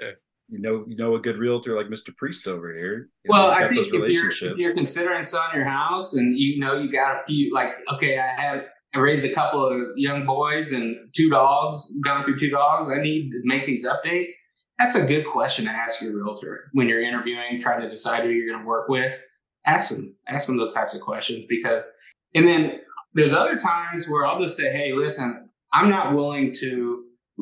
Yeah. 0.00 0.10
You 0.50 0.60
know 0.60 0.84
you 0.86 0.96
know 0.96 1.14
a 1.14 1.20
good 1.20 1.38
realtor 1.38 1.76
like 1.76 1.86
Mr. 1.86 2.14
Priest 2.16 2.46
over 2.46 2.74
here. 2.74 3.08
You 3.24 3.30
Well, 3.30 3.50
I 3.50 3.68
think 3.68 3.86
if 3.86 4.08
you're 4.08 4.30
if 4.30 4.58
you're 4.58 4.74
considering 4.74 5.22
selling 5.22 5.54
your 5.54 5.68
house 5.68 6.14
and 6.14 6.36
you 6.38 6.58
know 6.58 6.78
you 6.78 6.90
got 6.90 7.16
a 7.16 7.24
few 7.26 7.52
like 7.54 7.70
okay, 7.92 8.18
I 8.18 8.26
have 8.40 8.64
I 8.94 8.98
raised 8.98 9.24
a 9.24 9.32
couple 9.32 9.64
of 9.64 9.80
young 9.96 10.26
boys 10.26 10.72
and 10.72 10.96
two 11.14 11.30
dogs, 11.30 11.92
gone 12.04 12.24
through 12.24 12.38
two 12.38 12.50
dogs. 12.50 12.90
I 12.90 13.00
need 13.00 13.30
to 13.30 13.40
make 13.44 13.64
these 13.66 13.86
updates. 13.86 14.32
That's 14.78 14.96
a 14.96 15.06
good 15.06 15.26
question 15.26 15.66
to 15.66 15.70
ask 15.70 16.02
your 16.02 16.16
realtor 16.16 16.70
when 16.72 16.88
you're 16.88 17.02
interviewing, 17.02 17.60
trying 17.60 17.82
to 17.82 17.88
decide 17.88 18.24
who 18.24 18.30
you're 18.30 18.48
going 18.48 18.60
to 18.60 18.66
work 18.66 18.88
with. 18.88 19.12
Ask 19.66 19.94
them, 19.94 20.16
ask 20.26 20.46
them 20.46 20.56
those 20.56 20.72
types 20.72 20.94
of 20.94 21.02
questions 21.02 21.44
because, 21.48 21.94
and 22.34 22.48
then 22.48 22.80
there's 23.12 23.34
other 23.34 23.56
times 23.56 24.08
where 24.08 24.26
I'll 24.26 24.38
just 24.38 24.56
say, 24.56 24.72
hey, 24.72 24.92
listen, 24.92 25.50
I'm 25.72 25.90
not 25.90 26.14
willing 26.14 26.52
to 26.60 26.89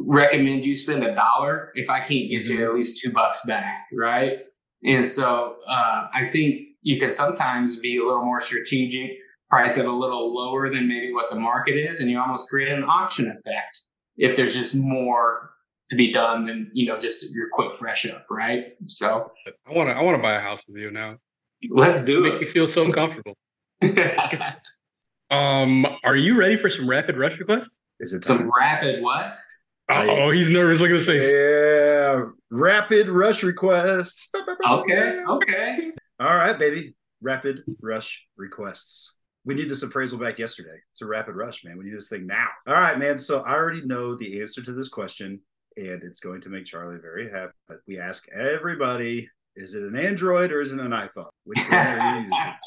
recommend 0.07 0.65
you 0.65 0.75
spend 0.75 1.05
a 1.05 1.15
dollar 1.15 1.73
if 1.75 1.91
I 1.91 1.99
can't 2.01 2.31
get 2.31 2.47
you 2.47 2.65
at 2.69 2.75
least 2.75 3.03
two 3.03 3.13
bucks 3.13 3.41
back, 3.47 3.87
right? 3.93 4.39
And 4.85 5.05
so 5.05 5.57
uh, 5.69 6.07
I 6.13 6.29
think 6.33 6.61
you 6.83 6.99
can 7.01 7.11
sometimes 7.11 7.79
be 7.81 7.99
a 7.99 8.05
little 8.05 8.25
more 8.25 8.41
strategic, 8.41 9.11
price 9.49 9.77
it 9.79 9.87
a 9.87 9.93
little 9.93 10.35
lower 10.35 10.69
than 10.71 10.89
maybe 10.89 11.13
what 11.13 11.31
the 11.31 11.37
market 11.39 11.77
is, 11.77 12.01
and 12.01 12.11
you 12.11 12.21
almost 12.21 12.49
create 12.49 12.69
an 12.69 12.85
auction 12.85 13.27
effect 13.29 13.81
if 14.17 14.37
there's 14.37 14.55
just 14.55 14.77
more 14.77 15.51
to 15.89 15.97
be 15.97 16.13
done 16.13 16.45
than 16.47 16.71
you 16.75 16.87
know 16.87 16.99
just 16.99 17.35
your 17.35 17.49
quick 17.53 17.77
fresh 17.79 18.07
up, 18.09 18.27
right? 18.31 18.75
So 18.87 19.33
I 19.67 19.73
want 19.73 19.89
to. 19.91 19.97
I 19.97 20.03
want 20.03 20.17
to 20.17 20.23
buy 20.23 20.35
a 20.35 20.41
house 20.41 20.63
with 20.69 20.77
you 20.77 20.91
now. 20.91 21.17
let's 21.71 22.05
do 22.05 22.25
it. 22.25 22.31
Make 22.35 22.41
me 22.43 22.47
feel 22.47 22.67
so 22.67 22.91
comfortable. 22.93 23.35
Um, 25.31 25.87
are 26.05 26.17
you 26.17 26.39
ready 26.39 26.57
for 26.57 26.69
some 26.71 26.89
rapid 26.89 27.17
rush 27.19 27.39
requests? 27.39 27.77
Is 28.01 28.15
it 28.15 28.25
Some 28.25 28.39
time? 28.39 28.51
rapid 28.59 29.03
what? 29.03 29.39
Oh, 29.91 30.31
he's 30.31 30.51
nervous. 30.51 30.81
Look 30.81 30.91
at 30.91 30.95
his 30.95 31.07
face. 31.07 31.29
Yeah, 31.31 32.25
rapid 32.51 33.09
rush 33.09 33.43
request. 33.43 34.35
Okay, 34.69 35.21
okay. 35.27 35.91
All 36.21 36.37
right, 36.37 36.59
baby. 36.59 36.95
Rapid 37.23 37.63
rush 37.81 38.27
requests. 38.37 39.15
We 39.45 39.55
need 39.55 39.71
this 39.71 39.83
appraisal 39.83 40.19
back 40.19 40.39
yesterday. 40.39 40.77
It's 40.93 41.01
a 41.01 41.07
rapid 41.07 41.37
rush, 41.37 41.65
man. 41.65 41.79
We 41.79 41.85
need 41.85 41.97
this 41.97 42.09
thing 42.11 42.27
now. 42.27 42.49
All 42.67 42.75
right, 42.75 42.99
man. 42.99 43.19
So 43.19 43.41
I 43.41 43.53
already 43.53 43.83
know 43.87 44.15
the 44.15 44.41
answer 44.41 44.63
to 44.63 44.73
this 44.73 44.89
question, 44.89 45.41
and 45.77 46.03
it's 46.03 46.21
going 46.21 46.43
to 46.43 46.51
make 46.51 46.67
Charlie 46.67 46.99
very 47.01 47.31
happy. 47.31 47.53
But 47.67 47.79
we 47.87 47.99
ask 47.99 48.29
everybody: 48.31 49.31
Is 49.57 49.75
it 49.75 49.85
an 49.85 49.97
Android 49.97 50.53
or 50.53 50.61
is 50.61 50.73
it 50.73 50.81
an 50.81 50.91
iPhone? 50.91 51.29
Which 51.45 51.61
one 51.71 51.75
are 51.75 52.19
you 52.19 52.23
using? 52.25 52.55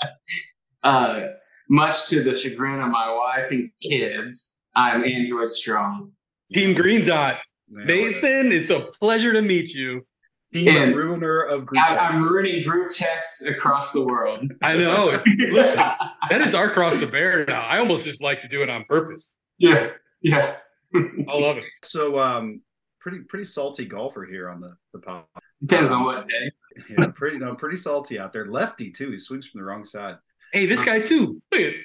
Uh, 0.84 1.28
much 1.70 2.08
to 2.10 2.24
the 2.24 2.34
chagrin 2.34 2.82
of 2.82 2.90
my 2.90 3.14
wife 3.14 3.52
and 3.52 3.70
kids, 3.84 4.62
I'm 4.76 5.04
Android 5.04 5.52
strong. 5.52 6.14
Team 6.52 6.76
Green 6.76 7.06
Dot. 7.06 7.40
Man, 7.70 7.88
Nathan, 7.88 8.52
it's 8.52 8.70
a 8.70 8.82
pleasure 9.00 9.34
to 9.34 9.42
meet 9.42 9.74
you. 9.74 10.06
Team 10.54 10.94
ruiner 10.94 11.40
of 11.40 11.66
group 11.66 11.82
I, 11.82 11.96
I'm 11.98 12.22
ruining 12.22 12.64
group 12.64 12.90
texts 12.90 13.46
across 13.46 13.94
the 13.94 14.02
world. 14.04 14.52
I 14.62 14.76
know. 14.76 15.18
Listen, 15.38 15.80
that 16.30 16.42
is 16.42 16.54
our 16.54 16.70
cross 16.70 17.00
to 17.00 17.08
bear 17.08 17.46
now. 17.46 17.62
I 17.62 17.78
almost 17.80 18.04
just 18.04 18.22
like 18.22 18.42
to 18.42 18.50
do 18.50 18.62
it 18.62 18.70
on 18.70 18.84
purpose. 18.84 19.32
yeah, 19.58 19.92
yeah. 20.22 20.58
I 20.94 21.38
love 21.38 21.58
it. 21.58 21.64
So, 21.84 22.20
um, 22.20 22.62
pretty 23.00 23.20
pretty 23.20 23.46
salty 23.46 23.86
golfer 23.86 24.26
here 24.26 24.50
on 24.50 24.60
the 24.60 24.76
the 24.92 25.00
pod. 25.00 25.24
Depends 25.62 25.92
on 25.92 26.04
what 26.04 26.28
day. 26.28 26.52
Yeah, 26.90 27.08
pretty 27.16 27.38
no, 27.38 27.56
pretty 27.56 27.78
salty 27.78 28.20
out 28.20 28.34
there. 28.34 28.46
Lefty 28.46 28.92
too. 28.92 29.12
He 29.12 29.20
swings 29.20 29.48
from 29.48 29.60
the 29.60 29.66
wrong 29.66 29.86
side. 29.86 30.18
Hey, 30.52 30.66
this 30.66 30.84
guy 30.84 31.00
too. 31.00 31.42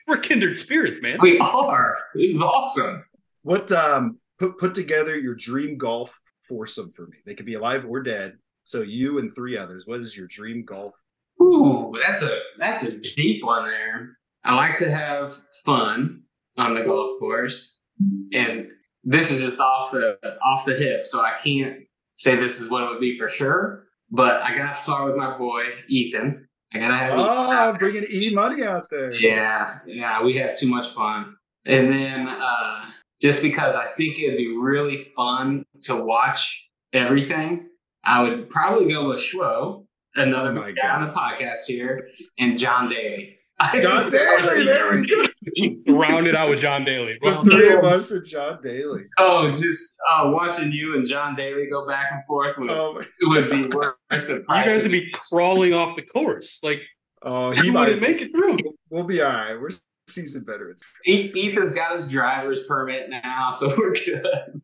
We're 0.09 0.19
kindred 0.19 0.59
spirits, 0.59 1.01
man. 1.01 1.19
We 1.21 1.39
are. 1.39 1.97
This 2.17 2.33
is 2.33 2.43
awesome. 2.43 3.05
What 3.43 3.71
um 3.71 4.19
put 4.39 4.59
put 4.59 4.75
together 4.75 5.17
your 5.17 5.35
dream 5.35 5.77
golf 5.79 6.19
foursome 6.49 6.93
for 6.93 7.07
me? 7.07 7.19
They 7.25 7.35
could 7.35 7.47
be 7.47 7.55
alive 7.55 7.85
or 7.89 8.03
dead. 8.03 8.35
So 8.65 8.83
you 8.83 9.19
and 9.19 9.35
three 9.35 9.57
others. 9.57 9.87
What 9.87 10.01
is 10.01 10.17
your 10.17 10.27
dream 10.27 10.65
golf? 10.65 10.95
Ooh, 11.41 11.93
that's 12.03 12.23
a 12.23 12.41
that's 12.59 12.83
a 12.83 13.01
deep 13.01 13.45
one 13.45 13.67
there. 13.69 14.19
I 14.45 14.55
like 14.55 14.77
to 14.79 14.91
have 14.91 15.37
fun 15.65 16.23
on 16.57 16.75
the 16.75 16.83
golf 16.85 17.19
course, 17.19 17.85
and 18.33 18.69
this 19.05 19.31
is 19.31 19.41
just 19.41 19.61
off 19.61 19.93
the 19.93 20.19
off 20.45 20.65
the 20.65 20.75
hip, 20.75 21.07
so 21.07 21.21
I 21.21 21.35
can't 21.45 21.81
say 22.17 22.37
this 22.37 22.61
is 22.61 22.71
what 22.71 22.83
it 22.83 22.89
would 22.91 23.01
be 23.01 23.19
for 23.19 23.29
sure. 23.29 23.85
But 24.11 24.41
I 24.43 24.57
gotta 24.57 24.73
start 24.75 25.07
with 25.07 25.17
my 25.17 25.37
boy 25.37 25.65
Ethan. 25.89 26.49
I 26.73 26.79
gotta 26.79 26.97
have 26.97 27.13
Oh, 27.17 27.77
bringing 27.79 28.05
E 28.11 28.31
money 28.35 28.63
out 28.65 28.89
there. 28.91 29.13
Yeah, 29.13 29.79
yeah, 29.87 30.23
we 30.23 30.35
have 30.35 30.59
too 30.59 30.69
much 30.69 30.89
fun. 30.89 31.37
And 31.65 31.93
then 31.93 32.29
uh, 32.29 32.87
just 33.21 33.43
because 33.43 33.75
I 33.77 33.87
think 33.97 34.19
it'd 34.19 34.37
be 34.37 34.57
really 34.57 34.97
fun 34.97 35.65
to 35.83 35.97
watch 35.97 36.67
everything, 36.93 37.69
I 38.05 38.23
would 38.23 38.49
probably 38.51 38.93
go 38.93 39.09
with 39.09 39.19
Schwo, 39.19 39.87
another 40.15 40.51
Oh 40.51 40.55
my 40.55 40.73
guy 40.73 40.89
on 40.91 41.07
the 41.07 41.13
podcast 41.13 41.65
here, 41.67 42.09
and 42.39 42.57
John 42.59 42.89
Daly. 42.91 43.33
John 43.81 44.11
Daly, 44.11 44.65
there 44.65 44.95
we 45.01 45.07
go. 45.07 45.95
Round 45.97 46.27
it 46.27 46.35
out 46.35 46.51
with 46.51 46.61
John 46.61 46.85
Daly. 46.85 47.15
The 47.23 47.31
Well, 47.31 47.43
three 47.45 47.73
of 47.73 47.85
us 47.85 48.11
and 48.11 48.23
John 48.25 48.59
Daly. 48.63 49.05
oh, 49.19 49.51
just 49.51 49.97
uh, 50.13 50.31
watching 50.33 50.73
you 50.73 50.95
and 50.95 51.07
John 51.07 51.35
Daly 51.35 51.67
go 51.71 51.87
back 51.87 52.09
and 52.13 52.23
forth 52.27 52.59
would, 52.59 52.71
Oh, 52.71 53.03
would 53.23 53.51
be 53.51 53.67
worth 53.69 53.95
the 54.11 54.27
you 54.37 54.45
guys 54.47 54.83
would 54.83 54.93
be 54.93 55.11
crawling 55.11 55.73
off 55.73 55.97
the 55.97 56.03
course. 56.03 56.61
Like 56.63 56.83
oh, 57.23 57.51
he 57.53 57.63
he 57.63 57.71
wouldn't 57.71 58.01
might. 58.03 58.09
make 58.11 58.21
it 58.21 58.31
through. 58.31 58.59
We'll 58.91 59.05
be 59.05 59.23
all 59.23 59.33
right. 59.33 59.55
We're 59.59 59.71
seasoned 60.09 60.47
veterans. 60.47 60.83
Ethan's 61.07 61.73
got 61.73 61.93
his 61.93 62.09
driver's 62.09 62.65
permit 62.67 63.11
now, 63.11 63.51
so 63.51 63.69
we're 63.79 63.93
good. 63.93 64.61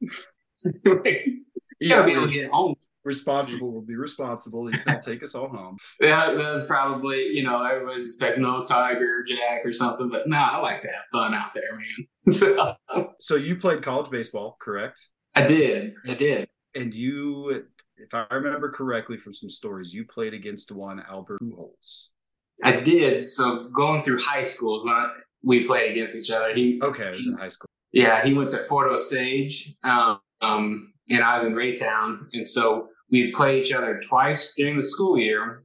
you 1.81 1.89
gotta 1.89 2.05
be 2.05 2.13
able 2.13 2.27
to 2.27 2.33
get 2.33 2.51
home. 2.51 2.75
responsible. 3.05 3.73
We'll 3.73 3.83
be 3.83 3.97
responsible. 3.97 4.71
Can 4.71 5.01
take 5.01 5.23
us 5.23 5.35
all 5.35 5.49
home. 5.49 5.77
That, 6.01 6.37
that's 6.37 6.67
probably, 6.67 7.27
you 7.29 7.43
know, 7.43 7.63
everybody's 7.63 8.07
expecting 8.07 8.43
no 8.43 8.63
Tiger 8.63 9.23
Jack 9.25 9.65
or 9.65 9.73
something, 9.73 10.09
but 10.09 10.29
no, 10.29 10.37
I 10.37 10.59
like 10.59 10.81
to 10.81 10.89
have 10.89 11.05
fun 11.13 11.35
out 11.35 11.55
there, 11.55 11.77
man. 11.77 12.07
So 12.33 12.75
So 13.21 13.37
you 13.37 13.57
played 13.57 13.83
college 13.83 14.11
baseball, 14.11 14.57
correct? 14.61 15.09
I 15.35 15.47
did. 15.47 15.95
I 16.07 16.15
did. 16.15 16.49
And 16.75 16.93
you, 16.95 17.65
if 17.97 18.15
I 18.15 18.27
remember 18.31 18.71
correctly 18.71 19.17
from 19.19 19.33
some 19.35 19.51
stories, 19.51 19.93
you 19.93 20.05
played 20.05 20.35
against 20.35 20.71
one 20.73 21.03
Albert 21.09 21.41
Pujols. 21.43 22.09
I 22.65 22.81
did. 22.81 23.27
So 23.27 23.69
going 23.75 24.03
through 24.03 24.21
high 24.21 24.43
schools 24.43 24.85
when 24.85 24.95
I, 24.95 25.11
we 25.43 25.65
played 25.65 25.93
against 25.93 26.17
each 26.17 26.31
other, 26.31 26.55
he, 26.55 26.81
Okay, 26.83 27.05
it 27.09 27.17
was 27.17 27.27
in 27.27 27.35
high 27.35 27.49
school. 27.49 27.69
yeah, 27.93 28.25
he 28.25 28.35
went 28.35 28.51
to 28.51 28.59
Fort 28.59 28.91
Osage, 28.91 29.75
um, 29.85 30.21
um, 30.41 30.93
and 31.11 31.23
I 31.23 31.35
was 31.37 31.45
in 31.45 31.55
Raytown. 31.55 32.27
And 32.33 32.47
so 32.47 32.89
we 33.11 33.33
played 33.33 33.65
each 33.67 33.73
other 33.73 34.01
twice 34.09 34.55
during 34.55 34.77
the 34.77 34.83
school 34.83 35.19
year. 35.19 35.65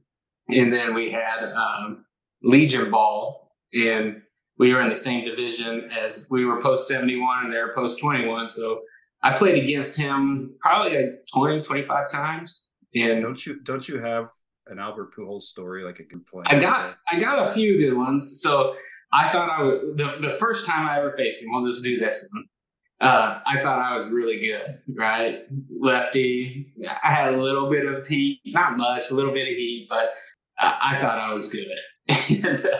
And 0.50 0.72
then 0.72 0.94
we 0.94 1.10
had 1.10 1.42
um, 1.54 2.04
Legion 2.42 2.90
Ball, 2.90 3.52
and 3.72 4.22
we 4.58 4.72
were 4.74 4.80
in 4.80 4.88
the 4.88 4.96
same 4.96 5.24
division 5.24 5.90
as 5.96 6.28
we 6.30 6.44
were 6.44 6.60
post 6.60 6.88
71 6.88 7.44
and 7.44 7.54
they 7.54 7.58
were 7.58 7.72
post 7.74 8.00
21. 8.00 8.48
So 8.48 8.80
I 9.22 9.34
played 9.36 9.62
against 9.62 9.98
him 9.98 10.54
probably 10.60 10.96
like 10.96 11.26
20, 11.32 11.62
25 11.62 12.08
times. 12.10 12.70
And 12.94 13.22
Don't 13.22 13.44
you 13.46 13.60
don't 13.62 13.86
you 13.86 14.00
have 14.00 14.30
an 14.66 14.78
Albert 14.78 15.10
Pujols 15.16 15.42
story 15.42 15.84
like 15.84 15.98
a 16.00 16.04
good 16.04 16.26
play? 16.26 16.42
I 16.46 16.58
got 16.58 16.96
I 17.10 17.20
got 17.20 17.48
a 17.50 17.52
few 17.52 17.78
good 17.78 17.96
ones. 17.96 18.40
So 18.42 18.74
I 19.12 19.30
thought 19.30 19.50
I 19.50 19.62
was 19.62 19.96
the, 19.96 20.16
the 20.20 20.30
first 20.30 20.66
time 20.66 20.86
I 20.86 20.98
ever 20.98 21.14
faced 21.16 21.42
him, 21.42 21.50
we'll 21.52 21.70
just 21.70 21.82
do 21.82 21.98
this 21.98 22.28
one. 22.32 22.44
Uh, 23.00 23.38
I 23.46 23.62
thought 23.62 23.78
I 23.78 23.94
was 23.94 24.10
really 24.10 24.40
good, 24.40 24.80
right? 24.96 25.42
Lefty. 25.70 26.72
I 27.04 27.12
had 27.12 27.32
a 27.32 27.40
little 27.40 27.70
bit 27.70 27.86
of 27.86 28.06
heat, 28.06 28.40
not 28.44 28.76
much, 28.76 29.10
a 29.10 29.14
little 29.14 29.32
bit 29.32 29.48
of 29.48 29.56
heat, 29.56 29.86
but 29.88 30.10
I, 30.58 30.94
I 30.94 31.00
thought 31.00 31.18
I 31.18 31.32
was 31.32 31.52
good. 31.52 31.68
and 32.08 32.66
uh, 32.66 32.78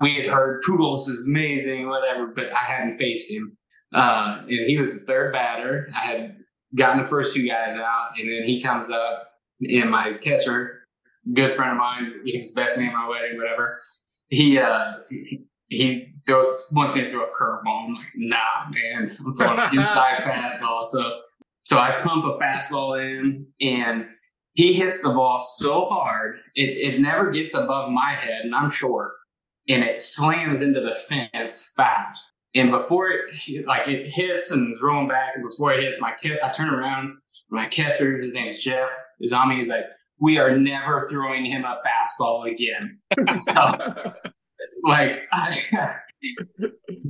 we 0.00 0.16
had 0.16 0.26
heard 0.26 0.62
Pujols 0.64 1.08
is 1.08 1.26
amazing, 1.26 1.88
whatever, 1.88 2.28
but 2.28 2.52
I 2.52 2.64
hadn't 2.64 2.96
faced 2.96 3.30
him. 3.30 3.56
Uh, 3.94 4.38
and 4.40 4.66
he 4.66 4.78
was 4.78 4.98
the 4.98 5.06
third 5.06 5.32
batter. 5.32 5.88
I 5.94 6.00
had 6.00 6.36
gotten 6.74 7.02
the 7.02 7.08
first 7.08 7.34
two 7.34 7.46
guys 7.46 7.76
out, 7.76 8.12
and 8.18 8.28
then 8.28 8.44
he 8.44 8.60
comes 8.60 8.90
up, 8.90 9.28
and 9.60 9.90
my 9.90 10.14
catcher, 10.14 10.80
good 11.32 11.52
friend 11.52 11.72
of 11.72 11.78
mine, 11.78 12.12
he's 12.24 12.54
the 12.54 12.60
best 12.60 12.78
man 12.78 12.88
at 12.88 12.94
my 12.94 13.08
wedding, 13.08 13.36
whatever. 13.36 13.78
He 14.32 14.58
uh 14.58 14.94
he, 15.10 15.44
he 15.68 16.14
throw, 16.26 16.56
wants 16.70 16.94
me 16.94 17.02
to 17.02 17.10
throw 17.10 17.24
a 17.24 17.26
curveball. 17.38 17.84
I'm 17.84 17.94
like, 17.94 18.06
nah, 18.14 18.38
man, 18.70 19.14
I'm 19.20 19.34
throwing 19.34 19.58
an 19.58 19.68
inside 19.78 20.22
fastball. 20.22 20.86
So 20.86 21.20
so 21.60 21.76
I 21.78 22.00
pump 22.02 22.24
a 22.24 22.42
fastball 22.42 22.98
in, 22.98 23.46
and 23.60 24.06
he 24.54 24.72
hits 24.72 25.02
the 25.02 25.10
ball 25.10 25.38
so 25.38 25.84
hard 25.84 26.36
it, 26.54 26.94
it 26.94 27.00
never 27.00 27.30
gets 27.30 27.54
above 27.54 27.90
my 27.90 28.12
head, 28.12 28.40
and 28.44 28.54
I'm 28.54 28.70
short, 28.70 29.12
and 29.68 29.84
it 29.84 30.00
slams 30.00 30.62
into 30.62 30.80
the 30.80 30.96
fence 31.10 31.74
fast. 31.76 32.22
And 32.54 32.70
before 32.70 33.10
it 33.10 33.66
like 33.66 33.86
it 33.86 34.08
hits 34.08 34.50
and 34.50 34.72
is 34.72 34.80
rolling 34.80 35.08
back, 35.08 35.32
and 35.34 35.46
before 35.46 35.74
it 35.74 35.84
hits, 35.84 36.00
my 36.00 36.14
kid, 36.22 36.38
I 36.42 36.48
turn 36.48 36.70
around. 36.70 37.18
My 37.50 37.66
catcher, 37.66 38.18
his 38.18 38.32
name's 38.32 38.60
Jeff, 38.60 38.88
is 39.20 39.34
on 39.34 39.50
me. 39.50 39.56
He's 39.56 39.68
like, 39.68 39.84
"We 40.22 40.38
are 40.38 40.56
never 40.56 41.06
throwing 41.10 41.44
him 41.44 41.64
a 41.64 41.78
fastball 41.84 42.50
again." 42.50 43.00
so, 43.38 43.52
like, 44.84 45.16
I, 45.32 45.58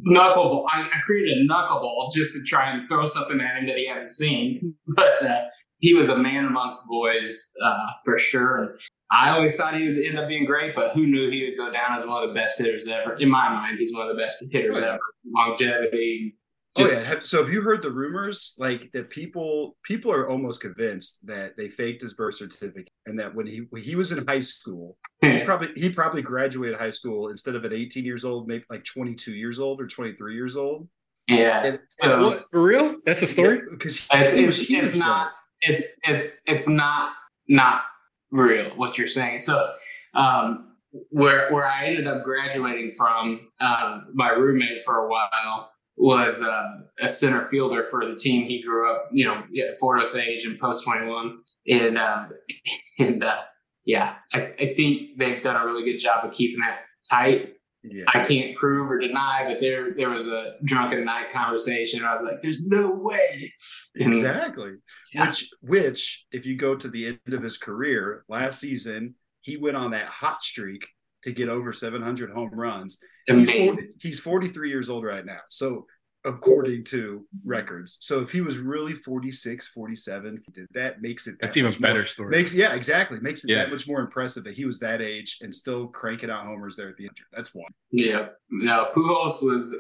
knuckleball. 0.07 0.65
I, 0.69 0.83
I 0.83 1.01
created 1.05 1.39
a 1.39 1.53
knuckleball 1.53 2.13
just 2.13 2.33
to 2.35 2.43
try 2.47 2.73
and 2.73 2.89
throw 2.89 3.05
something 3.05 3.41
at 3.41 3.59
him 3.59 3.67
that 3.67 3.77
he 3.77 3.87
hadn't 3.87 4.09
seen. 4.09 4.75
But 4.87 5.23
uh, 5.23 5.43
he 5.79 5.95
was 5.95 6.09
a 6.09 6.17
man 6.17 6.45
amongst 6.45 6.89
boys 6.89 7.53
uh, 7.65 7.87
for 8.05 8.19
sure. 8.19 8.59
And 8.59 8.71
I 9.11 9.31
always 9.31 9.57
thought 9.57 9.77
he 9.77 9.87
would 9.87 10.05
end 10.05 10.19
up 10.19 10.29
being 10.29 10.47
great, 10.47 10.75
but 10.75 10.93
who 10.93 11.07
knew 11.07 11.31
he 11.31 11.45
would 11.45 11.59
go 11.59 11.73
down 11.73 11.93
as 11.93 12.07
one 12.07 12.23
of 12.23 12.29
the 12.29 12.35
best 12.35 12.59
hitters 12.59 12.89
ever? 12.89 13.15
In 13.17 13.29
my 13.29 13.49
mind, 13.49 13.79
he's 13.79 13.95
one 13.95 14.09
of 14.09 14.17
the 14.17 14.23
best 14.23 14.45
hitters 14.51 14.79
ever. 14.79 14.99
Longevity. 15.35 16.37
Oh 16.79 16.91
yeah. 16.91 17.01
Have, 17.01 17.27
so 17.27 17.43
have 17.45 17.53
you 17.53 17.61
heard 17.61 17.83
the 17.83 17.91
rumors 17.91 18.55
like 18.59 18.91
that? 18.93 19.11
People 19.11 19.77
people 19.85 20.11
are 20.11 20.29
almost 20.31 20.61
convinced 20.63 21.27
that 21.27 21.57
they 21.57 21.69
faked 21.69 22.01
his 22.01 22.15
birth 22.15 22.37
certificate 22.37 22.89
and 23.07 23.19
that 23.19 23.35
when 23.35 23.47
he 23.47 23.67
when 23.71 23.83
he 23.83 23.95
was 23.95 24.11
in 24.13 24.27
high 24.27 24.41
school, 24.41 24.97
he 25.21 25.41
probably 25.41 25.69
he 25.77 25.91
probably 25.91 26.23
graduated 26.23 26.79
high 26.79 26.89
school 26.91 27.29
instead 27.29 27.55
of 27.57 27.65
at 27.67 27.73
18 27.75 28.05
years 28.07 28.25
old, 28.25 28.49
maybe 28.49 28.65
like 28.71 28.85
22 28.85 29.33
years 29.35 29.61
old 29.61 29.81
or 29.83 29.87
23 29.87 30.35
years 30.35 30.57
old. 30.57 30.89
yeah. 31.29 31.63
And, 31.65 31.79
So- 31.91 32.23
What, 32.27 32.47
for 32.51 32.63
real? 32.63 32.97
That's 33.05 33.21
a 33.23 33.27
story? 33.27 33.61
because 33.71 34.09
It's, 34.13 34.33
it's, 34.33 34.71
it's 34.71 34.93
then. 34.93 34.99
not 35.01 35.33
it's 35.61 35.97
it's 36.05 36.41
it's 36.47 36.69
not 36.69 37.13
not 37.49 37.83
real 38.31 38.71
what 38.77 38.97
you're 38.97 39.09
saying. 39.09 39.39
So 39.41 39.75
um, 40.15 40.75
where 41.11 41.51
where 41.53 41.67
I 41.67 41.87
ended 41.87 42.07
up 42.07 42.25
graduating 42.25 42.93
from, 42.93 43.47
um, 43.61 44.07
my 44.15 44.31
roommate 44.31 44.85
for 44.85 45.05
a 45.05 45.09
while 45.09 45.71
was 45.97 46.43
uh, 46.43 46.69
a 47.01 47.11
center 47.11 47.49
fielder 47.51 47.87
for 47.91 48.07
the 48.07 48.17
team 48.17 48.47
he 48.47 48.63
grew 48.63 48.91
up, 48.91 49.09
you 49.13 49.25
know, 49.25 49.43
at 49.63 49.79
Fort 49.79 50.01
Osage 50.01 50.45
and 50.45 50.59
Post 50.59 50.85
21, 50.85 51.39
and 51.69 51.99
uh, 51.99 52.27
and 52.99 53.23
uh, 53.23 53.41
yeah, 53.85 54.17
I, 54.33 54.53
I 54.59 54.75
think 54.75 55.19
they've 55.19 55.43
done 55.43 55.57
a 55.57 55.65
really 55.65 55.85
good 55.85 55.99
job 55.99 56.25
of 56.25 56.33
keeping 56.33 56.61
that 56.61 56.81
tight. 57.09 57.55
Yeah. 57.85 58.05
I 58.07 58.23
can't 58.23 58.57
prove 58.57 58.89
or 58.91 58.99
deny, 58.99 59.45
but 59.49 59.61
there 59.61 59.93
there 59.95 60.09
was 60.09 60.29
a 60.29 60.55
drunken 60.65 61.05
night 61.05 61.31
conversation. 61.31 62.05
I 62.05 62.15
was 62.15 62.25
like, 62.25 62.41
"There's 62.41 62.65
no 62.65 62.93
way." 62.93 63.53
And- 63.97 64.09
Exactly. 64.09 64.75
Yeah. 65.13 65.27
Which 65.27 65.51
which 65.61 66.25
if 66.31 66.47
you 66.47 66.57
go 66.57 66.77
to 66.77 66.89
the 66.89 67.07
end 67.07 67.35
of 67.35 67.43
his 67.43 67.59
career, 67.59 68.25
last 68.29 68.61
season 68.61 69.17
he 69.41 69.57
went 69.57 69.77
on 69.77 69.91
that 69.91 70.07
hot 70.07 70.43
streak 70.43 70.87
to 71.23 71.33
get 71.33 71.49
over 71.49 71.73
700 71.73 72.31
home 72.31 72.51
runs. 72.53 72.99
He's, 73.27 73.51
40, 73.51 73.83
he's 74.01 74.21
43 74.21 74.69
years 74.69 74.91
old 74.91 75.05
right 75.05 75.25
now. 75.25 75.39
So 75.49 75.87
according 76.25 76.85
to 76.85 77.25
records. 77.45 77.99
So 78.01 78.21
if 78.21 78.31
he 78.31 78.41
was 78.43 78.57
really 78.59 78.93
46, 78.93 79.69
47, 79.69 80.39
that 80.73 81.03
makes 81.03 81.27
it 81.27 81.35
That's 81.41 81.55
that 81.55 81.59
even 81.59 81.71
much 81.71 81.81
more- 81.81 81.89
better 81.91 82.05
story. 82.07 82.31
Makes 82.31 82.55
yeah, 82.55 82.75
exactly. 82.75 83.19
Makes 83.21 83.45
it 83.45 83.51
Yeah. 83.51 83.57
that 83.65 83.71
much 83.73 83.89
more 83.89 84.01
impressive 84.01 84.45
that 84.45 84.55
he 84.55 84.65
was 84.65 84.79
that 84.81 85.03
age 85.03 85.39
and 85.41 85.53
still 85.55 85.89
cranking 85.89 86.31
out 86.31 86.47
homers 86.47 86.77
there 86.77 86.89
at 86.89 86.97
the 86.97 87.05
end. 87.07 87.17
That's 87.33 87.53
one. 87.55 87.73
Yeah. 87.91 88.29
No, 88.51 88.89
Pujols 88.95 89.43
was 89.43 89.75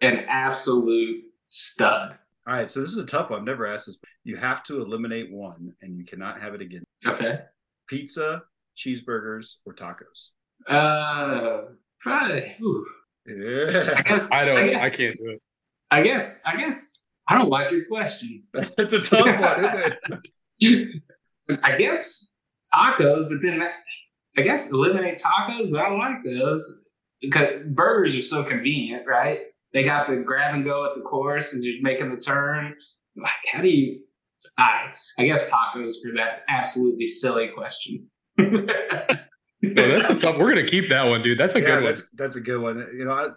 an 0.00 0.24
absolute 0.26 1.24
stud. 1.48 2.18
All 2.46 2.54
right, 2.54 2.70
so 2.70 2.80
this 2.80 2.90
is 2.90 2.98
a 2.98 3.06
tough 3.06 3.30
one. 3.30 3.38
I've 3.40 3.46
never 3.46 3.66
asked 3.66 3.86
this. 3.86 3.98
You 4.24 4.36
have 4.36 4.62
to 4.64 4.82
eliminate 4.82 5.32
one 5.32 5.74
and 5.80 5.96
you 5.96 6.04
cannot 6.04 6.40
have 6.40 6.54
it 6.54 6.60
again. 6.60 6.82
Okay. 7.06 7.38
Pizza, 7.86 8.42
cheeseburgers, 8.76 9.56
or 9.64 9.72
tacos. 9.74 10.30
Uh, 10.66 11.62
probably. 12.00 12.54
whew. 12.58 12.86
I 13.26 14.02
guess. 14.02 14.30
I 14.32 14.44
don't. 14.44 14.70
guess, 14.70 14.82
I 14.82 14.90
can't 14.90 15.16
do 15.16 15.28
it. 15.30 15.42
I 15.90 16.02
guess. 16.02 16.42
I 16.46 16.56
guess. 16.56 17.04
I 17.28 17.38
don't 17.38 17.48
like 17.48 17.70
your 17.70 17.86
question. 17.86 18.44
it's 18.54 18.92
a 18.92 19.00
tough 19.02 19.40
one, 19.40 19.64
isn't 19.64 19.98
it? 20.60 21.02
I 21.62 21.76
guess 21.76 22.34
tacos, 22.74 23.28
but 23.28 23.38
then 23.42 23.60
that, 23.60 23.72
I 24.36 24.42
guess 24.42 24.70
eliminate 24.70 25.18
tacos, 25.18 25.70
but 25.70 25.80
I 25.80 25.88
don't 25.88 25.98
like 25.98 26.22
those 26.24 26.86
because 27.20 27.62
burgers 27.66 28.16
are 28.16 28.22
so 28.22 28.44
convenient, 28.44 29.06
right? 29.06 29.40
They 29.72 29.84
got 29.84 30.08
the 30.08 30.16
grab 30.16 30.54
and 30.54 30.64
go 30.64 30.84
at 30.84 30.94
the 30.94 31.02
course 31.02 31.54
as 31.54 31.64
you're 31.64 31.82
making 31.82 32.10
the 32.10 32.20
turn. 32.20 32.74
Like, 33.16 33.32
how 33.52 33.62
do 33.62 33.70
you? 33.70 34.00
I 34.58 34.92
I 35.18 35.24
guess 35.24 35.50
tacos 35.50 35.94
for 36.02 36.12
that 36.16 36.42
absolutely 36.48 37.06
silly 37.06 37.48
question. 37.54 38.10
No, 39.74 39.88
that's 39.88 40.08
a 40.08 40.18
tough. 40.18 40.38
We're 40.38 40.48
gonna 40.50 40.64
keep 40.66 40.88
that 40.88 41.04
one, 41.06 41.20
dude. 41.22 41.38
That's 41.38 41.54
a 41.54 41.60
yeah, 41.60 41.66
good 41.66 41.74
one. 41.74 41.84
that's 41.84 42.08
that's 42.14 42.36
a 42.36 42.40
good 42.40 42.60
one. 42.60 42.78
You 42.96 43.04
know, 43.04 43.12
I, 43.12 43.28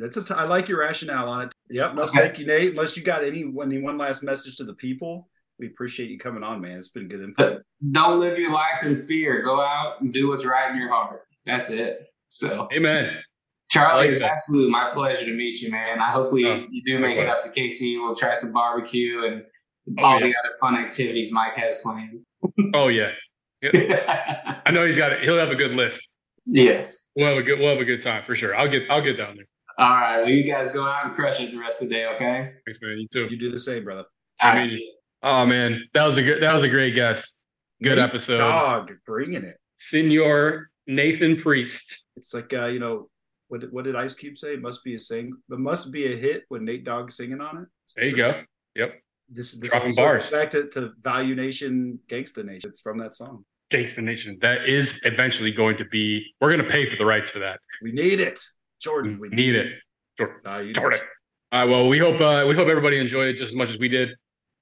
that's 0.00 0.16
a 0.16 0.24
t- 0.24 0.34
I 0.34 0.44
like 0.44 0.68
your 0.68 0.80
rationale 0.80 1.28
on 1.28 1.42
it. 1.46 1.52
Yep. 1.70 1.94
No, 1.94 2.02
Okay. 2.02 2.18
thank 2.18 2.38
you, 2.38 2.46
Nate. 2.46 2.70
Unless 2.70 2.96
you 2.96 3.02
got 3.02 3.24
any 3.24 3.40
any 3.62 3.80
one 3.80 3.96
last 3.98 4.22
message 4.22 4.56
to 4.56 4.64
the 4.64 4.74
people, 4.74 5.28
we 5.58 5.66
appreciate 5.68 6.10
you 6.10 6.18
coming 6.18 6.42
on, 6.42 6.60
man. 6.60 6.78
It's 6.78 6.88
been 6.88 7.08
good 7.08 7.20
input. 7.22 7.62
don't 7.92 8.20
live 8.20 8.38
your 8.38 8.52
life 8.52 8.82
in 8.82 9.00
fear. 9.02 9.42
Go 9.42 9.60
out 9.60 10.00
and 10.00 10.12
do 10.12 10.28
what's 10.28 10.44
right 10.44 10.70
in 10.72 10.78
your 10.78 10.88
heart. 10.90 11.20
That's 11.46 11.70
it. 11.70 12.06
So, 12.28 12.68
Amen. 12.72 13.16
Charlie, 13.70 14.02
like 14.02 14.10
it's 14.10 14.18
that. 14.18 14.30
absolutely 14.32 14.70
my 14.70 14.90
pleasure 14.94 15.24
to 15.26 15.32
meet 15.32 15.60
you, 15.62 15.70
man. 15.70 15.98
I 16.00 16.10
hopefully 16.10 16.44
Oh, 16.46 16.64
you 16.70 16.82
do 16.84 16.98
make 16.98 17.18
it 17.18 17.28
up 17.28 17.42
to 17.42 17.48
KC. 17.50 17.96
We'll 18.02 18.14
try 18.16 18.34
some 18.34 18.52
barbecue 18.52 19.24
and 19.24 19.42
Oh, 19.98 20.02
all 20.04 20.14
yeah. 20.20 20.26
the 20.28 20.34
other 20.38 20.54
fun 20.60 20.76
activities 20.76 21.30
Mike 21.30 21.54
has 21.56 21.78
planned. 21.80 22.20
Oh 22.72 22.88
yeah. 22.88 23.10
I 24.66 24.70
know 24.70 24.84
he's 24.84 24.98
got 24.98 25.12
it. 25.12 25.22
He'll 25.22 25.38
have 25.38 25.50
a 25.50 25.56
good 25.56 25.72
list. 25.72 26.14
yes. 26.46 27.12
We'll 27.16 27.28
have 27.28 27.38
a 27.38 27.42
good. 27.42 27.58
We'll 27.58 27.70
have 27.70 27.80
a 27.80 27.84
good 27.84 28.02
time 28.02 28.24
for 28.24 28.34
sure. 28.34 28.54
I'll 28.54 28.68
get. 28.68 28.90
I'll 28.90 29.02
get 29.02 29.16
down 29.16 29.36
there. 29.36 29.46
All 29.78 29.90
right. 29.90 30.18
Well, 30.18 30.28
you 30.30 30.44
guys 30.44 30.70
go 30.72 30.86
out 30.86 31.06
and 31.06 31.14
crush 31.14 31.40
it 31.40 31.50
the 31.50 31.58
rest 31.58 31.82
of 31.82 31.88
the 31.88 31.94
day, 31.94 32.06
okay? 32.06 32.52
Thanks, 32.64 32.78
man. 32.80 32.98
You 32.98 33.08
too. 33.08 33.26
You 33.30 33.38
do 33.38 33.50
the 33.50 33.58
same, 33.58 33.84
brother. 33.84 34.04
All 34.40 34.50
I 34.52 34.56
mean, 34.56 34.64
see. 34.64 34.92
Oh 35.22 35.46
man, 35.46 35.82
that 35.94 36.04
was 36.04 36.16
a 36.18 36.22
good. 36.22 36.42
That 36.42 36.52
was 36.52 36.62
a 36.62 36.68
great 36.68 36.94
guest. 36.94 37.42
Good 37.82 37.96
Nate 37.96 38.04
episode. 38.04 38.36
Dog 38.36 38.90
bringing 39.06 39.44
it. 39.44 39.58
Senor 39.78 40.70
Nathan 40.86 41.36
Priest. 41.36 42.04
It's 42.16 42.32
like 42.34 42.52
uh, 42.52 42.66
you 42.66 42.78
know 42.78 43.08
what 43.48 43.62
did, 43.62 43.72
what 43.72 43.84
did 43.84 43.96
Ice 43.96 44.14
Cube 44.14 44.38
say? 44.38 44.54
It 44.54 44.62
must 44.62 44.84
be 44.84 44.94
a 44.94 44.98
sing. 44.98 45.32
It 45.50 45.58
must 45.58 45.92
be 45.92 46.12
a 46.12 46.16
hit 46.16 46.44
when 46.48 46.64
Nate 46.64 46.84
Dogg 46.84 47.10
singing 47.10 47.40
on 47.40 47.62
it. 47.62 47.68
There 47.96 48.06
you 48.06 48.16
go. 48.16 48.42
Yep. 48.76 49.00
This 49.28 49.52
this 49.52 49.70
Dropping 49.70 49.88
also 49.88 50.02
bars. 50.02 50.30
back 50.30 50.50
to, 50.50 50.68
to 50.70 50.92
ValuNation, 51.00 51.98
Gangsta 52.08 52.44
Nation. 52.44 52.68
It's 52.68 52.80
from 52.80 52.98
that 52.98 53.14
song. 53.14 53.44
Gangsta 53.74 54.02
Nation. 54.02 54.38
That 54.40 54.68
is 54.68 55.02
eventually 55.04 55.52
going 55.52 55.76
to 55.78 55.84
be. 55.84 56.34
We're 56.40 56.54
going 56.54 56.64
to 56.64 56.70
pay 56.70 56.84
for 56.84 56.96
the 56.96 57.04
rights 57.04 57.30
for 57.30 57.40
that. 57.40 57.60
We 57.82 57.92
need 57.92 58.20
it, 58.20 58.40
Jordan. 58.80 59.18
We 59.20 59.28
need 59.28 59.54
it. 59.54 59.74
Jordan. 60.16 60.36
Value 60.44 60.72
Jordan. 60.72 61.00
All 61.52 61.60
right. 61.60 61.70
Well, 61.70 61.88
we 61.88 61.98
hope 61.98 62.20
uh, 62.20 62.44
we 62.46 62.54
hope 62.54 62.68
everybody 62.68 62.98
enjoyed 62.98 63.28
it 63.28 63.36
just 63.36 63.50
as 63.50 63.56
much 63.56 63.70
as 63.70 63.78
we 63.78 63.88
did. 63.88 64.14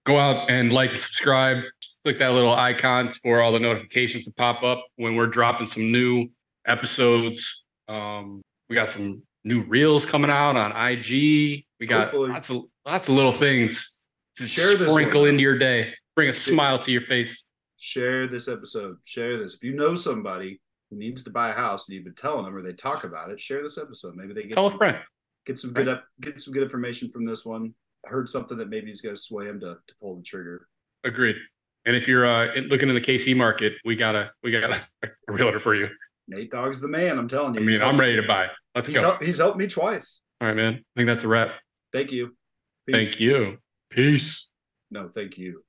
Go 0.05 0.19
out 0.19 0.51
and 0.51 0.73
like 0.73 0.91
and 0.91 0.99
subscribe. 0.99 1.65
Click 2.05 2.19
that 2.19 2.33
little 2.33 2.53
icon 2.53 3.13
for 3.13 3.41
all 3.41 3.53
the 3.53 3.61
notifications 3.61 4.25
to 4.25 4.33
pop 4.33 4.63
up 4.63 4.85
when 4.97 5.15
we're 5.15 5.29
dropping 5.29 5.67
some 5.67 5.93
new 5.93 6.29
episodes. 6.67 7.65
Um, 7.89 8.43
we 8.69 8.75
got 8.75 8.89
some 8.89 9.23
new 9.45 9.63
reels 9.63 10.05
coming 10.07 10.31
out 10.31 10.57
on 10.57 10.73
IG. 10.73 11.65
We 11.79 11.87
got 11.87 12.05
Hopefully. 12.05 12.31
lots 12.31 12.51
of 12.51 12.63
lots 12.87 13.09
of 13.09 13.15
little 13.15 13.33
things 13.33 14.05
to 14.37 14.47
Share 14.47 14.77
sprinkle 14.77 15.27
into 15.27 15.43
your 15.43 15.59
day. 15.59 15.93
Bring 16.17 16.29
a 16.29 16.33
smile 16.33 16.79
to 16.81 16.91
your 16.91 17.01
face. 17.01 17.49
Share 17.85 18.29
this 18.29 18.47
episode. 18.47 18.99
Share 19.03 19.43
this. 19.43 19.55
If 19.55 19.65
you 19.65 19.75
know 19.75 19.97
somebody 19.97 20.61
who 20.89 20.97
needs 20.97 21.25
to 21.25 21.31
buy 21.31 21.49
a 21.51 21.53
house 21.53 21.89
and 21.89 21.97
you've 21.97 22.05
been 22.05 22.15
telling 22.15 22.45
them 22.45 22.55
or 22.55 22.63
they 22.63 22.73
talk 22.73 23.03
about 23.03 23.31
it, 23.31 23.41
share 23.41 23.61
this 23.61 23.77
episode. 23.77 24.15
Maybe 24.15 24.33
they 24.33 24.43
get 24.43 24.53
Tell 24.53 24.69
a 24.69 24.71
some, 24.71 24.79
friend. 24.79 24.99
get 25.45 25.59
some 25.59 25.73
good 25.73 25.89
up, 25.89 26.05
get 26.21 26.41
some 26.41 26.55
good 26.55 26.63
information 26.63 27.11
from 27.11 27.25
this 27.25 27.45
one. 27.45 27.75
I 28.07 28.11
heard 28.11 28.29
something 28.29 28.57
that 28.59 28.69
maybe 28.69 28.89
is 28.89 29.01
going 29.01 29.17
to 29.17 29.21
sway 29.21 29.47
him 29.47 29.59
to, 29.59 29.79
to 29.85 29.95
pull 30.01 30.15
the 30.15 30.23
trigger. 30.23 30.69
Agreed. 31.03 31.35
And 31.85 31.97
if 31.97 32.07
you're 32.07 32.25
uh, 32.25 32.55
looking 32.69 32.89
in 32.89 32.95
the 32.95 33.01
KC 33.01 33.37
market, 33.37 33.75
we 33.85 33.97
got 33.97 34.15
a 34.15 34.31
we 34.45 34.53
got 34.53 34.77
a, 34.77 34.81
a 35.29 35.33
realtor 35.33 35.59
for 35.59 35.75
you. 35.75 35.89
Nate 36.29 36.53
Dogg's 36.53 36.81
the 36.81 36.87
man. 36.89 37.19
I'm 37.19 37.27
telling 37.27 37.55
you. 37.55 37.61
I 37.63 37.65
mean, 37.65 37.73
he's 37.73 37.83
I'm 37.83 37.99
ready 37.99 38.15
to 38.15 38.23
buy. 38.23 38.49
Let's 38.77 38.87
He's, 38.87 38.97
go. 38.97 39.03
helped, 39.03 39.25
he's 39.25 39.39
helped 39.39 39.59
me 39.59 39.67
twice. 39.67 40.21
All 40.41 40.47
right, 40.47 40.57
man. 40.57 40.75
I 40.75 41.01
think 41.01 41.09
that's 41.09 41.25
a 41.25 41.29
wrap. 41.29 41.51
Thank 41.93 42.13
you. 42.13 42.37
Peace. 42.87 42.95
Thank 42.95 43.19
you. 43.21 43.59
Peace. 43.91 44.49
No, 44.93 45.09
thank 45.13 45.37
you. 45.37 45.65